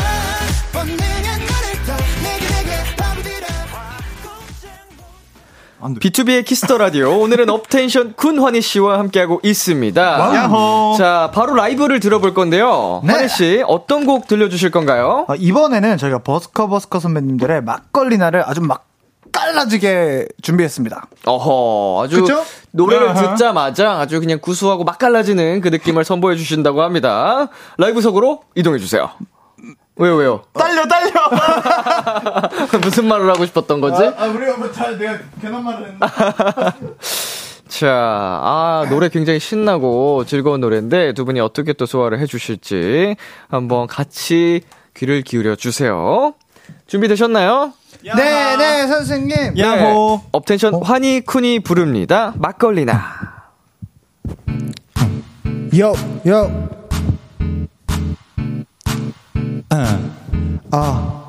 본능의 0.71 1.27
너를 1.37 1.65
더 1.85 1.93
내게 2.23 2.47
내게 2.47 2.95
밤들어 2.95 3.47
B2B의 5.99 6.45
키스터 6.45 6.77
라디오. 6.77 7.19
오늘은 7.19 7.49
업텐션 7.49 8.13
쿤 8.13 8.41
환희 8.41 8.61
씨와 8.61 8.99
함께하고 8.99 9.41
있습니다. 9.43 10.01
야호! 10.35 10.95
자, 10.97 11.29
바로 11.33 11.53
라이브를 11.55 11.99
들어볼 11.99 12.33
건데요. 12.33 13.01
네. 13.03 13.11
환희 13.11 13.27
씨, 13.27 13.63
어떤 13.67 14.05
곡 14.05 14.27
들려주실 14.27 14.71
건가요? 14.71 15.25
어, 15.27 15.35
이번에는 15.35 15.97
저희가 15.97 16.19
버스커 16.19 16.69
버스커 16.69 17.01
선배님들의 17.01 17.63
막걸리나를 17.63 18.43
아주 18.47 18.61
막 18.61 18.85
깔라지게 19.33 20.27
준비했습니다. 20.41 21.07
어허, 21.25 22.03
아주 22.05 22.21
그쵸? 22.21 22.45
노래를 22.71 23.09
아하. 23.09 23.31
듣자마자 23.35 23.99
아주 23.99 24.19
그냥 24.21 24.39
구수하고 24.39 24.83
맛깔나지는 24.85 25.59
그 25.61 25.67
느낌을 25.67 26.05
선보여 26.05 26.35
주신다고 26.35 26.81
합니다. 26.83 27.49
라이브석으로 27.77 28.43
이동해 28.55 28.79
주세요. 28.79 29.09
왜요, 29.95 30.15
왜요? 30.15 30.43
달려 30.53 30.85
달려! 30.87 31.11
무슨 32.81 33.07
말을 33.07 33.29
하고 33.29 33.45
싶었던 33.45 33.79
거지? 33.81 34.03
아, 34.17 34.25
우리가 34.25 34.57
뭐 34.57 34.71
잘, 34.71 34.97
내가 34.97 35.17
괜한 35.41 35.63
말을 35.63 35.87
했나? 35.87 36.07
자, 37.67 37.89
아, 37.91 38.85
노래 38.89 39.09
굉장히 39.09 39.39
신나고 39.39 40.25
즐거운 40.25 40.61
노래인데 40.61 41.13
두 41.13 41.25
분이 41.25 41.39
어떻게 41.39 41.73
또 41.73 41.85
소화를 41.85 42.19
해 42.19 42.25
주실지 42.25 43.15
한번 43.49 43.87
같이 43.87 44.61
귀를 44.95 45.21
기울여 45.21 45.55
주세요. 45.55 46.33
준비되셨나요? 46.87 47.73
네, 48.03 48.57
네, 48.57 48.87
선생님. 48.87 49.57
야호! 49.57 50.19
네, 50.21 50.27
업텐션 50.31 50.81
환희 50.83 51.21
쿤이 51.21 51.63
부릅니다. 51.63 52.33
막걸리나. 52.37 53.33
요, 55.77 55.93
요. 56.27 56.69
아. 60.71 61.27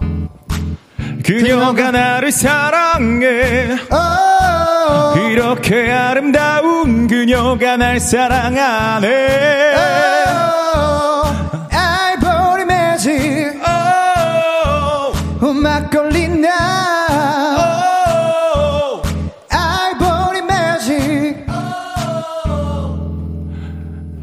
그녀가 1.25 1.91
나를 1.91 2.33
사랑해 2.33 3.77
아. 3.91 5.15
이렇게 5.31 5.91
아름다운 5.91 7.07
그녀가 7.07 7.77
날 7.77 7.99
사랑하네 8.01 9.75
아 9.75 10.64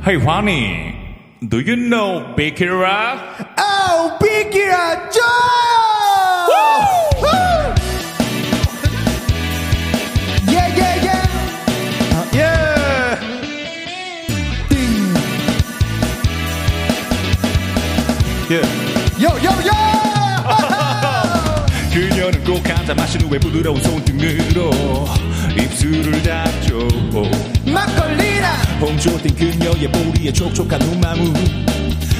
Hey 0.04 0.18
honey, 0.18 0.94
do 1.48 1.58
you 1.58 1.76
know 1.76 2.34
Bikira? 2.36 3.18
아우 3.56 4.18
비키라죠 4.18 5.20
예예예 10.48 11.10
Yeah. 12.32 12.86
Yeah. 18.48 18.68
요요요 19.20 19.70
그녀는 21.92 22.44
꼭 22.44 22.68
한잔 22.68 22.94
마신 22.96 23.20
후에 23.22 23.38
부드러운 23.38 23.80
손등 23.82 24.09
뛴 28.81 29.35
그녀의 29.35 29.91
보리에 29.91 30.33
촉촉한 30.33 30.79
눈망울. 30.79 31.31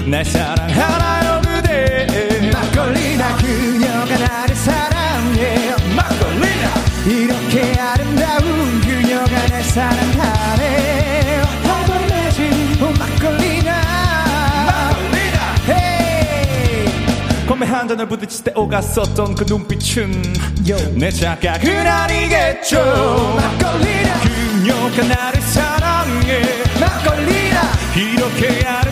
날 0.06 0.24
사랑하나요 0.24 1.42
그대? 1.42 2.52
막걸리나 2.54 3.36
그녀가 3.38 4.18
나를 4.20 4.56
사랑해. 4.56 5.74
막걸리나! 5.96 6.72
이렇게 7.08 7.80
아름다운 7.80 8.80
그녀가 8.82 9.48
날 9.48 9.64
사랑하네. 9.64 11.42
매직 12.10 12.80
막걸리나. 12.80 13.72
막걸리나! 14.68 15.56
헤이! 15.68 17.48
건배 17.48 17.66
한 17.66 17.88
잔을 17.88 18.08
부딪힐 18.08 18.44
때 18.44 18.52
오갔었던 18.56 19.34
그 19.34 19.46
눈빛은 19.48 20.36
요. 20.70 20.78
내 20.94 21.10
착각은 21.10 21.88
아니겠죠. 21.88 22.78
막걸리나! 23.36 24.20
그녀가 24.22 25.08
나를 25.08 25.42
사랑해 25.42 25.81
이렇게 27.96 28.66
아름다운 28.66 28.91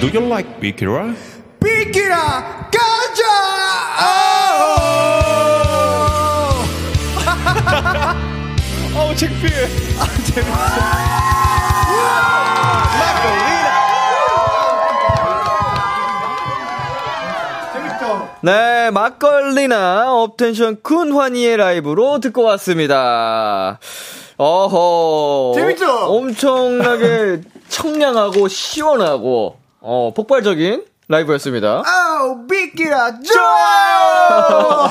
do 0.00 0.08
you 0.08 0.20
like 0.20 0.48
Bikira? 0.60 1.14
비키라 1.62 2.16
가자 2.72 3.22
어우, 8.96 9.14
창피해. 9.14 9.66
네, 18.42 18.90
막걸리나 18.90 20.14
업텐션 20.14 20.76
쿤환희의 20.76 21.56
라이브로 21.58 22.20
듣고 22.20 22.42
왔습니다. 22.44 23.78
어허. 24.38 25.52
재밌죠? 25.54 25.86
엄청나게 25.86 27.42
청량하고 27.68 28.48
시원하고, 28.48 29.59
어, 29.80 30.12
폭발적인 30.14 30.84
라이브였습니다. 31.08 31.82
아우 31.84 32.46
비키라 32.46 33.18
좋아요 33.20 34.90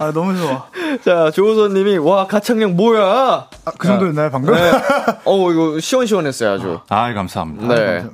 아 0.00 0.10
너무 0.12 0.36
좋아 0.36 0.66
자, 1.04 1.30
조우선 1.30 1.74
님이, 1.74 1.98
와, 1.98 2.26
가창력 2.26 2.72
뭐야? 2.72 3.48
아, 3.64 3.70
그 3.78 3.86
정도였나요 3.86 4.30
방금? 4.30 4.54
네. 4.54 4.72
어, 5.24 5.50
이거 5.52 5.78
시원시원했어요, 5.80 6.50
아주. 6.50 6.80
아, 6.88 7.12
감사합니다. 7.14 7.74
네. 7.74 8.04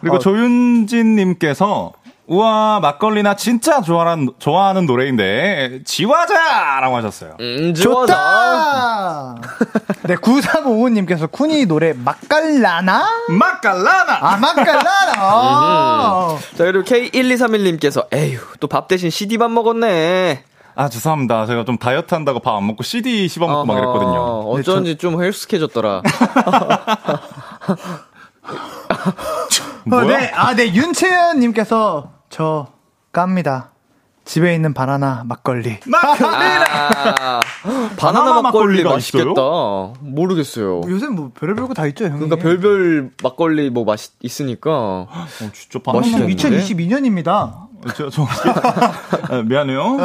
그리고 0.00 0.18
조윤진님께서 0.18 1.92
우와 2.28 2.78
막걸리나 2.80 3.34
진짜 3.36 3.80
좋아하는 3.82 4.30
좋아하는 4.38 4.86
노래인데 4.86 5.80
지화자라고 5.84 6.96
하셨어요. 6.96 7.36
음, 7.40 7.74
좋다. 7.74 9.34
네 10.06 10.14
9355님께서 10.16 11.30
쿤이 11.30 11.66
노래 11.66 11.92
맛깔라나? 11.92 13.06
막갈라나. 13.28 14.18
아 14.20 14.36
맛깔라나 14.36 15.12
아. 15.18 16.38
자, 16.56 16.64
그리고 16.64 16.84
K1231님께서, 16.84 18.06
에휴, 18.12 18.38
또 18.60 18.68
밥 18.68 18.88
대신 18.88 19.10
CD만 19.10 19.52
먹었네. 19.52 20.44
아 20.74 20.88
죄송합니다. 20.88 21.44
제가 21.46 21.64
좀 21.64 21.76
다이어트 21.76 22.14
한다고 22.14 22.40
밥 22.40 22.56
안 22.56 22.66
먹고 22.66 22.82
CD 22.82 23.28
씹어 23.28 23.46
먹고 23.46 23.64
막 23.66 23.76
이랬거든요. 23.76 24.40
어쩐지 24.48 24.96
좀 24.96 25.22
헬스케졌더라. 25.22 26.02
어, 29.84 29.88
뭐야? 29.88 30.18
네, 30.18 30.30
아, 30.34 30.54
네, 30.54 30.72
윤채연님께서 30.74 32.12
저 32.30 32.68
깝니다. 33.12 33.70
집에 34.24 34.54
있는 34.54 34.72
바나나 34.72 35.24
막걸리. 35.26 35.78
아, 35.92 36.12
바나나 36.14 37.40
바나나 37.96 38.42
막걸리 38.42 38.84
맛있겠다. 38.84 39.40
모르겠어요. 40.00 40.82
요새 40.88 41.08
뭐 41.08 41.32
별의별 41.34 41.66
거 41.66 41.74
다 41.74 41.86
있죠, 41.86 42.04
형님. 42.04 42.28
그러니까 42.28 42.36
별별 42.48 43.10
막걸리 43.22 43.70
뭐맛 43.70 43.98
있으니까. 44.20 44.70
어, 44.70 45.26
진짜 45.52 45.80
바나나 45.84 46.06
맛있겠는데? 46.18 46.74
2022년입니다. 46.74 47.66
저, 47.96 48.08
저, 48.10 48.26
아, 49.28 49.42
미안해요. 49.44 49.96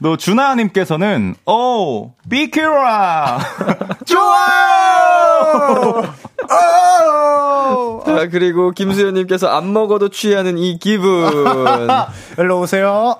너 0.00 0.16
준하님께서는 0.16 1.34
오 1.46 2.12
비키라 2.28 3.38
좋아요! 4.04 6.02
자, 8.06 8.28
그리고 8.30 8.70
김수현님께서 8.70 9.48
안 9.48 9.72
먹어도 9.72 10.08
취하는 10.10 10.58
이 10.58 10.78
기분. 10.78 11.32
일로 12.38 12.60
오세요. 12.60 13.16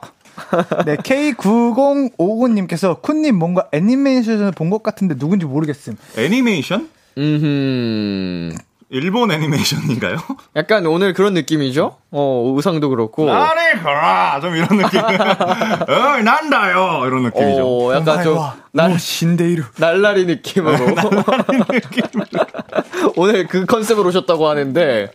네, 0.85 0.97
K9059님께서 0.97 3.01
쿤님 3.03 3.33
뭔가 3.33 3.67
애니메이션을 3.73 4.53
본 4.53 4.71
것 4.71 4.83
같은데 4.83 5.17
누군지 5.17 5.47
모르겠음. 5.47 5.97
애니메이션? 6.19 6.89
음, 7.19 8.53
일본 8.89 9.33
애니메이션인가요? 9.33 10.19
약간 10.55 10.87
오늘 10.87 11.13
그런 11.13 11.35
느낌이죠? 11.35 11.97
어, 12.13 12.53
의상도 12.57 12.89
그렇고. 12.89 13.31
아니 13.31 13.81
그라 13.81 14.39
좀 14.41 14.55
이런 14.55 14.69
느낌. 14.79 15.01
어 15.05 16.23
난다요 16.23 17.05
이런 17.07 17.25
느낌이죠. 17.25 17.67
어, 17.67 17.95
약간 17.95 18.23
좀, 18.23 18.39
날, 18.73 18.91
뭐 18.91 18.99
신데이루. 18.99 19.65
날라리 19.79 20.27
느낌으로. 20.27 20.77
오늘 23.17 23.47
그 23.47 23.65
컨셉으로 23.65 24.09
오셨다고 24.09 24.49
하는데, 24.49 25.11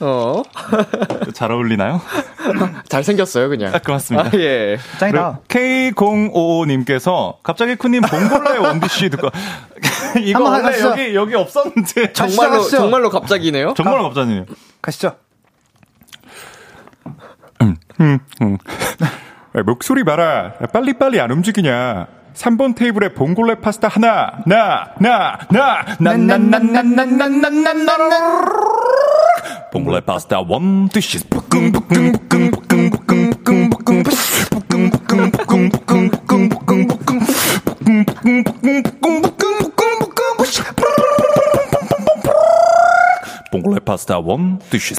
어, 0.00 0.42
잘 1.34 1.52
어울리나요? 1.52 2.00
잘생겼어요, 2.88 3.48
그냥. 3.48 3.74
아, 3.74 3.78
고맙습니다. 3.78 4.28
아, 4.28 4.38
예. 4.38 4.78
짱이다. 4.98 5.40
K055님께서 5.48 7.36
갑자기 7.42 7.74
쿠님 7.76 8.02
봉골레 8.02 8.58
원디씨 8.58 9.10
듣고 9.10 9.28
이거 10.20 10.38
한번 10.44 10.52
원래 10.52 10.64
하시죠. 10.64 10.88
여기 10.90 11.14
여기 11.14 11.34
없었는데 11.34 12.12
정말로, 12.12 12.50
가시죠. 12.58 12.76
정말로 12.76 13.08
갑자기네요? 13.10 13.74
정말 13.76 14.02
갑자기 14.02 14.42
가시죠. 14.80 15.16
목소리 19.66 20.04
봐라 20.04 20.54
빨리빨리 20.72 21.20
안 21.20 21.30
움직이냐 21.30 22.06
3번 22.34 22.74
테이블에 22.74 23.12
봉골레 23.12 23.56
파스타 23.56 23.88
하나 23.88 24.38
나 24.46 24.94
나 24.98 25.38
나 25.50 25.84
나나나나나나나나 26.00 28.46
봉골레 29.70 30.00
파스타 30.00 30.40
one 30.40 30.88
dish 30.88 31.18
봉골레 43.50 43.80
파스타 43.80 44.18
one 44.18 44.58
dish 44.70 44.94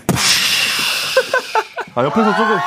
아 1.95 2.03
옆에서 2.03 2.35
조금 2.35 2.57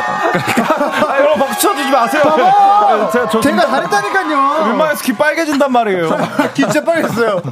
아 0.00 1.18
여러분 1.18 1.38
박수 1.46 1.60
쳐주지 1.68 1.90
마세요 1.90 2.22
아, 2.26 3.10
제가 3.12 3.28
저 3.28 3.40
제가 3.40 3.66
잘했다니까요. 3.66 4.66
민망해서 4.66 5.02
귀 5.04 5.12
빨개진단 5.12 5.72
말이에요 5.72 6.08
진짜 6.54 6.84
빨개졌어요. 6.84 7.42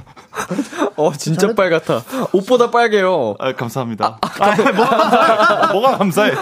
어, 0.97 1.12
진짜 1.16 1.55
빨갛다. 1.55 2.03
옷보다 2.32 2.70
빨개요. 2.70 3.36
아 3.38 3.53
감사합니다 3.53 4.18
아, 4.20 4.72
뭐가 4.72 4.97
감사해 4.97 5.72
뭐가 5.72 5.99
감사해 5.99 6.32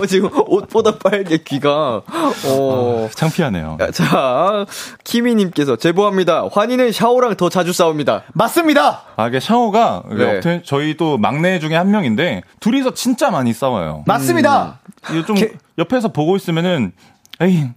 어, 0.00 0.06
지금 0.06 0.30
옷보다 0.46 0.92
빨개, 0.98 1.38
귀가. 1.38 2.02
어. 2.46 3.08
창피하네요 3.14 3.78
자, 3.92 4.66
키미님께서 5.04 5.76
제보합니다. 5.76 6.44
환희는 6.52 6.92
샤오랑 6.92 7.36
더 7.36 7.48
자주 7.48 7.72
싸웁니다. 7.72 8.22
맞습니다. 8.32 9.02
아, 9.16 9.28
이게 9.28 9.40
샤오가 9.40 10.02
네. 10.10 10.62
저희 10.64 10.96
또 10.96 11.18
막내 11.18 11.58
중에 11.58 11.76
한 11.76 11.90
명인데 11.90 12.42
둘이서 12.60 12.94
진짜 12.94 13.30
많이 13.30 13.52
싸워요. 13.52 14.04
맞습니다. 14.06 14.79
이거 15.10 15.24
좀 15.24 15.36
개- 15.36 15.52
옆에서 15.78 16.08
보고 16.12 16.36
있으면은 16.36 16.92
에이 17.40 17.68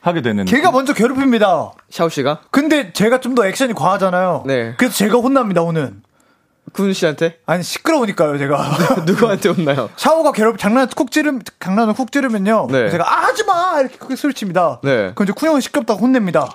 하게 0.00 0.22
되는. 0.22 0.44
걔가 0.44 0.70
먼저 0.70 0.92
괴롭힙니다. 0.94 1.72
샤오 1.90 2.08
씨가 2.08 2.40
근데 2.50 2.92
제가 2.92 3.20
좀 3.20 3.34
더 3.34 3.46
액션이 3.46 3.74
과하잖아요. 3.74 4.44
네. 4.46 4.74
그래서 4.76 4.94
제가 4.94 5.18
혼납니다, 5.18 5.62
오늘. 5.62 5.94
군 6.72 6.92
씨한테 6.92 7.38
아니, 7.46 7.62
시끄러우니까요, 7.62 8.36
제가. 8.38 8.76
누구한테 9.06 9.50
혼나요? 9.50 9.90
샤오가 9.96 10.32
괴롭, 10.32 10.58
장난 10.58 10.88
쿡 10.88 11.10
찌르, 11.10 11.38
장난을 11.60 11.94
쿡 11.94 12.10
찌르면요. 12.10 12.66
네. 12.70 12.90
제가, 12.90 13.04
아, 13.06 13.26
하지 13.26 13.44
마! 13.44 13.78
이렇게 13.80 13.96
크게 13.96 14.16
소리칩니다. 14.16 14.80
네. 14.82 15.12
그럼 15.14 15.24
이제 15.28 15.32
쿤형은 15.32 15.60
시끄럽다고 15.60 16.00
혼냅니다. 16.00 16.48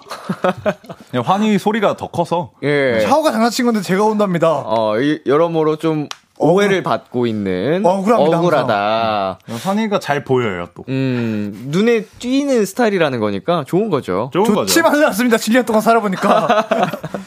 그냥 1.12 1.24
환희 1.26 1.58
소리가 1.60 1.96
더 1.96 2.08
커서 2.08 2.52
예. 2.64 3.00
샤오가 3.02 3.32
장난친 3.32 3.66
건데 3.66 3.82
제가 3.82 4.04
혼납니다. 4.04 4.50
어, 4.66 5.00
이- 5.00 5.22
여러모로 5.26 5.78
좀 5.78 6.10
오해를 6.40 6.82
받고 6.84 7.28
있는 7.28 7.86
억울합니다, 7.86 8.38
억울하다. 8.40 9.40
환희가 9.62 10.00
잘 10.00 10.24
보여요 10.24 10.68
또. 10.74 10.86
음, 10.88 11.68
눈에 11.68 12.06
띄는 12.06 12.66
스타일이라는 12.66 13.20
거니까 13.20 13.66
좋은 13.68 13.90
거죠. 13.90 14.30
좋은 14.34 14.46
거죠. 14.46 14.66
좋지만은 14.66 15.06
않습니다. 15.08 15.38
7년 15.38 15.66
동안 15.66 15.82
살아보니까. 15.82 16.68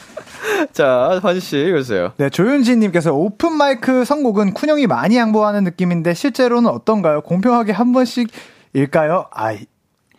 자, 0.73 1.19
환희 1.21 1.39
씨 1.39 1.57
읽으세요. 1.57 2.13
네, 2.17 2.29
조윤지님께서 2.29 3.13
오픈 3.13 3.53
마이크 3.53 4.03
선곡은 4.03 4.55
쿤형이 4.55 4.87
많이 4.87 5.15
양보하는 5.17 5.63
느낌인데 5.63 6.15
실제로는 6.15 6.69
어떤가요? 6.69 7.21
공평하게 7.21 7.71
한 7.71 7.91
번씩 7.93 8.29
일까요? 8.73 9.27
아, 9.31 9.55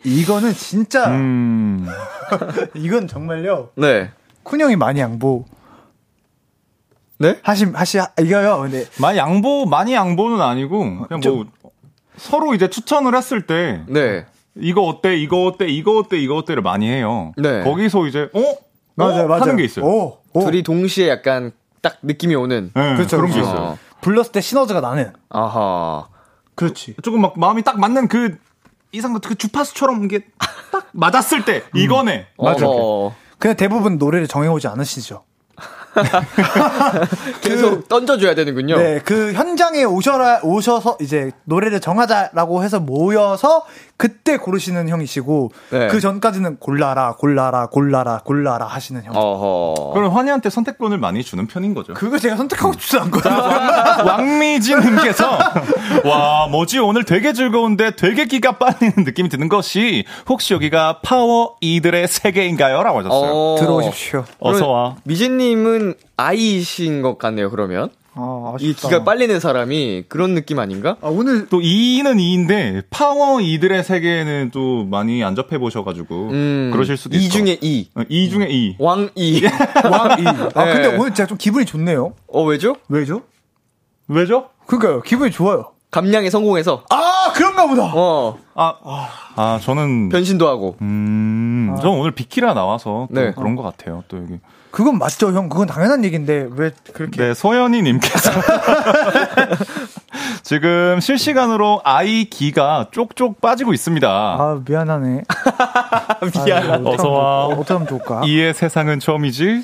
이거는 0.05 0.53
진짜, 0.53 1.07
음. 1.09 1.85
이건 2.75 3.07
정말요. 3.07 3.71
네. 3.75 4.11
쿤형이 4.45 4.77
많이 4.77 5.01
양보. 5.01 5.43
네? 7.17 7.39
하심, 7.43 7.75
하시, 7.75 7.99
아, 7.99 8.09
이거요. 8.19 8.59
근데 8.61 8.85
많이 8.99 9.17
양보 9.17 9.65
많이 9.65 9.93
양보는 9.93 10.41
아니고 10.41 11.07
그냥 11.07 11.21
뭐 11.23 11.45
서로 12.17 12.53
이제 12.53 12.69
추천을 12.69 13.15
했을 13.15 13.45
때 13.45 13.83
네. 13.87 14.25
이거 14.55 14.81
어때 14.83 15.15
이거 15.17 15.45
어때 15.45 15.67
이거 15.67 15.97
어때 15.97 16.17
이거 16.17 16.35
어때를 16.35 16.61
많이 16.61 16.87
해요. 16.89 17.33
네. 17.37 17.63
거기서 17.63 18.07
이제 18.07 18.29
어 18.33 18.39
맞아요, 18.95 19.25
어? 19.25 19.27
맞아요. 19.27 19.41
하는 19.41 19.55
게 19.57 19.63
있어요. 19.63 19.85
오, 19.85 20.17
오. 20.33 20.39
둘이 20.45 20.63
동시에 20.63 21.09
약간 21.09 21.51
딱 21.81 21.97
느낌이 22.01 22.35
오는. 22.35 22.71
네, 22.73 22.95
그렇죠, 22.95 23.17
그런 23.17 23.31
게 23.31 23.35
그렇죠. 23.35 23.51
있어요. 23.51 23.65
어. 23.67 23.77
불렀을 24.01 24.31
때 24.31 24.41
시너즈가 24.41 24.81
나는. 24.81 25.11
아하. 25.29 26.07
그렇지. 26.55 26.95
조금 27.03 27.21
막 27.21 27.37
마음이 27.37 27.63
딱 27.63 27.79
맞는 27.79 28.07
그 28.07 28.37
이상 28.91 29.13
그 29.19 29.35
주파수처럼 29.35 30.05
이게 30.05 30.25
딱 30.71 30.87
맞았을 30.93 31.43
때 31.43 31.63
이거네. 31.73 32.27
맞아. 32.37 32.65
근데 33.37 33.55
대부분 33.57 33.97
노래를 33.97 34.27
정해오지 34.27 34.67
않으시죠. 34.67 35.23
계속 37.41 37.87
던져줘야 37.87 38.35
되는군요. 38.35 38.77
네, 38.77 39.01
그 39.03 39.33
현장에 39.33 39.83
오셔라 39.83 40.41
오셔서 40.43 40.97
이제 41.01 41.31
노래를 41.45 41.79
정하자라고 41.79 42.63
해서 42.63 42.79
모여서 42.79 43.65
그때 43.97 44.37
고르시는 44.37 44.89
형이시고 44.89 45.51
네. 45.71 45.87
그 45.87 46.01
전까지는 46.01 46.57
골라라 46.57 47.13
골라라 47.13 47.67
골라라 47.67 48.19
골라라 48.25 48.65
하시는 48.67 49.01
형. 49.03 49.15
어허. 49.15 49.93
그럼 49.93 50.11
환희한테 50.11 50.49
선택권을 50.49 50.97
많이 50.97 51.23
주는 51.23 51.47
편인 51.47 51.73
거죠. 51.73 51.93
그거 51.93 52.17
제가 52.17 52.35
선택하고 52.35 52.73
싶지 52.73 52.97
않은 52.97 53.11
거예요. 53.11 53.37
왕미진님께서 54.05 55.37
와 56.05 56.47
뭐지 56.47 56.79
오늘 56.79 57.05
되게 57.05 57.31
즐거운데 57.33 57.95
되게 57.95 58.25
기가 58.25 58.57
빨리는 58.57 58.93
느낌이 58.97 59.29
드는 59.29 59.47
것이 59.47 60.03
혹시 60.27 60.53
여기가 60.53 60.99
파워 61.01 61.55
이들의 61.61 62.07
세계인가요?라고 62.07 62.99
하셨어요. 62.99 63.31
어. 63.31 63.55
들어오십시오. 63.59 64.25
어서 64.39 64.69
와. 64.71 64.95
미진님은 65.05 65.95
아이신 66.17 67.01
것 67.01 67.17
같네요, 67.17 67.49
그러면. 67.49 67.89
아, 68.17 68.55
이 68.59 68.71
아쉽다. 68.71 68.87
기가 68.87 69.03
빨리는 69.03 69.39
사람이 69.39 70.05
그런 70.07 70.35
느낌 70.35 70.59
아닌가? 70.59 70.95
아, 71.01 71.07
오늘 71.09 71.47
또 71.47 71.59
2는 71.59 72.15
2인데 72.17 72.83
파워 72.89 73.41
이들의 73.41 73.83
세계는 73.83 74.51
또 74.53 74.85
많이 74.85 75.23
안 75.23 75.35
접해 75.35 75.57
보셔가지고 75.57 76.29
음, 76.29 76.69
그러실 76.73 76.95
수도 76.95 77.17
이 77.17 77.25
있어. 77.25 77.29
중에 77.31 77.57
이. 77.61 77.89
2 78.07 78.29
중에 78.29 78.47
2. 78.49 78.77
왕이. 78.79 79.09
왕이. 79.89 80.27
아, 80.55 80.65
네. 80.65 80.73
근데 80.73 80.97
오늘 80.97 81.13
제가 81.13 81.27
좀 81.27 81.37
기분이 81.37 81.65
좋네요. 81.65 82.13
어, 82.27 82.43
왜죠? 82.43 82.75
왜죠? 82.87 83.21
왜죠? 84.07 84.49
그러니까요. 84.65 85.01
기분이 85.01 85.31
좋아요. 85.31 85.71
감량에 85.91 86.29
성공해서. 86.29 86.83
아, 86.89 87.31
그런가 87.33 87.67
보다. 87.67 87.91
어, 87.93 88.37
아, 88.53 88.73
아 89.35 89.59
저는 89.61 90.09
변신도 90.09 90.47
하고. 90.47 90.75
음, 90.81 91.75
저 91.81 91.89
오늘 91.89 92.11
비키라 92.11 92.53
나와서 92.53 93.07
또 93.13 93.19
네. 93.21 93.31
그런 93.33 93.55
것 93.55 93.63
같아요. 93.63 94.03
또 94.07 94.17
여기. 94.17 94.39
그건 94.75 94.97
맞죠, 94.97 95.31
형. 95.31 95.47
그건 95.47 95.67
당연한 95.67 96.03
얘기인데 96.03 96.49
왜 96.51 96.69
그렇게 96.91 97.15
네, 97.17 97.33
소연이 97.33 97.81
님께서 97.81 98.29
지금 100.43 100.99
실시간으로 100.99 101.79
아이 101.85 102.25
기가 102.25 102.87
쪽쪽 102.91 103.39
빠지고 103.39 103.71
있습니다. 103.71 104.05
아, 104.09 104.59
미안하네. 104.67 105.23
미안. 106.45 106.85
어서 106.85 107.09
와. 107.09 107.45
어떻게 107.45 107.73
하면 107.73 107.87
좋을까? 107.87 108.23
이의 108.25 108.53
세상은 108.53 108.99
처음이지? 108.99 109.63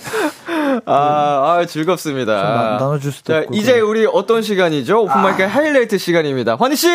아, 0.85 0.93
아 0.93 1.65
즐겁습니다. 1.67 2.31
나- 2.33 2.77
나눠줄 2.79 3.11
수도 3.11 3.33
자, 3.33 3.39
없고, 3.39 3.53
이제 3.53 3.73
그래. 3.73 3.81
우리 3.81 4.05
어떤 4.05 4.41
시간이죠? 4.41 5.01
오픈마이크 5.01 5.43
하이라이트 5.43 5.97
시간입니다. 5.97 6.55
환희 6.57 6.77
씨! 6.77 6.87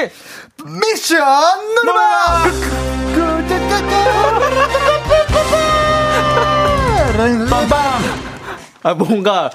미션 0.64 1.20
누르마! 1.74 2.44
아, 8.86 8.94
뭔가 8.94 9.50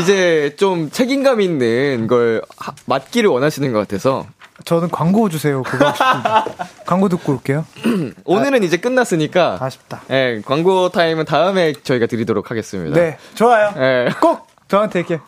이제 0.00 0.54
좀 0.56 0.90
책임감 0.90 1.40
있는 1.40 2.06
걸 2.06 2.40
하- 2.56 2.72
맡기를 2.84 3.28
원하시는 3.28 3.72
것 3.72 3.80
같아서 3.80 4.26
저는 4.64 4.90
광고 4.90 5.28
주세요. 5.28 5.62
그거 5.64 5.86
하고 5.88 5.96
싶은데. 5.96 6.64
광고 6.86 7.08
듣고 7.08 7.32
올게요. 7.32 7.66
오늘은 8.24 8.62
이제 8.62 8.76
끝났으니까 8.76 9.58
아쉽다. 9.60 10.02
예, 10.10 10.40
광고 10.44 10.88
타임은 10.90 11.24
다음에 11.24 11.72
저희가 11.72 12.06
드리도록 12.06 12.50
하겠습니다. 12.52 12.94
네, 12.98 13.18
좋아요. 13.34 13.72
예. 13.76 14.08
꼭 14.20 14.46
저한테 14.68 15.00
이렇게 15.00 15.18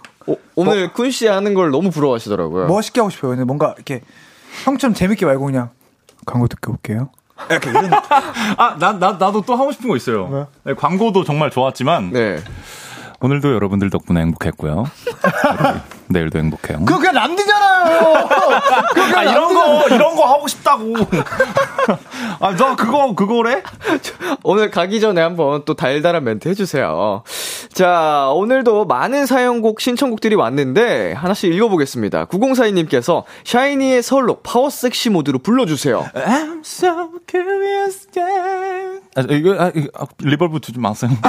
오, 0.55 0.65
늘쿤씨 0.65 1.27
하는 1.27 1.55
걸 1.55 1.71
너무 1.71 1.91
부러워하시더라고요. 1.91 2.67
멋있게 2.69 3.01
하고 3.01 3.11
싶어요. 3.11 3.31
근데 3.33 3.45
뭔가 3.45 3.75
이렇게 3.77 4.03
형처럼 4.65 4.95
재밌게 4.95 5.27
말고 5.27 5.47
그냥 5.47 5.71
광고 6.27 6.47
듣고 6.47 6.73
올게요. 6.73 7.11
아, 8.57 8.77
나, 8.79 8.93
나, 8.99 9.13
나도 9.13 9.43
또 9.43 9.55
하고 9.57 9.73
싶은 9.73 9.89
거 9.89 9.97
있어요. 9.97 10.49
네, 10.65 10.75
광고도 10.75 11.25
정말 11.25 11.51
좋았지만, 11.51 12.11
네. 12.13 12.39
오늘도 13.21 13.53
여러분들 13.53 13.91
덕분에 13.91 14.21
행복했고요. 14.21 14.85
내일도 16.11 16.39
행복해요. 16.39 16.85
그거 16.85 16.99
그냥 16.99 17.15
람디잖아요. 17.17 18.29
아, 19.17 19.23
이런 19.25 19.55
거, 19.55 19.87
이런 19.95 20.17
거 20.17 20.25
하고 20.25 20.49
싶다고. 20.49 20.95
아, 22.41 22.57
너 22.57 22.77
그거, 22.77 23.15
그거래? 23.15 23.63
오늘 24.43 24.71
가기 24.71 25.01
전에 25.01 25.21
한번 25.21 25.65
또 25.65 25.75
달달한 25.75 26.25
멘트 26.25 26.49
해주세요. 26.49 27.25
자, 27.73 28.31
오늘도 28.33 28.87
많은 28.87 29.27
사연곡 29.27 29.81
신청곡들이 29.81 30.35
왔는데 30.35 31.13
하나씩 31.13 31.53
읽어보겠습니다. 31.53 32.27
9042님께서 32.27 33.25
샤이니의 33.45 34.03
서울록 34.03 34.43
파워 34.43 34.71
섹시 34.71 35.11
모드로 35.11 35.41
불러주세요. 35.41 36.07
I'm 36.15 36.61
so 36.61 37.11
curious, 37.29 38.09
yeah. 38.17 39.01
아, 39.17 39.23
이거, 39.29 39.57
아, 39.59 39.73
이거, 39.75 39.89
아, 39.95 40.07
reverb 40.19 40.61
두지 40.61 40.79
마세요. 40.79 41.11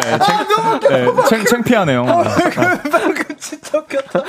네, 0.00 0.18
창, 0.18 0.46
네, 0.80 1.06
창, 1.28 1.44
창피하네요. 1.44 2.06
진짜 3.38 3.78
웃겼다. 3.78 4.22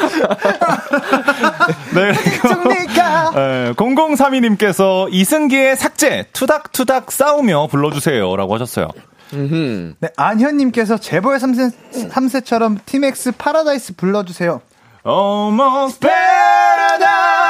네, 1.93 2.13
그리고, 2.13 2.47
정리가. 2.47 3.31
네, 3.31 3.73
0032님께서 3.73 5.07
이승기의 5.11 5.75
삭제, 5.75 6.27
투닥투닥 6.33 7.11
싸우며 7.11 7.67
불러주세요. 7.67 8.35
라고 8.35 8.53
하셨어요. 8.55 8.89
음흠. 9.33 9.93
네, 9.99 10.09
안현님께서 10.17 10.97
재벌 10.97 11.39
3세, 11.39 11.71
3세처럼 12.09 12.79
티맥스 12.85 13.33
파라다이스 13.37 13.95
불러주세요. 13.95 14.61
Almost 15.05 15.99
paradise. 15.99 17.41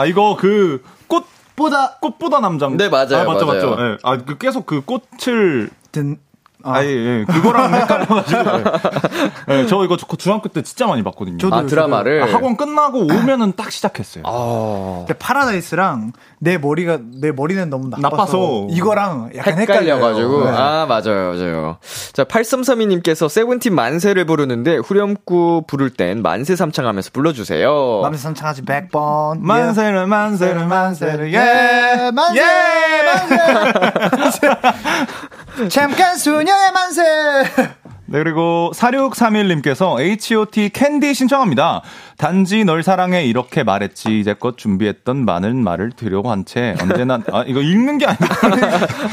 아, 0.00 0.04
이거 0.04 0.36
그, 0.38 0.82
꽃보다, 1.06 1.96
꽃보다 2.00 2.40
남자. 2.40 2.68
네, 2.68 2.88
맞아요, 2.88 3.18
아, 3.18 3.24
맞죠, 3.24 3.46
맞아요. 3.46 3.70
맞죠. 3.70 3.82
예. 3.82 3.96
아, 4.02 4.16
그 4.18 4.38
계속 4.38 4.64
그 4.66 4.82
꽃을 4.82 5.70
든, 5.90 6.18
아, 6.68 6.78
아, 6.78 6.84
예, 6.84 6.88
예. 6.88 7.24
그거랑 7.24 7.74
헷갈려가지고. 7.74 8.40
예. 9.50 9.54
예, 9.60 9.66
저 9.66 9.84
이거 9.84 9.96
저 9.96 10.06
중학교 10.16 10.48
때 10.48 10.62
진짜 10.62 10.86
많이 10.86 11.02
봤거든요. 11.02 11.38
저도 11.38 11.54
아, 11.56 11.66
드라마를. 11.66 12.22
아, 12.22 12.26
학원 12.32 12.56
끝나고 12.56 13.00
오면은 13.00 13.52
딱 13.56 13.70
시작했어요. 13.70 14.24
아, 14.26 15.04
근데 15.06 15.14
파라다이스랑 15.18 16.12
내 16.40 16.58
머리가, 16.58 16.98
내 17.20 17.32
머리는 17.32 17.68
너무 17.70 17.88
나빠서, 17.88 18.08
나빠서. 18.08 18.66
이거랑 18.70 19.30
약간. 19.36 19.58
헷갈려가지고. 19.58 20.44
네. 20.44 20.50
아, 20.50 20.86
맞아요, 20.88 21.32
맞아요. 21.34 21.78
자, 22.12 22.24
8332님께서 22.24 23.28
세븐틴 23.28 23.74
만세를 23.74 24.24
부르는데 24.26 24.76
후렴구 24.76 25.64
부를 25.66 25.90
땐 25.90 26.22
만세 26.22 26.56
삼창하면서 26.56 27.10
불러주세요. 27.12 28.00
남자 28.02 28.18
선창하지 28.18 28.62
100번. 28.62 29.40
만세를, 29.40 30.06
만세를, 30.06 30.66
만세를, 30.66 31.32
예. 31.34 31.38
예, 31.38 32.10
만세! 32.10 32.42
만세! 34.16 34.48
잠깐 35.66 36.16
수녀의 36.16 36.72
만세! 36.72 37.02
네, 38.10 38.22
그리고 38.22 38.70
4631님께서 38.74 40.00
H.O.T 40.00 40.70
캔디 40.70 41.12
신청합니다. 41.12 41.82
단지 42.16 42.64
널 42.64 42.82
사랑해 42.82 43.24
이렇게 43.24 43.62
말했지 43.62 44.18
이제껏 44.20 44.56
준비했던 44.56 45.24
많은 45.26 45.62
말을 45.62 45.92
드려고 45.92 46.30
한 46.30 46.44
채 46.46 46.74
언제나 46.80 47.20
아 47.32 47.44
이거 47.46 47.60
읽는 47.60 47.98
게 47.98 48.06
아니고 48.06 48.24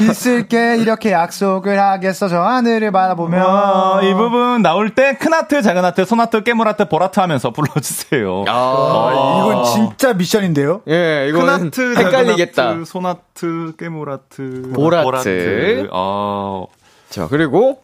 있을게 0.10 0.78
이렇게 0.78 1.12
약속을 1.12 1.78
하겠어 1.78 2.28
저 2.28 2.40
하늘을 2.40 2.90
바라보며 2.92 3.44
아, 3.46 4.00
이 4.02 4.14
부분 4.14 4.62
나올 4.62 4.90
때 4.90 5.14
큰 5.18 5.32
하트 5.34 5.60
작은 5.60 5.84
하트 5.84 6.04
손 6.06 6.18
하트 6.20 6.42
깨물 6.42 6.66
하트 6.66 6.88
볼 6.88 7.02
하트 7.02 7.20
하면서 7.20 7.50
불러주세요. 7.50 8.44
아, 8.48 9.42
이건 9.42 9.64
진짜 9.64 10.14
미션인데요. 10.14 10.80
예, 10.88 11.28
큰 11.30 11.40
이거는 11.40 11.66
하트 11.66 11.94
작은 11.94 12.06
헷갈리겠다. 12.06 12.68
하트, 12.70 12.84
손 12.86 13.04
하트 13.06 13.72
깨물 13.78 14.10
하트 14.10 14.72
볼 14.74 14.94
하트. 14.94 15.06
하트. 15.14 15.88
아 15.92 16.64
자, 17.10 17.28
그리고 17.28 17.82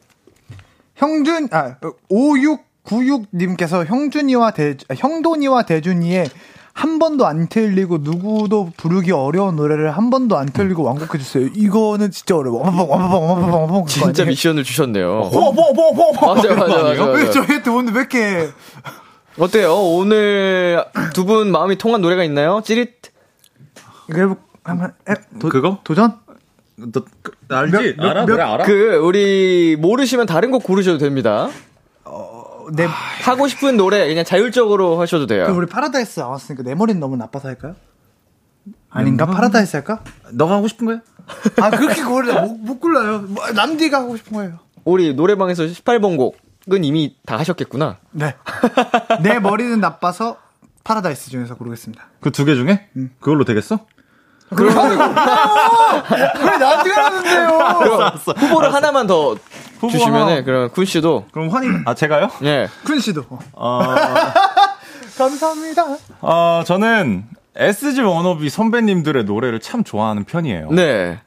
형준 1.07 1.49
아 1.51 1.75
5696님께서 2.11 3.85
형준이와 3.85 4.53
대 4.53 4.77
아, 4.89 4.95
형돈이와 4.97 5.63
대준이의 5.65 6.31
한 6.75 6.99
번도 7.01 7.27
안 7.27 7.49
틀리고 7.49 7.99
누구도 7.99 8.71
부르기 8.77 9.11
어려운 9.11 9.57
노래를 9.57 9.91
한 9.91 10.11
번도 10.11 10.39
안 10.39 10.47
틀리고 10.47 10.85
완곡해 10.85 11.19
주세요. 11.19 11.47
이거는 11.55 12.13
진짜 12.13 12.37
어려워. 12.37 12.61
와바방 12.65 12.89
와바방 12.89 13.23
와바방 13.23 13.63
와바방 13.63 13.87
진짜 13.87 14.25
미션을 14.25 14.63
주셨네요. 14.65 15.29
뭐뭐뭐뭐 15.33 16.13
맞아요, 16.35 16.55
맞아요, 16.57 16.83
맞아요. 16.85 17.05
왜 17.13 17.31
저희한테 17.31 17.69
오늘 17.71 17.93
왜 17.93 18.01
이렇게 18.01 18.49
어때요? 19.39 19.75
오늘 19.75 20.85
두 21.15 21.25
분 21.27 21.51
마음이 21.51 21.77
통한 21.79 22.01
노래가 22.01 22.23
있나요? 22.25 22.63
찌릿? 22.65 22.93
해보 24.15 24.37
한번 24.65 24.95
해, 25.09 25.15
도, 25.41 25.49
그거? 25.49 25.79
도전? 25.85 26.21
너 26.91 27.05
그, 27.23 27.33
알지? 27.49 27.97
몇- 27.97 28.05
알아? 28.05 28.21
몇- 28.25 28.27
노래 28.33 28.43
알아? 28.43 28.65
그, 28.65 28.97
우리, 28.97 29.77
모르시면 29.79 30.27
다른 30.27 30.51
곡 30.51 30.63
고르셔도 30.65 30.99
됩니다. 30.99 31.49
내 32.75 32.85
하고 32.85 33.49
싶은 33.49 33.77
노래 33.77 34.07
그냥 34.07 34.25
자율적으로 34.25 34.99
하셔도 35.01 35.27
돼요. 35.27 35.45
그럼 35.45 35.59
우리 35.59 35.67
파라다이스 35.67 36.21
나왔으니까 36.21 36.63
내 36.63 36.75
머리는 36.75 37.01
너무 37.01 37.17
나빠서 37.17 37.49
할까요? 37.49 37.75
아닌가? 38.89 39.27
파라다이스 39.27 39.77
할까? 39.77 40.03
너가 40.33 40.55
하고 40.55 40.69
싶은 40.69 40.87
거야? 40.87 41.01
아 41.61 41.71
그렇게 41.71 42.03
고르 42.03 42.33
못, 42.33 42.57
못 42.59 42.81
골라요. 42.81 43.19
뭐, 43.29 43.51
남디가 43.51 43.99
하고 44.01 44.17
싶은 44.17 44.33
거예요. 44.35 44.59
우리 44.85 45.13
노래방에서 45.15 45.65
18번 45.65 46.17
곡은 46.17 46.85
이미 46.85 47.17
다 47.27 47.37
하셨겠구나. 47.39 47.99
네. 48.13 48.35
내 49.23 49.39
머리는 49.39 49.81
나빠서 49.81 50.37
파라다이스 50.85 51.31
중에서 51.31 51.57
고르겠습니다. 51.57 52.05
그 52.21 52.31
두 52.31 52.45
개 52.45 52.55
중에? 52.55 52.89
그걸로 53.21 53.45
되겠어? 53.45 53.87
그러면 54.55 55.15
왜 56.11 56.59
나한테? 56.59 56.91
그럼 56.91 58.17
후보를 58.37 58.75
하나만 58.75 59.07
더 59.07 59.37
주시면은 59.81 60.45
그럼 60.45 60.71
쿤 60.71 60.85
씨도 60.85 61.27
그럼 61.33 61.49
환희 61.49 61.69
아 61.87 61.95
제가요? 61.95 62.31
예. 62.45 62.69
쿤 62.85 63.01
씨도. 63.01 63.25
어, 63.53 63.81
감사합니다. 65.19 65.85
어 66.21 66.63
저는 66.65 67.25
SG 67.57 68.01
워너비 68.03 68.49
선배님들의 68.49 69.25
노래를 69.25 69.61
참 69.61 69.85
좋아하는 69.85 70.25
편이에요. 70.25 70.71
네. 70.71 71.21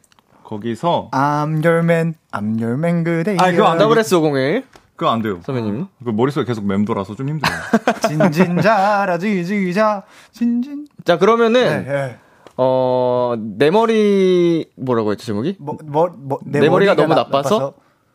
거기서 0.43 1.09
I'm 1.11 1.65
your 1.65 1.80
man, 1.80 2.13
I'm 2.32 2.61
your 2.61 2.78
man 2.78 3.03
그대. 3.03 3.36
아, 3.39 3.51
그거 3.51 3.65
안 3.65 3.78
더블 3.78 3.97
S501 3.97 4.63
그거 4.95 5.11
안 5.11 5.21
돼요. 5.21 5.41
선배님. 5.45 5.88
그 6.03 6.09
머릿속에 6.11 6.45
계속 6.45 6.65
맴돌아서 6.65 7.15
좀 7.15 7.30
힘들어요. 7.30 7.57
진진자라 8.07 9.17
지지자 9.17 10.03
진진. 10.32 10.88
자, 11.03 11.17
그러면은 11.17 11.86
네, 11.86 11.91
네. 11.91 12.17
어, 12.57 13.33
내 13.37 13.69
머리 13.71 14.69
뭐라고 14.77 15.11
했죠, 15.11 15.25
제목이? 15.25 15.57
뭐, 15.59 15.77
뭐, 15.83 16.09
뭐, 16.15 16.39
내, 16.45 16.67
머리가, 16.69 16.95
너무 16.95 17.09
나- 17.09 17.23
나빠서? 17.23 17.73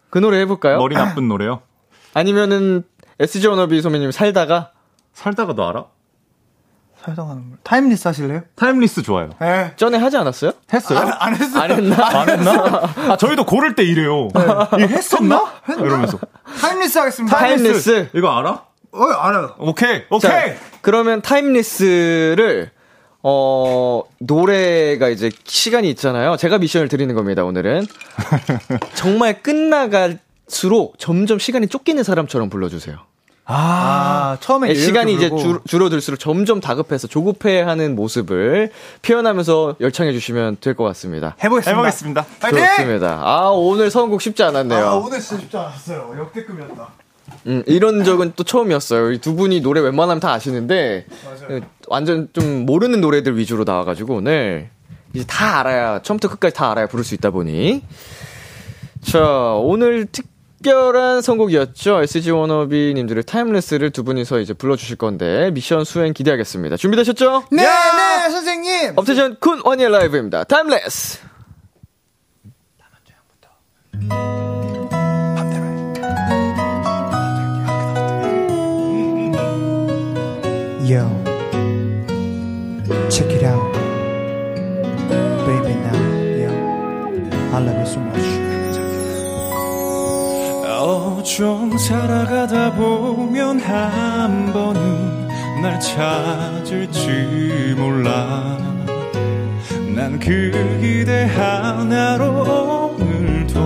그 0.08 0.18
노래 0.18 0.40
해 0.40 0.46
볼까요? 0.46 0.78
머리 0.78 0.94
나쁜 0.94 1.28
노래요. 1.28 1.60
아니면은 2.14 2.82
SG 3.20 3.46
워너비 3.46 3.80
선배님 3.82 4.10
살다가 4.12 4.72
살다가 5.12 5.54
너 5.54 5.68
알아? 5.68 5.84
살다가는 7.04 7.48
걸. 7.50 7.58
Timeless 7.62 8.08
하실래요? 8.08 8.42
Timeless 8.56 9.02
좋아요. 9.02 9.30
네. 9.40 9.72
전에 9.76 9.96
하지 9.98 10.16
않았어요? 10.18 10.52
했어요? 10.72 10.98
안 11.18 11.34
했어. 11.34 11.58
안 11.60 11.70
했나? 11.70 11.96
안 12.20 12.28
했나? 12.28 12.52
아, 13.12 13.16
저희도 13.16 13.44
고를 13.46 13.74
때 13.74 13.82
이래요. 13.84 14.28
이거 14.28 14.76
했었나? 14.86 15.50
이러면서. 15.78 16.18
Timeless 16.60 16.98
하겠습니다. 16.98 17.36
Timeless. 17.38 18.10
이거 18.14 18.30
알아? 18.36 18.64
어, 18.92 19.02
알아요. 19.04 19.54
오케이, 19.60 20.02
오케이! 20.10 20.30
자, 20.30 20.44
그러면 20.82 21.22
Timeless를 21.22 22.70
어, 23.22 24.02
노래가 24.18 25.08
이제 25.08 25.30
시간이 25.44 25.88
있잖아요. 25.90 26.36
제가 26.36 26.58
미션을 26.58 26.88
드리는 26.88 27.14
겁니다, 27.14 27.44
오늘은. 27.44 27.86
정말 28.94 29.42
끝나갈수록 29.42 30.98
점점 30.98 31.38
시간이 31.38 31.68
쫓기는 31.68 32.02
사람처럼 32.02 32.48
불러주세요. 32.50 32.96
아, 33.52 34.36
처음에 34.40 34.70
예, 34.70 34.74
시간이 34.76 35.12
이제 35.12 35.28
줄. 35.28 35.58
줄어들수록 35.66 36.20
점점 36.20 36.60
다급해서 36.60 37.08
조급해하는 37.08 37.96
모습을 37.96 38.70
표현하면서 39.02 39.76
열창해 39.80 40.12
주시면 40.12 40.58
될 40.60 40.74
것 40.76 40.84
같습니다. 40.84 41.34
해보겠습니다. 41.42 41.70
해보겠습니다. 41.76 42.26
파이팅! 42.40 42.64
좋습니다. 42.64 43.20
아, 43.24 43.48
오늘 43.50 43.90
선곡 43.90 44.22
쉽지 44.22 44.44
않았네요. 44.44 44.86
아, 44.86 44.94
오늘 44.94 45.18
진짜 45.20 45.40
쉽지 45.42 45.56
않았어요. 45.56 46.14
역대급이었다. 46.20 46.88
음, 47.46 47.62
이런 47.66 48.04
적은 48.04 48.32
또 48.36 48.44
처음이었어요. 48.44 49.12
이두 49.12 49.34
분이 49.34 49.60
노래 49.60 49.80
웬만하면 49.80 50.20
다 50.20 50.32
아시는데 50.32 51.06
어, 51.48 51.60
완전 51.88 52.28
좀 52.32 52.66
모르는 52.66 53.00
노래들 53.00 53.36
위주로 53.38 53.64
나와가지고 53.64 54.16
오늘 54.16 54.70
이제 55.14 55.24
다 55.26 55.60
알아야 55.60 56.02
처음부터 56.02 56.28
끝까지 56.28 56.54
다 56.54 56.70
알아야 56.70 56.86
부를 56.86 57.04
수 57.04 57.14
있다 57.14 57.30
보니 57.30 57.82
자 59.00 59.20
오늘 59.54 60.06
특별한 60.06 61.22
선곡이었죠. 61.22 62.02
SG 62.02 62.30
워너비님들의 62.30 63.24
Timeless를 63.24 63.90
두 63.90 64.04
분이서 64.04 64.40
이제 64.40 64.52
불러주실 64.52 64.96
건데 64.96 65.50
미션 65.52 65.84
수행 65.84 66.12
기대하겠습니다. 66.12 66.76
준비되셨죠? 66.76 67.44
네, 67.50 67.62
네, 67.62 68.30
선생님. 68.30 68.92
업텐션 68.96 69.36
쿤 69.36 69.64
환희의 69.64 69.90
라이브입니다. 69.90 70.44
Timeless. 70.44 71.30
Yo, 74.10 74.39
check 83.20 83.32
it 83.32 83.42
out, 83.42 83.72
baby 85.44 85.74
now. 85.84 86.00
Yo, 86.40 86.50
I 87.52 87.58
love 87.60 87.76
you 87.76 87.86
so 87.86 88.00
much. 88.00 88.40
어, 90.66 91.22
좀 91.22 91.76
살아가다 91.76 92.72
보면 92.76 93.60
한 93.60 94.52
번은 94.54 95.28
날 95.62 95.78
찾을지 95.80 97.74
몰라. 97.76 98.56
난 99.94 100.18
그 100.18 100.78
기대 100.80 101.24
하나로 101.26 102.96
오늘도 102.98 103.60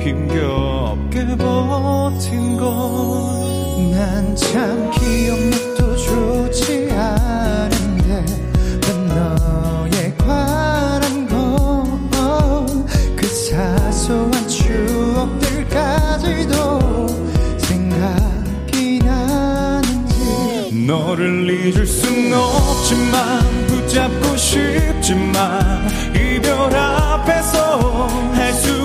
힘겹게 0.00 1.36
버틴 1.38 2.58
걸. 2.58 2.68
난 3.92 4.36
참 4.36 4.90
기억력도 4.90 5.96
좋지 5.96 6.90
않은데 6.92 8.43
사소한 13.50 14.48
추억들까지도 14.48 15.58
생각이 17.58 19.00
나는지. 19.00 20.86
너를 20.86 21.50
잊을 21.50 21.86
순 21.86 22.32
없지만 22.32 23.66
붙잡고 23.66 24.34
싶지만 24.38 25.86
이별 26.14 26.74
앞에서 26.74 28.06
할수 28.32 28.83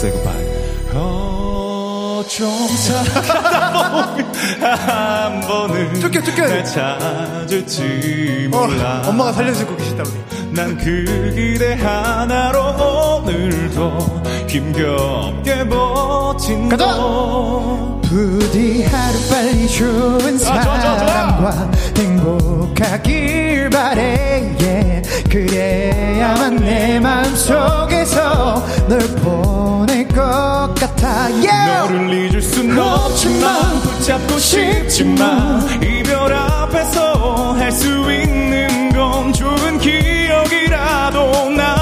say 0.00 0.10
goodbye. 0.10 0.46
어, 0.94 2.24
좀 2.26 2.48
살아가다 2.68 4.12
보면 4.14 4.32
한 4.62 5.40
번은 5.42 6.00
쫓겨, 6.00 6.22
쫓겨. 6.22 6.48
날 6.48 6.64
찾을지 6.64 8.48
몰라. 8.50 9.02
어, 9.04 9.10
엄마가 9.10 9.32
살려주고 9.32 9.76
계시다 9.76 10.02
우리 10.06 10.52
난그 10.52 11.32
기대 11.36 11.74
하나로 11.74 13.20
오늘도 13.24 14.22
힘겹게 14.48 15.68
버틴 15.68 16.68
가자! 16.70 16.86
거. 16.96 18.00
부디 18.04 18.82
하루빨리 18.84 19.68
좋은 19.68 20.38
좋아. 20.38 20.62
사람과 20.62 21.70
행복하길 21.96 23.68
바래 23.70 24.56
yeah. 24.60 25.00
그래야만 25.30 26.56
내 26.56 26.98
마음속에서 26.98 28.66
널 28.88 28.98
보낼 29.22 29.89
것 30.30 30.74
같아 30.76 31.26
yeah. 31.42 31.66
너를 31.88 32.12
잊을 32.12 32.40
순 32.40 32.78
없지만 32.78 33.80
붙잡고 33.82 34.38
싶지만 34.38 35.82
이별 35.82 36.32
앞에서 36.32 37.54
할 37.58 37.70
수 37.72 37.88
있는 38.12 38.92
건 38.92 39.32
좋은 39.32 39.78
기억이라도 39.78 41.50
남 41.50 41.79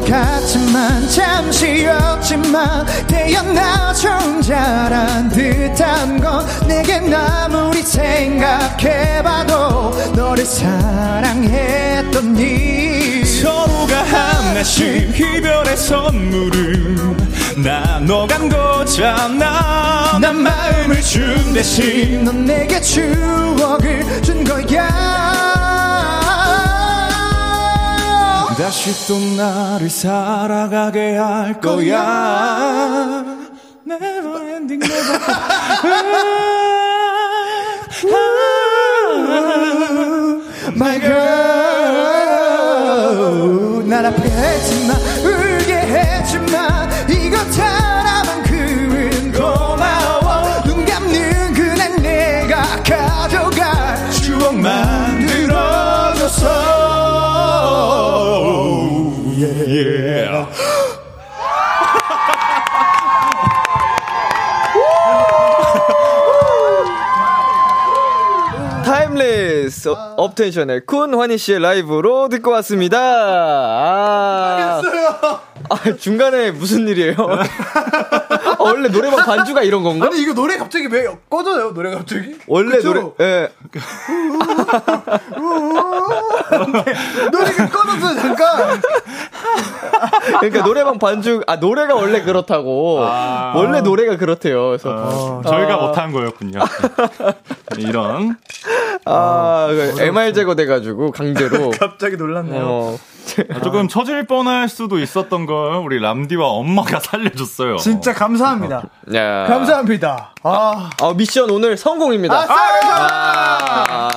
갔지만 0.00 1.08
잠시였지만 1.08 2.86
태어나 3.06 3.92
존재란 3.92 5.28
듯한 5.30 6.20
건 6.20 6.46
내겐 6.66 7.12
아무리 7.12 7.82
생각해봐도 7.82 9.58
너를 10.14 10.44
사랑했던 10.44 12.36
일 12.36 13.24
서로가 13.24 14.02
하나씩 14.02 15.18
이별의 15.18 15.76
선물을 15.76 17.16
나눠간 17.62 18.48
거잖아. 18.48 20.18
난 20.20 20.36
마음을 20.42 21.00
준 21.02 21.52
대신 21.52 22.24
넌 22.24 22.44
내게 22.44 22.80
추억을 22.80 24.22
준 24.22 24.44
거야 24.44 25.47
다시 28.58 28.90
또 29.06 29.16
나를 29.36 29.88
살아가게 29.88 31.16
할 31.16 31.60
거야. 31.60 33.24
Never 33.86 34.50
ending 34.50 34.84
never 34.84 35.18
My 40.74 41.00
girl 41.00 41.38
아프게 44.06 44.28
했지마 44.28 44.94
울게 45.24 45.74
했지마. 45.74 46.88
이거 47.08 47.36
하 47.36 47.77
Timeless 69.68 69.88
어, 69.90 70.14
업텐션의 70.16 70.80
쿤 70.82 71.16
환희 71.16 71.38
씨의 71.38 71.60
라이브로 71.60 72.28
듣고 72.28 72.50
왔습니다. 72.52 72.98
아, 72.98 74.80
아 75.70 75.96
중간에 75.98 76.50
무슨 76.50 76.88
일이에요? 76.88 77.14
어, 77.18 78.64
원래 78.64 78.88
노래방 78.88 79.24
반주가 79.24 79.62
이런 79.62 79.82
건가? 79.82 80.06
아니 80.06 80.20
이거 80.22 80.32
노래 80.32 80.56
갑자기 80.56 80.86
왜 80.90 81.06
꺼져요 81.28 81.72
노래 81.74 81.90
갑자기? 81.94 82.36
원래 82.46 82.76
그쵸? 82.76 82.94
노래 82.94 83.10
예. 83.20 83.50
노래가 87.30 87.68
꺼졌어요 87.68 88.20
잠깐 88.20 88.80
그러니까 90.40 90.64
노래방 90.64 90.98
반주 90.98 91.42
아 91.46 91.56
노래가 91.56 91.94
원래 91.94 92.22
그렇다고 92.22 93.00
아. 93.02 93.52
원래 93.54 93.80
노래가 93.80 94.16
그렇대요. 94.16 94.68
그래서 94.68 95.42
저희가 95.44 95.76
못한 95.76 96.12
거였군요. 96.12 96.60
이런. 97.76 98.36
아, 99.04 99.66
그 99.70 100.02
MR 100.02 100.32
제거돼가지고 100.32 101.12
강제로. 101.12 101.70
갑자기 101.78 102.16
놀랐네요 102.16 102.62
어. 102.66 102.98
아, 103.54 103.60
조금 103.60 103.88
처질 103.88 104.26
뻔할 104.26 104.68
수도 104.68 104.98
있었던 104.98 105.44
걸 105.46 105.76
우리 105.76 105.98
람디와 106.00 106.46
엄마가 106.46 106.98
살려줬어요. 107.00 107.76
진짜 107.76 108.12
감사합니다 108.14 108.82
야. 109.14 109.44
감사합니다 109.46 110.34
아, 110.42 110.90
아 111.00 111.12
미션 111.14 111.50
오늘 111.50 111.76
성공입니다. 111.76 112.34
아싸! 112.34 112.54
아, 112.90 114.10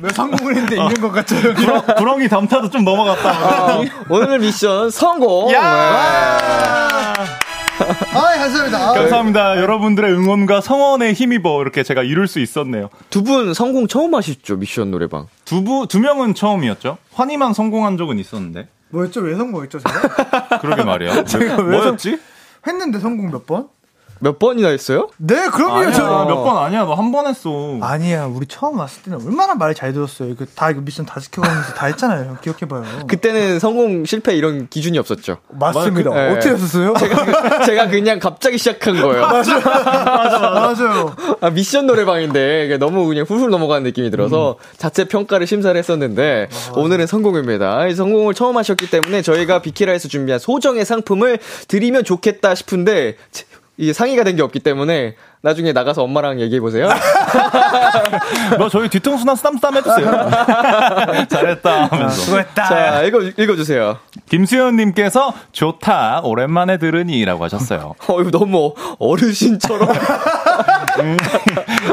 왜 0.00 0.10
성공을 0.10 0.54
했는데 0.56 0.76
이런 0.76 0.94
것 0.94 1.10
같아요 1.12 1.54
구렁, 1.54 1.82
구렁이 1.98 2.28
담타도 2.28 2.70
좀 2.70 2.84
넘어갔다. 2.84 3.78
어, 3.78 3.84
오늘 4.08 4.38
미션 4.38 4.90
성공. 4.90 5.50
네. 7.84 8.18
아 8.18 8.38
감사합니다 8.38 8.78
아, 8.78 8.92
감사합니다. 8.94 9.56
여러분들의 9.58 10.12
응원과 10.12 10.60
성원에 10.60 11.12
힘입어 11.12 11.60
이렇게 11.62 11.82
제가 11.82 12.02
이룰 12.02 12.26
수 12.28 12.38
있었네요. 12.40 12.88
두 13.10 13.22
분 13.22 13.54
성공 13.54 13.86
처음 13.86 14.14
하셨죠 14.14 14.56
미션 14.56 14.90
노래방. 14.90 15.26
두 15.44 15.62
부, 15.64 15.86
두 15.88 16.00
명은 16.00 16.34
처음이었죠? 16.34 16.98
환희만 17.14 17.52
성공한 17.54 17.96
적은 17.96 18.18
있었는데. 18.18 18.68
뭐였죠 18.90 19.20
왜 19.20 19.34
성공했죠 19.36 19.78
제가? 19.78 20.58
그러게 20.60 20.82
말이야. 20.84 21.24
제가 21.24 21.56
왜 21.62 21.76
뭐였지? 21.78 22.18
했는데 22.66 22.98
성공 22.98 23.30
몇 23.30 23.46
번? 23.46 23.68
몇 24.22 24.38
번이나 24.38 24.68
했어요? 24.68 25.08
네 25.16 25.48
그럼요 25.48 25.74
아니야, 25.78 25.92
저몇번 25.92 26.56
아니야. 26.56 26.84
너 26.84 26.94
한 26.94 27.10
번 27.10 27.26
했어. 27.26 27.76
아니야 27.82 28.26
우리 28.26 28.46
처음 28.46 28.78
왔을 28.78 29.02
때는 29.02 29.20
얼마나 29.26 29.54
말 29.56 29.74
잘 29.74 29.92
들었어요 29.92 30.28
이거 30.30 30.44
다 30.54 30.70
이거 30.70 30.80
미션 30.80 31.06
다 31.06 31.18
지켜가면서 31.18 31.74
다 31.74 31.86
했잖아요 31.86 32.28
형. 32.28 32.38
기억해봐요 32.42 33.06
그때는 33.08 33.58
성공 33.58 34.04
실패 34.04 34.34
이런 34.36 34.68
기준이 34.68 34.96
없었죠. 34.98 35.38
맞습니다 35.50 36.10
그- 36.10 36.16
네. 36.16 36.30
어떻게 36.30 36.50
했었어요? 36.50 36.94
제가, 37.00 37.64
제가 37.66 37.88
그냥 37.88 38.18
갑자기 38.20 38.58
시작한 38.58 39.00
거예요. 39.00 39.22
맞아 39.22 39.58
맞아요 39.58 41.16
아, 41.40 41.50
미션 41.50 41.86
노래방인데 41.86 42.66
이게 42.66 42.76
너무 42.78 43.06
그냥 43.08 43.24
훌훌 43.28 43.50
넘어가는 43.50 43.82
느낌이 43.82 44.10
들어서 44.10 44.56
자체 44.76 45.04
평가를 45.04 45.46
심사를 45.48 45.76
했었는데 45.76 46.48
오늘은 46.76 47.06
성공입니다. 47.08 47.86
이 47.88 47.94
성공을 47.94 48.34
처음 48.34 48.56
하셨기 48.56 48.88
때문에 48.90 49.22
저희가 49.22 49.62
비키라에서 49.62 50.06
준비한 50.08 50.38
소정의 50.38 50.84
상품을 50.84 51.38
드리면 51.68 52.04
좋겠다 52.04 52.54
싶은데 52.54 53.16
제- 53.32 53.44
이게 53.82 53.92
상의가 53.92 54.22
된 54.22 54.36
게 54.36 54.42
없기 54.42 54.60
때문에 54.60 55.16
나중에 55.44 55.72
나가서 55.72 56.04
엄마랑 56.04 56.40
얘기해 56.40 56.60
보세요. 56.60 56.88
너 58.58 58.68
저희 58.70 58.88
뒤통수나 58.88 59.34
쌈쌈 59.34 59.76
해주세요. 59.76 60.30
잘했다 61.28 61.84
하면서. 61.90 62.14
수고했다 62.14 62.64
자, 62.64 63.02
읽어 63.02 63.20
읽어주세요. 63.22 63.98
김수현님께서 64.28 65.34
좋다 65.50 66.20
오랜만에 66.22 66.76
들으니라고 66.76 67.42
하셨어요. 67.44 67.94
어, 68.08 68.20
이거 68.20 68.30
너무 68.30 68.74
어르신처럼 69.00 69.88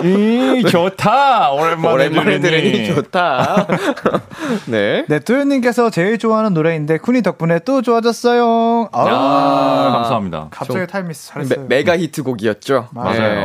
음, 0.04 0.62
좋다 0.70 1.52
오랜만에, 1.52 1.94
오랜만에 1.94 2.40
들으니. 2.40 2.72
들으니 2.72 2.86
좋다. 2.94 3.66
네. 4.68 5.06
네, 5.08 5.20
도현님께서 5.20 5.90
제일 5.90 6.20
좋아하는 6.20 6.54
노래인데 6.54 6.98
쿤이 7.00 7.24
덕분에 7.24 7.60
또 7.66 7.82
좋아졌어요. 7.82 8.90
아, 8.92 9.02
아, 9.08 9.92
감사합니다. 9.94 10.48
갑자기 10.52 10.80
메, 10.80 11.14
잘했어요. 11.14 11.66
메 11.68 11.84
가 11.84 11.98
히트곡이었죠. 11.98 12.90
맞아요. 12.92 13.20
네. 13.20 13.39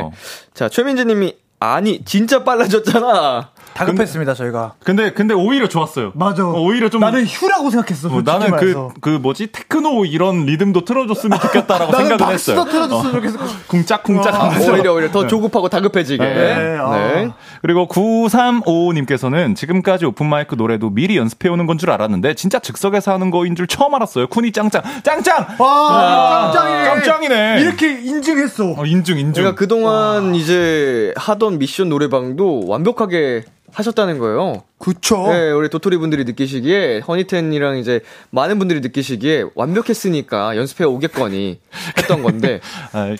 자, 0.54 0.68
최민지님이 0.68 1.34
아니 1.60 2.04
진짜 2.04 2.44
빨라졌잖아. 2.44 3.50
다급했습니다 3.74 4.34
저희가. 4.34 4.74
근데 4.84 5.12
근데 5.12 5.34
오히려 5.34 5.68
좋았어요. 5.68 6.12
맞아. 6.14 6.44
어, 6.46 6.60
오히려 6.60 6.88
좀 6.90 7.00
나는 7.00 7.24
휴라고 7.26 7.70
생각했어. 7.70 8.08
어, 8.08 8.10
솔직히 8.12 8.30
나는 8.30 8.46
그, 8.46 8.50
말해서. 8.52 8.92
그 9.00 9.08
뭐지 9.08 9.48
테크노 9.50 10.04
이런 10.04 10.44
리듬도 10.46 10.84
틀어줬으면 10.84 11.40
좋겠다라고 11.40 11.90
나는 11.92 12.08
생각을 12.08 12.34
했어요. 12.34 12.64
틀어줬으면 12.64 13.12
좋겠어. 13.14 13.38
쿵짝쿵짝 13.66 14.34
하면서. 14.34 14.72
오히려 14.72 14.92
오히려 14.92 15.10
더 15.10 15.26
조급하고 15.26 15.68
다급해지게. 15.68 16.22
네, 16.22 16.76
아. 16.78 16.96
네. 16.96 17.30
그리고 17.64 17.88
9355님께서는 17.88 19.56
지금까지 19.56 20.04
오픈마이크 20.04 20.54
노래도 20.54 20.90
미리 20.90 21.16
연습해오는 21.16 21.64
건 21.64 21.78
줄 21.78 21.90
알았는데 21.90 22.34
진짜 22.34 22.58
즉석에서 22.58 23.12
하는 23.14 23.30
거인 23.30 23.56
줄 23.56 23.66
처음 23.66 23.94
알았어요. 23.94 24.26
쿤이 24.26 24.52
짱짱. 24.52 24.82
짱짱! 25.02 25.46
와, 25.58 26.52
짱짱이네. 26.52 26.84
짱짱이네. 26.84 27.60
이렇게 27.62 28.00
인증했어. 28.02 28.74
어, 28.76 28.84
인증, 28.84 29.18
인증. 29.18 29.32
그러니까 29.42 29.58
그동안 29.58 30.34
이제 30.34 31.12
하던 31.16 31.58
미션 31.58 31.88
노래방도 31.88 32.64
완벽하게 32.66 33.44
하셨다는 33.72 34.18
거예요. 34.18 34.62
그쵸. 34.78 35.26
네, 35.28 35.50
우리 35.50 35.68
도토리 35.70 35.96
분들이 35.96 36.24
느끼시기에 36.24 37.00
허니텐이랑 37.00 37.78
이제 37.78 38.00
많은 38.30 38.58
분들이 38.58 38.80
느끼시기에 38.80 39.46
완벽했으니까 39.54 40.56
연습해 40.56 40.84
오겠거니 40.84 41.58
했던 41.98 42.22
건데 42.22 42.60
아이, 42.92 43.16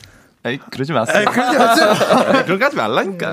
아이, 0.47 0.59
그러지 0.59 0.93
마세요. 0.93 1.25
그러지 1.31 1.57
마세요. 1.57 1.95
그런 2.45 2.59
거 2.59 2.67
하지 2.67 2.77
말라니까. 2.77 3.33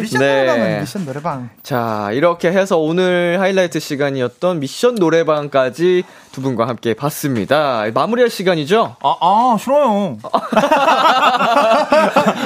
미션 0.00 0.20
네. 0.20 0.44
노래방은 0.44 0.80
미션 0.80 1.04
노래방. 1.04 1.50
자, 1.64 2.10
이렇게 2.12 2.52
해서 2.52 2.78
오늘 2.78 3.40
하이라이트 3.40 3.80
시간이었던 3.80 4.60
미션 4.60 4.94
노래방까지 4.94 6.04
두 6.30 6.40
분과 6.40 6.68
함께 6.68 6.94
봤습니다. 6.94 7.84
마무리할 7.92 8.30
시간이죠? 8.30 8.94
아, 9.02 9.16
아, 9.20 9.56
싫어요. 9.58 10.18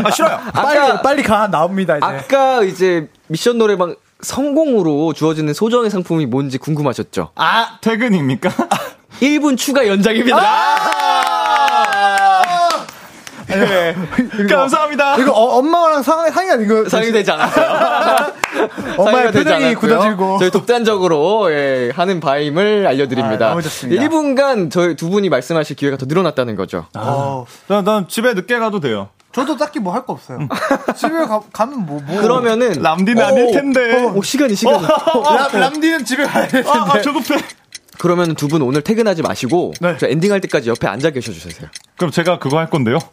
아, 0.04 0.10
싫어요. 0.10 0.40
빨리, 0.54 1.02
빨리 1.02 1.22
가, 1.22 1.48
나옵니다, 1.48 1.98
이제. 1.98 2.06
아까 2.06 2.62
이제 2.62 3.10
미션 3.26 3.58
노래방 3.58 3.94
성공으로 4.22 5.12
주어지는 5.12 5.52
소정의 5.52 5.90
상품이 5.90 6.24
뭔지 6.24 6.56
궁금하셨죠? 6.56 7.32
아, 7.34 7.76
퇴근입니까? 7.82 8.48
1분 9.20 9.58
추가 9.58 9.86
연장입니다. 9.86 10.40
네. 13.60 13.94
감사합니다. 14.48 15.16
이거 15.18 15.32
어, 15.32 15.58
엄마랑 15.58 16.02
상의, 16.02 16.30
상의가 16.32 16.56
된 16.56 16.68
거. 16.68 16.88
상이 16.88 17.12
되지 17.12 17.30
않았어요. 17.30 18.32
엄마의 18.98 19.32
표정이. 19.32 19.74
굳어지고. 19.74 20.38
저희 20.38 20.50
독단적으로 20.50 21.50
예, 21.52 21.90
하는 21.94 22.20
바임을 22.20 22.86
알려드립니다. 22.86 23.46
아, 23.46 23.50
너무 23.50 23.62
좋습니다. 23.62 24.02
1분간 24.02 24.70
저희 24.70 24.94
두 24.96 25.10
분이 25.10 25.28
말씀하실 25.28 25.76
기회가 25.76 25.96
더 25.96 26.06
늘어났다는 26.06 26.56
거죠. 26.56 26.86
어, 26.96 27.46
난, 27.68 27.84
난 27.84 28.08
집에 28.08 28.34
늦게 28.34 28.58
가도 28.58 28.80
돼요. 28.80 29.08
저도 29.32 29.56
딱히 29.56 29.78
뭐 29.78 29.94
할 29.94 30.04
거 30.04 30.12
없어요. 30.12 30.40
집에 30.94 31.24
가, 31.24 31.40
가면 31.52 31.86
뭐, 31.86 32.02
뭐. 32.06 32.20
그러면은 32.20 32.82
람디는 32.82 33.22
오, 33.22 33.26
아닐 33.26 33.52
텐데. 33.52 34.04
오, 34.14 34.22
시간이 34.22 34.54
시간이. 34.54 34.84
람, 34.84 35.60
람디는 35.60 36.04
집에 36.04 36.24
가야 36.24 36.46
돼. 36.48 36.62
아, 36.66 36.86
아, 36.92 37.00
조급해. 37.00 37.36
그러면 38.02 38.34
두 38.34 38.48
분 38.48 38.62
오늘 38.62 38.82
퇴근하지 38.82 39.22
마시고 39.22 39.74
네. 39.80 39.96
저 39.96 40.08
엔딩할 40.08 40.40
때까지 40.40 40.68
옆에 40.68 40.88
앉아 40.88 41.10
계셔 41.10 41.30
주세요. 41.30 41.68
그럼 41.96 42.10
제가 42.10 42.40
그거 42.40 42.58
할 42.58 42.68
건데요. 42.68 42.98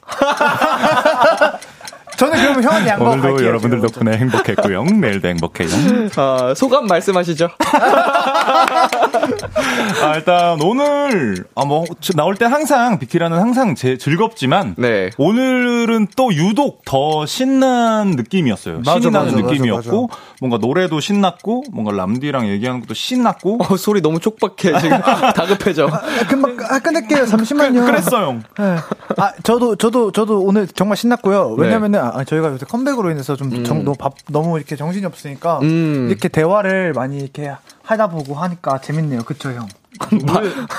저는 2.17 2.37
그러면 2.37 2.63
형한테 2.63 2.89
양보하고 2.89 3.13
오늘도 3.13 3.29
갈게요. 3.35 3.47
여러분들. 3.47 3.79
덕분에 3.81 4.17
행복했고요. 4.17 4.83
내일도 4.99 5.27
행복해요. 5.29 5.69
아, 6.17 6.53
소감 6.53 6.87
말씀하시죠. 6.87 7.47
아, 10.03 10.15
일단 10.15 10.61
오늘 10.61 11.45
아 11.55 11.63
뭐 11.69 11.85
나올 12.15 12.35
때 12.35 12.45
항상 12.45 12.97
비키라는 12.99 13.37
항상 13.37 13.75
제 13.75 13.95
즐겁지만 13.97 14.73
네. 14.77 15.11
오늘은 15.17 16.07
또 16.17 16.33
유독 16.33 16.83
더 16.83 17.25
신난 17.27 18.11
느낌이었어요. 18.11 18.79
맞아, 18.85 18.99
신이 18.99 19.11
나는 19.11 19.35
맞아, 19.35 19.47
느낌이었고 19.53 20.07
맞아, 20.07 20.19
뭔가 20.39 20.57
노래도 20.57 20.99
신났고 20.99 21.63
뭔가 21.71 21.91
람디랑 21.91 22.47
얘기하는 22.47 22.81
것도 22.81 22.93
신났고 22.93 23.59
어, 23.63 23.77
소리 23.77 24.01
너무 24.01 24.19
촉박해 24.19 24.79
지금 24.79 24.99
다급해져. 25.35 25.87
아, 25.87 26.01
금방 26.27 26.57
아, 26.69 26.79
끝낼게요. 26.79 27.25
잠시만요. 27.25 27.85
그 27.85 27.91
랬어요. 27.91 28.33
네. 28.57 28.75
아, 29.17 29.33
저도, 29.43 29.75
저도, 29.75 30.11
저도 30.11 30.41
오늘 30.41 30.67
정말 30.67 30.97
신났고요. 30.97 31.55
네. 31.57 31.63
왜냐면은, 31.63 31.99
아, 31.99 32.23
저희가 32.23 32.51
요새 32.51 32.65
컴백으로 32.65 33.11
인해서 33.11 33.35
좀 33.35 33.63
정, 33.63 33.83
너무 33.83 33.95
밥, 33.97 34.13
너무 34.29 34.57
이렇게 34.57 34.75
정신이 34.75 35.05
없으니까, 35.05 35.59
음. 35.63 36.07
이렇게 36.09 36.27
대화를 36.27 36.93
많이 36.93 37.17
이렇게 37.17 37.51
하다 37.83 38.07
보고 38.09 38.35
하니까 38.35 38.79
재밌네요. 38.81 39.23
그쵸, 39.23 39.51
형? 39.51 39.67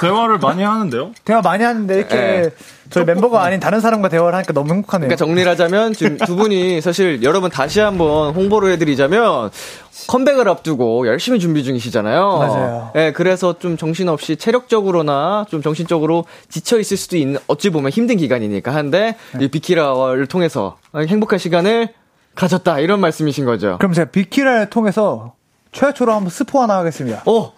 대화를 0.01 0.39
많이 0.39 0.63
하는데요? 0.63 1.13
대화 1.25 1.41
많이 1.41 1.65
하는데 1.65 1.95
이렇게 1.95 2.17
네. 2.17 2.51
저희 2.91 3.05
멤버가 3.05 3.43
아닌 3.43 3.61
다른 3.61 3.81
사람과 3.81 4.09
대화를 4.09 4.35
하니까 4.35 4.53
너무 4.53 4.73
행복하네요. 4.73 5.09
그러니까 5.09 5.25
정리를 5.25 5.51
하자면 5.51 5.93
지금 5.93 6.17
두 6.19 6.37
분이 6.37 6.81
사실 6.81 7.23
여러분 7.23 7.51
다시 7.51 7.81
한번 7.81 8.35
홍보를 8.35 8.73
해드리자면 8.73 9.51
컴백을 10.09 10.49
앞두고 10.49 11.07
열심히 11.07 11.39
준비 11.39 11.63
중이시잖아요. 11.63 12.39
맞아요. 12.39 12.91
예, 12.97 13.13
그래서 13.13 13.59
좀 13.59 13.77
정신없이 13.77 14.37
체력적으로나 14.37 15.47
좀 15.51 15.63
정신적으로 15.63 16.25
지쳐 16.49 16.79
있을 16.81 16.97
수도 16.97 17.17
있는 17.17 17.39
어찌 17.47 17.71
보면 17.71 17.91
힘든 17.91 18.17
기간이니까 18.17 18.75
한데 18.75 19.17
네. 19.39 19.45
이 19.45 19.49
비키라를 19.49 20.27
통해서 20.27 20.79
행복한 20.97 21.39
시간을 21.39 21.91
가졌다 22.35 22.79
이런 22.81 23.01
말씀이신 23.01 23.45
거죠. 23.45 23.77
그럼 23.79 23.93
제가 23.93 24.11
비키라를 24.11 24.71
통해서 24.71 25.35
최초로 25.73 26.13
한번 26.13 26.31
스포 26.31 26.61
하나 26.61 26.77
하겠습니다. 26.79 27.23
어, 27.27 27.53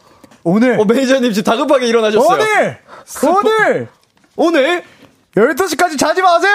오늘 0.45 0.79
어 0.81 0.85
매니저님 0.85 1.33
지금 1.33 1.51
다급하게 1.51 1.87
일어나셨어요. 1.87 2.27
오늘 2.29 2.79
오늘 3.25 3.89
오늘 4.37 4.85
12시까지 5.37 5.99
자지 5.99 6.21
마세요! 6.21 6.53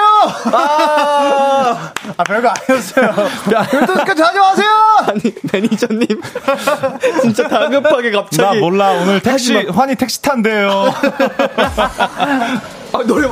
아, 0.53 1.91
아, 2.17 2.23
별거 2.23 2.49
아니었어요. 2.49 3.09
12시까지 3.49 4.17
자지 4.17 4.39
마세요! 4.39 4.67
아니 5.07 5.33
매니저님 5.51 6.05
진짜 7.21 7.47
다급하게 7.47 8.11
나 8.11 8.21
갑자기 8.21 8.59
몰라 8.59 8.91
오늘 8.91 9.19
택시 9.19 9.55
환희 9.55 9.95
택시 9.95 10.21
탄대요. 10.21 10.93
아, 12.93 13.03
노래 13.05 13.27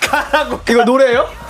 가라고 0.00 0.60
이거 0.68 0.84
노래예요? 0.84 1.43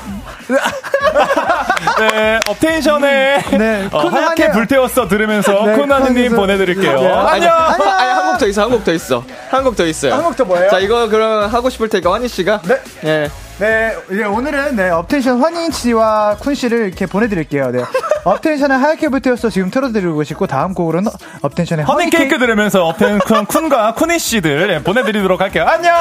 네 1.98 2.40
업텐션에 2.48 3.42
네, 3.58 3.88
어, 3.92 4.02
쿤 4.04 4.10
하얗게 4.10 4.46
환희- 4.48 4.52
불태웠어 4.52 5.08
들으면서 5.08 5.64
네, 5.66 5.76
쿤환희님 5.76 6.34
보내드릴게요. 6.34 7.00
네. 7.00 7.08
아니, 7.12 7.46
안녕. 7.46 7.52
아니, 7.56 7.84
아니, 7.84 8.10
한곡 8.12 8.38
더 8.38 8.46
있어, 8.46 8.62
한 8.62 8.70
곡 8.70 8.84
더 8.84 8.92
있어. 8.92 9.24
한 9.50 9.64
곡 9.64 9.76
더 9.76 9.86
있어요. 9.86 10.14
한 10.14 10.22
곡 10.24 10.36
더 10.36 10.44
뭐예요? 10.44 10.70
자, 10.70 10.78
이거 10.78 11.08
그럼 11.08 11.48
하고 11.52 11.70
싶을 11.70 11.88
테니까 11.88 12.12
환희 12.12 12.28
씨가. 12.28 12.60
네. 12.64 12.80
예. 13.04 13.30
네, 13.58 13.96
이제 14.10 14.24
오늘은 14.24 14.74
네, 14.76 14.90
업텐션 14.90 15.40
환희 15.40 15.70
씨와 15.70 16.36
쿤 16.40 16.54
씨를 16.56 16.86
이렇게 16.88 17.06
보내드릴게요. 17.06 17.70
네. 17.70 17.84
업텐션의 18.24 18.78
하얗게 18.78 19.08
불태웠어 19.08 19.50
지금 19.50 19.70
틀어드리고 19.70 20.24
싶고, 20.24 20.46
다음 20.46 20.74
곡으로는 20.74 21.10
업텐션의 21.42 21.84
Honey 21.84 22.10
Cake 22.10 22.38
들으면서 22.38 22.86
업텐 22.86 23.18
쿤, 23.18 23.46
쿤과 23.46 23.94
환희 23.94 24.18
씨를 24.18 24.70
예, 24.70 24.82
보내드리도록 24.82 25.40
할게요. 25.40 25.66
안녕. 25.68 25.94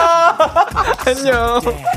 안녕. 1.05 1.61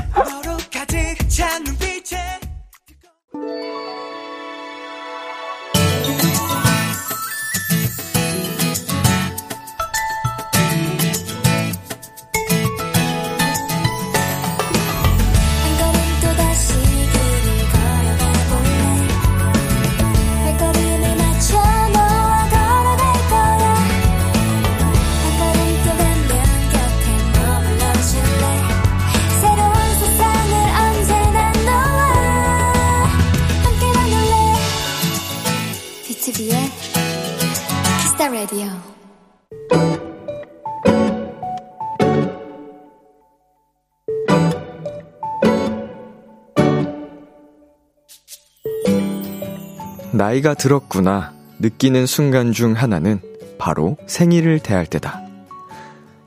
라디오 38.33 38.67
나이가 50.11 50.55
들었구나 50.55 51.33
느끼는 51.59 52.05
순간 52.05 52.51
중 52.51 52.73
하나는 52.73 53.21
바로 53.57 53.95
생일을 54.07 54.59
대할 54.59 54.85
때다. 54.85 55.21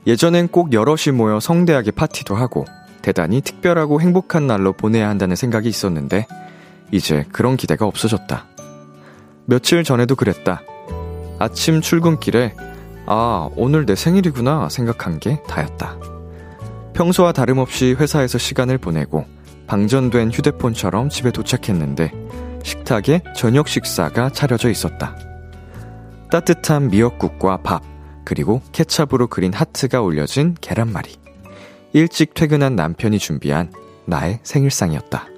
예전엔 0.07 0.47
꼭 0.47 0.73
여럿이 0.73 1.15
모여 1.15 1.39
성대하게 1.39 1.91
파티도 1.91 2.33
하고 2.33 2.65
대단히 3.03 3.41
특별하고 3.41 4.01
행복한 4.01 4.47
날로 4.47 4.73
보내야 4.73 5.07
한다는 5.07 5.35
생각이 5.35 5.69
있었는데 5.69 6.25
이제 6.91 7.25
그런 7.31 7.57
기대가 7.57 7.85
없어졌다. 7.85 8.47
며칠 9.45 9.83
전에도 9.83 10.15
그랬다. 10.15 10.63
아침 11.41 11.81
출근길에 11.81 12.53
아, 13.07 13.49
오늘 13.55 13.87
내 13.87 13.95
생일이구나 13.95 14.69
생각한 14.69 15.19
게 15.19 15.41
다였다. 15.47 15.97
평소와 16.93 17.31
다름없이 17.31 17.95
회사에서 17.97 18.37
시간을 18.37 18.77
보내고 18.77 19.25
방전된 19.65 20.31
휴대폰처럼 20.31 21.09
집에 21.09 21.31
도착했는데 21.31 22.11
식탁에 22.61 23.23
저녁 23.35 23.67
식사가 23.69 24.29
차려져 24.29 24.69
있었다. 24.69 25.15
따뜻한 26.29 26.89
미역국과 26.89 27.63
밥, 27.63 27.81
그리고 28.23 28.61
케찹으로 28.71 29.25
그린 29.25 29.51
하트가 29.51 30.01
올려진 30.01 30.55
계란말이. 30.61 31.15
일찍 31.93 32.35
퇴근한 32.35 32.75
남편이 32.75 33.17
준비한 33.17 33.71
나의 34.05 34.39
생일상이었다. 34.43 35.30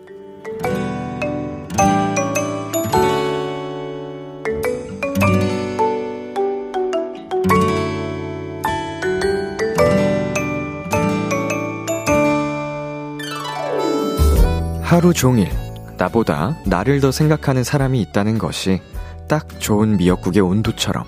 하루 14.94 15.12
종일 15.12 15.50
나보다 15.98 16.56
나를 16.68 17.00
더 17.00 17.12
생각하는 17.12 17.64
사람이 17.64 18.00
있다는 18.00 18.38
것이 18.38 18.80
딱 19.28 19.60
좋은 19.60 19.98
미역국의 19.98 20.44
온도처럼 20.44 21.04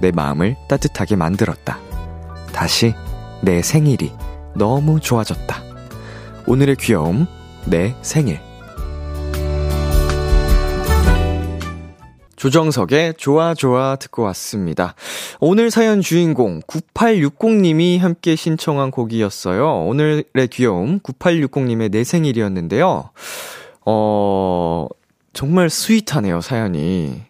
내 0.00 0.12
마음을 0.12 0.54
따뜻하게 0.68 1.16
만들었다. 1.16 1.80
다시 2.52 2.94
내 3.42 3.60
생일이 3.60 4.12
너무 4.54 5.00
좋아졌다. 5.00 5.56
오늘의 6.46 6.76
귀여움, 6.76 7.26
내 7.66 7.96
생일. 8.02 8.38
조정석의 12.44 13.14
좋아 13.16 13.54
좋아 13.54 13.96
듣고 13.96 14.22
왔습니다. 14.24 14.94
오늘 15.40 15.70
사연 15.70 16.02
주인공 16.02 16.60
9860님이 16.66 17.98
함께 17.98 18.36
신청한 18.36 18.90
곡이었어요. 18.90 19.86
오늘의 19.86 20.48
귀여움 20.50 21.00
9860님의 21.00 21.90
내 21.90 22.04
생일이었는데요. 22.04 23.08
어, 23.86 24.86
정말 25.32 25.70
스윗하네요, 25.70 26.42
사연이. 26.42 27.22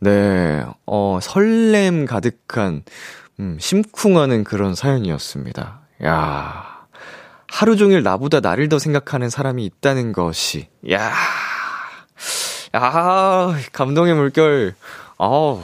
네, 0.00 0.64
어, 0.86 1.20
설렘 1.22 2.04
가득한, 2.04 2.82
음, 3.38 3.56
심쿵하는 3.60 4.42
그런 4.42 4.74
사연이었습니다. 4.74 5.82
야 6.04 6.84
하루 7.46 7.76
종일 7.76 8.02
나보다 8.02 8.40
나를 8.40 8.68
더 8.68 8.80
생각하는 8.80 9.30
사람이 9.30 9.64
있다는 9.66 10.10
것이, 10.12 10.66
야 10.90 11.12
아, 12.72 13.54
감동의 13.72 14.14
물결. 14.14 14.74
아우, 15.18 15.60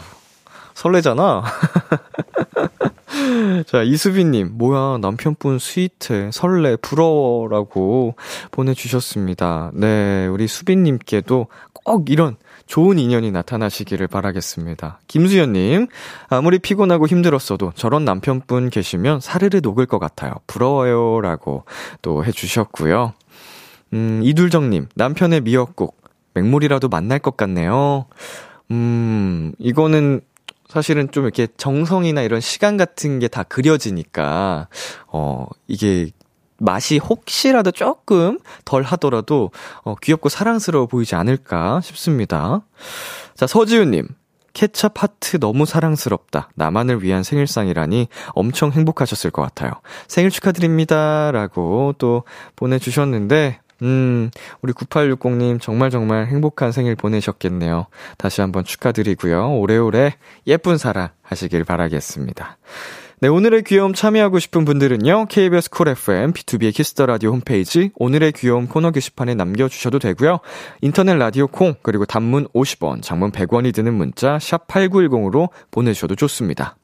설레잖아. 0.74 1.42
자, 3.66 3.82
이수빈님, 3.82 4.58
뭐야, 4.58 4.98
남편분 4.98 5.58
스위트, 5.58 6.30
설레, 6.32 6.76
부러워라고 6.76 8.14
보내주셨습니다. 8.50 9.70
네, 9.74 10.26
우리 10.26 10.46
수빈님께도 10.46 11.46
꼭 11.72 12.10
이런 12.10 12.36
좋은 12.66 12.98
인연이 12.98 13.30
나타나시기를 13.30 14.08
바라겠습니다. 14.08 15.00
김수연님, 15.08 15.86
아무리 16.28 16.58
피곤하고 16.58 17.06
힘들었어도 17.06 17.72
저런 17.74 18.04
남편분 18.04 18.68
계시면 18.68 19.20
사르르 19.20 19.60
녹을 19.62 19.86
것 19.86 19.98
같아요. 19.98 20.34
부러워요. 20.46 21.22
라고 21.22 21.64
또 22.02 22.24
해주셨고요. 22.24 23.14
음, 23.94 24.20
이둘정님, 24.22 24.88
남편의 24.94 25.40
미역국, 25.40 25.97
맹물이라도 26.42 26.88
만날 26.88 27.18
것 27.18 27.36
같네요. 27.36 28.06
음, 28.70 29.52
이거는 29.58 30.20
사실은 30.68 31.10
좀 31.10 31.24
이렇게 31.24 31.48
정성이나 31.56 32.22
이런 32.22 32.40
시간 32.40 32.76
같은 32.76 33.18
게 33.18 33.28
다 33.28 33.42
그려지니까, 33.42 34.68
어, 35.06 35.46
이게 35.66 36.10
맛이 36.58 36.98
혹시라도 36.98 37.70
조금 37.70 38.38
덜 38.64 38.82
하더라도, 38.82 39.50
어, 39.82 39.94
귀엽고 40.02 40.28
사랑스러워 40.28 40.86
보이지 40.86 41.14
않을까 41.14 41.80
싶습니다. 41.82 42.62
자, 43.34 43.46
서지훈님. 43.46 44.08
케찹 44.54 44.88
하트 44.94 45.38
너무 45.38 45.66
사랑스럽다. 45.66 46.50
나만을 46.56 47.04
위한 47.04 47.22
생일상이라니 47.22 48.08
엄청 48.30 48.72
행복하셨을 48.72 49.30
것 49.30 49.40
같아요. 49.42 49.70
생일 50.08 50.30
축하드립니다. 50.30 51.30
라고 51.30 51.94
또 51.98 52.24
보내주셨는데, 52.56 53.60
음, 53.82 54.30
우리 54.60 54.72
9860님 54.72 55.60
정말 55.60 55.90
정말 55.90 56.26
행복한 56.26 56.72
생일 56.72 56.94
보내셨겠네요. 56.96 57.86
다시 58.16 58.40
한번 58.40 58.64
축하드리고요. 58.64 59.58
오래오래 59.58 60.14
예쁜 60.46 60.78
사랑 60.78 61.08
하시길 61.22 61.64
바라겠습니다. 61.64 62.58
네, 63.20 63.26
오늘의 63.26 63.64
귀여움 63.64 63.94
참여하고 63.94 64.38
싶은 64.38 64.64
분들은요, 64.64 65.26
KBS 65.26 65.70
Cool 65.70 65.88
FM, 65.88 66.32
비투비의 66.32 66.72
Kiss 66.72 66.90
the 66.90 67.04
Radio 67.06 67.32
홈페이지, 67.32 67.90
오늘의 67.96 68.30
귀여움 68.32 68.68
코너 68.68 68.92
게시판에 68.92 69.34
남겨주셔도 69.34 69.98
되고요. 69.98 70.38
인터넷 70.82 71.16
라디오 71.16 71.48
콩, 71.48 71.74
그리고 71.82 72.06
단문 72.06 72.46
50원, 72.54 73.02
장문 73.02 73.32
100원이 73.32 73.74
드는 73.74 73.92
문자, 73.92 74.38
샵8910으로 74.38 75.48
보내주셔도 75.72 76.14
좋습니다. 76.14 76.76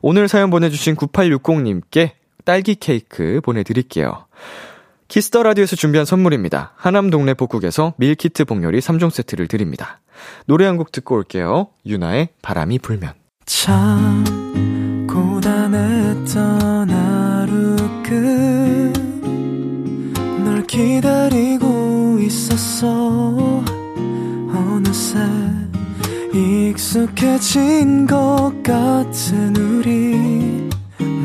오늘 0.00 0.28
사연 0.28 0.48
보내주신 0.48 0.96
9860님께 0.96 2.12
딸기 2.46 2.76
케이크 2.76 3.42
보내드릴게요. 3.42 4.24
Kiss 5.08 5.27
the 5.27 5.42
Radio에서 5.42 5.76
준비한 5.76 6.04
선물입니다. 6.04 6.72
하남 6.76 7.10
동네 7.10 7.34
복국에서 7.34 7.94
밀키트 7.96 8.44
복요리 8.44 8.80
3종 8.80 9.10
세트를 9.10 9.46
드립니다. 9.48 10.00
노래 10.46 10.64
한 10.66 10.76
곡 10.76 10.92
듣고 10.92 11.14
올게요. 11.16 11.68
유나의 11.86 12.30
바람이 12.42 12.78
불면. 12.80 13.12
참 13.46 14.24
고단했던 15.08 16.90
하루 16.90 17.76
끝널 20.34 20.66
기다리고 20.66 22.18
있었어 22.20 23.64
어느새 24.52 25.18
익숙해진 26.34 28.06
것 28.06 28.52
같은 28.64 29.56
우리 29.56 30.65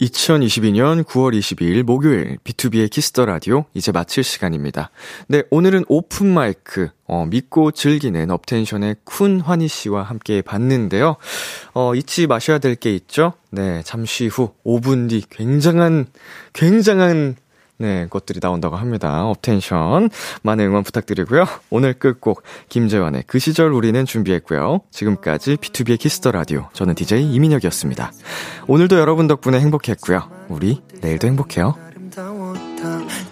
2022년 0.00 1.02
9월 1.04 1.36
22일 1.38 1.82
목요일 1.82 2.38
비투비의 2.44 2.90
Kiss 2.90 3.09
the 3.09 3.24
Radio 3.24 3.64
이제 3.74 3.92
마칠 3.92 4.22
시간입니다. 4.24 4.90
네, 5.28 5.42
오늘은 5.50 5.84
오픈 5.88 6.32
마이크 6.32 6.88
어, 7.06 7.24
믿고 7.26 7.70
즐기는 7.70 8.30
업텐션의 8.30 8.96
쿤 9.04 9.42
환희 9.42 9.68
씨와 9.68 10.02
함께 10.02 10.42
봤는데요. 10.42 11.16
어, 11.74 11.94
잊지 11.94 12.26
마셔야 12.26 12.58
될 12.58 12.76
게 12.76 12.94
있죠. 12.94 13.32
네, 13.50 13.82
잠시 13.84 14.26
후 14.26 14.52
5분 14.66 15.08
뒤 15.08 15.22
굉장한 15.30 16.06
굉장한 16.52 17.36
네, 17.78 18.06
것들이 18.08 18.40
나온다고 18.40 18.76
합니다. 18.76 19.26
업텐션. 19.26 20.08
많은 20.42 20.64
응원 20.64 20.82
부탁드리고요. 20.82 21.44
오늘 21.70 21.94
끝곡 21.94 22.42
김재환의 22.68 23.24
그 23.26 23.38
시절 23.38 23.72
우리는 23.72 24.04
준비했고요. 24.04 24.80
지금까지 24.90 25.56
비투비의 25.56 25.98
Kiss 25.98 26.16
the 26.16 26.30
Radio. 26.32 26.68
저는 26.72 26.94
DJ 26.94 27.32
이민혁이었습니다. 27.34 28.12
오늘도 28.66 28.98
여러분 28.98 29.26
덕분에 29.26 29.60
행복했고요. 29.60 30.28
우리 30.48 30.80
내일도 31.02 31.26
행복해요. 31.26 31.74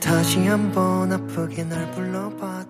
다시 0.01 0.41
한번 0.47 1.11
아프게 1.11 1.65
날 1.65 1.91
불러봐 1.93 2.65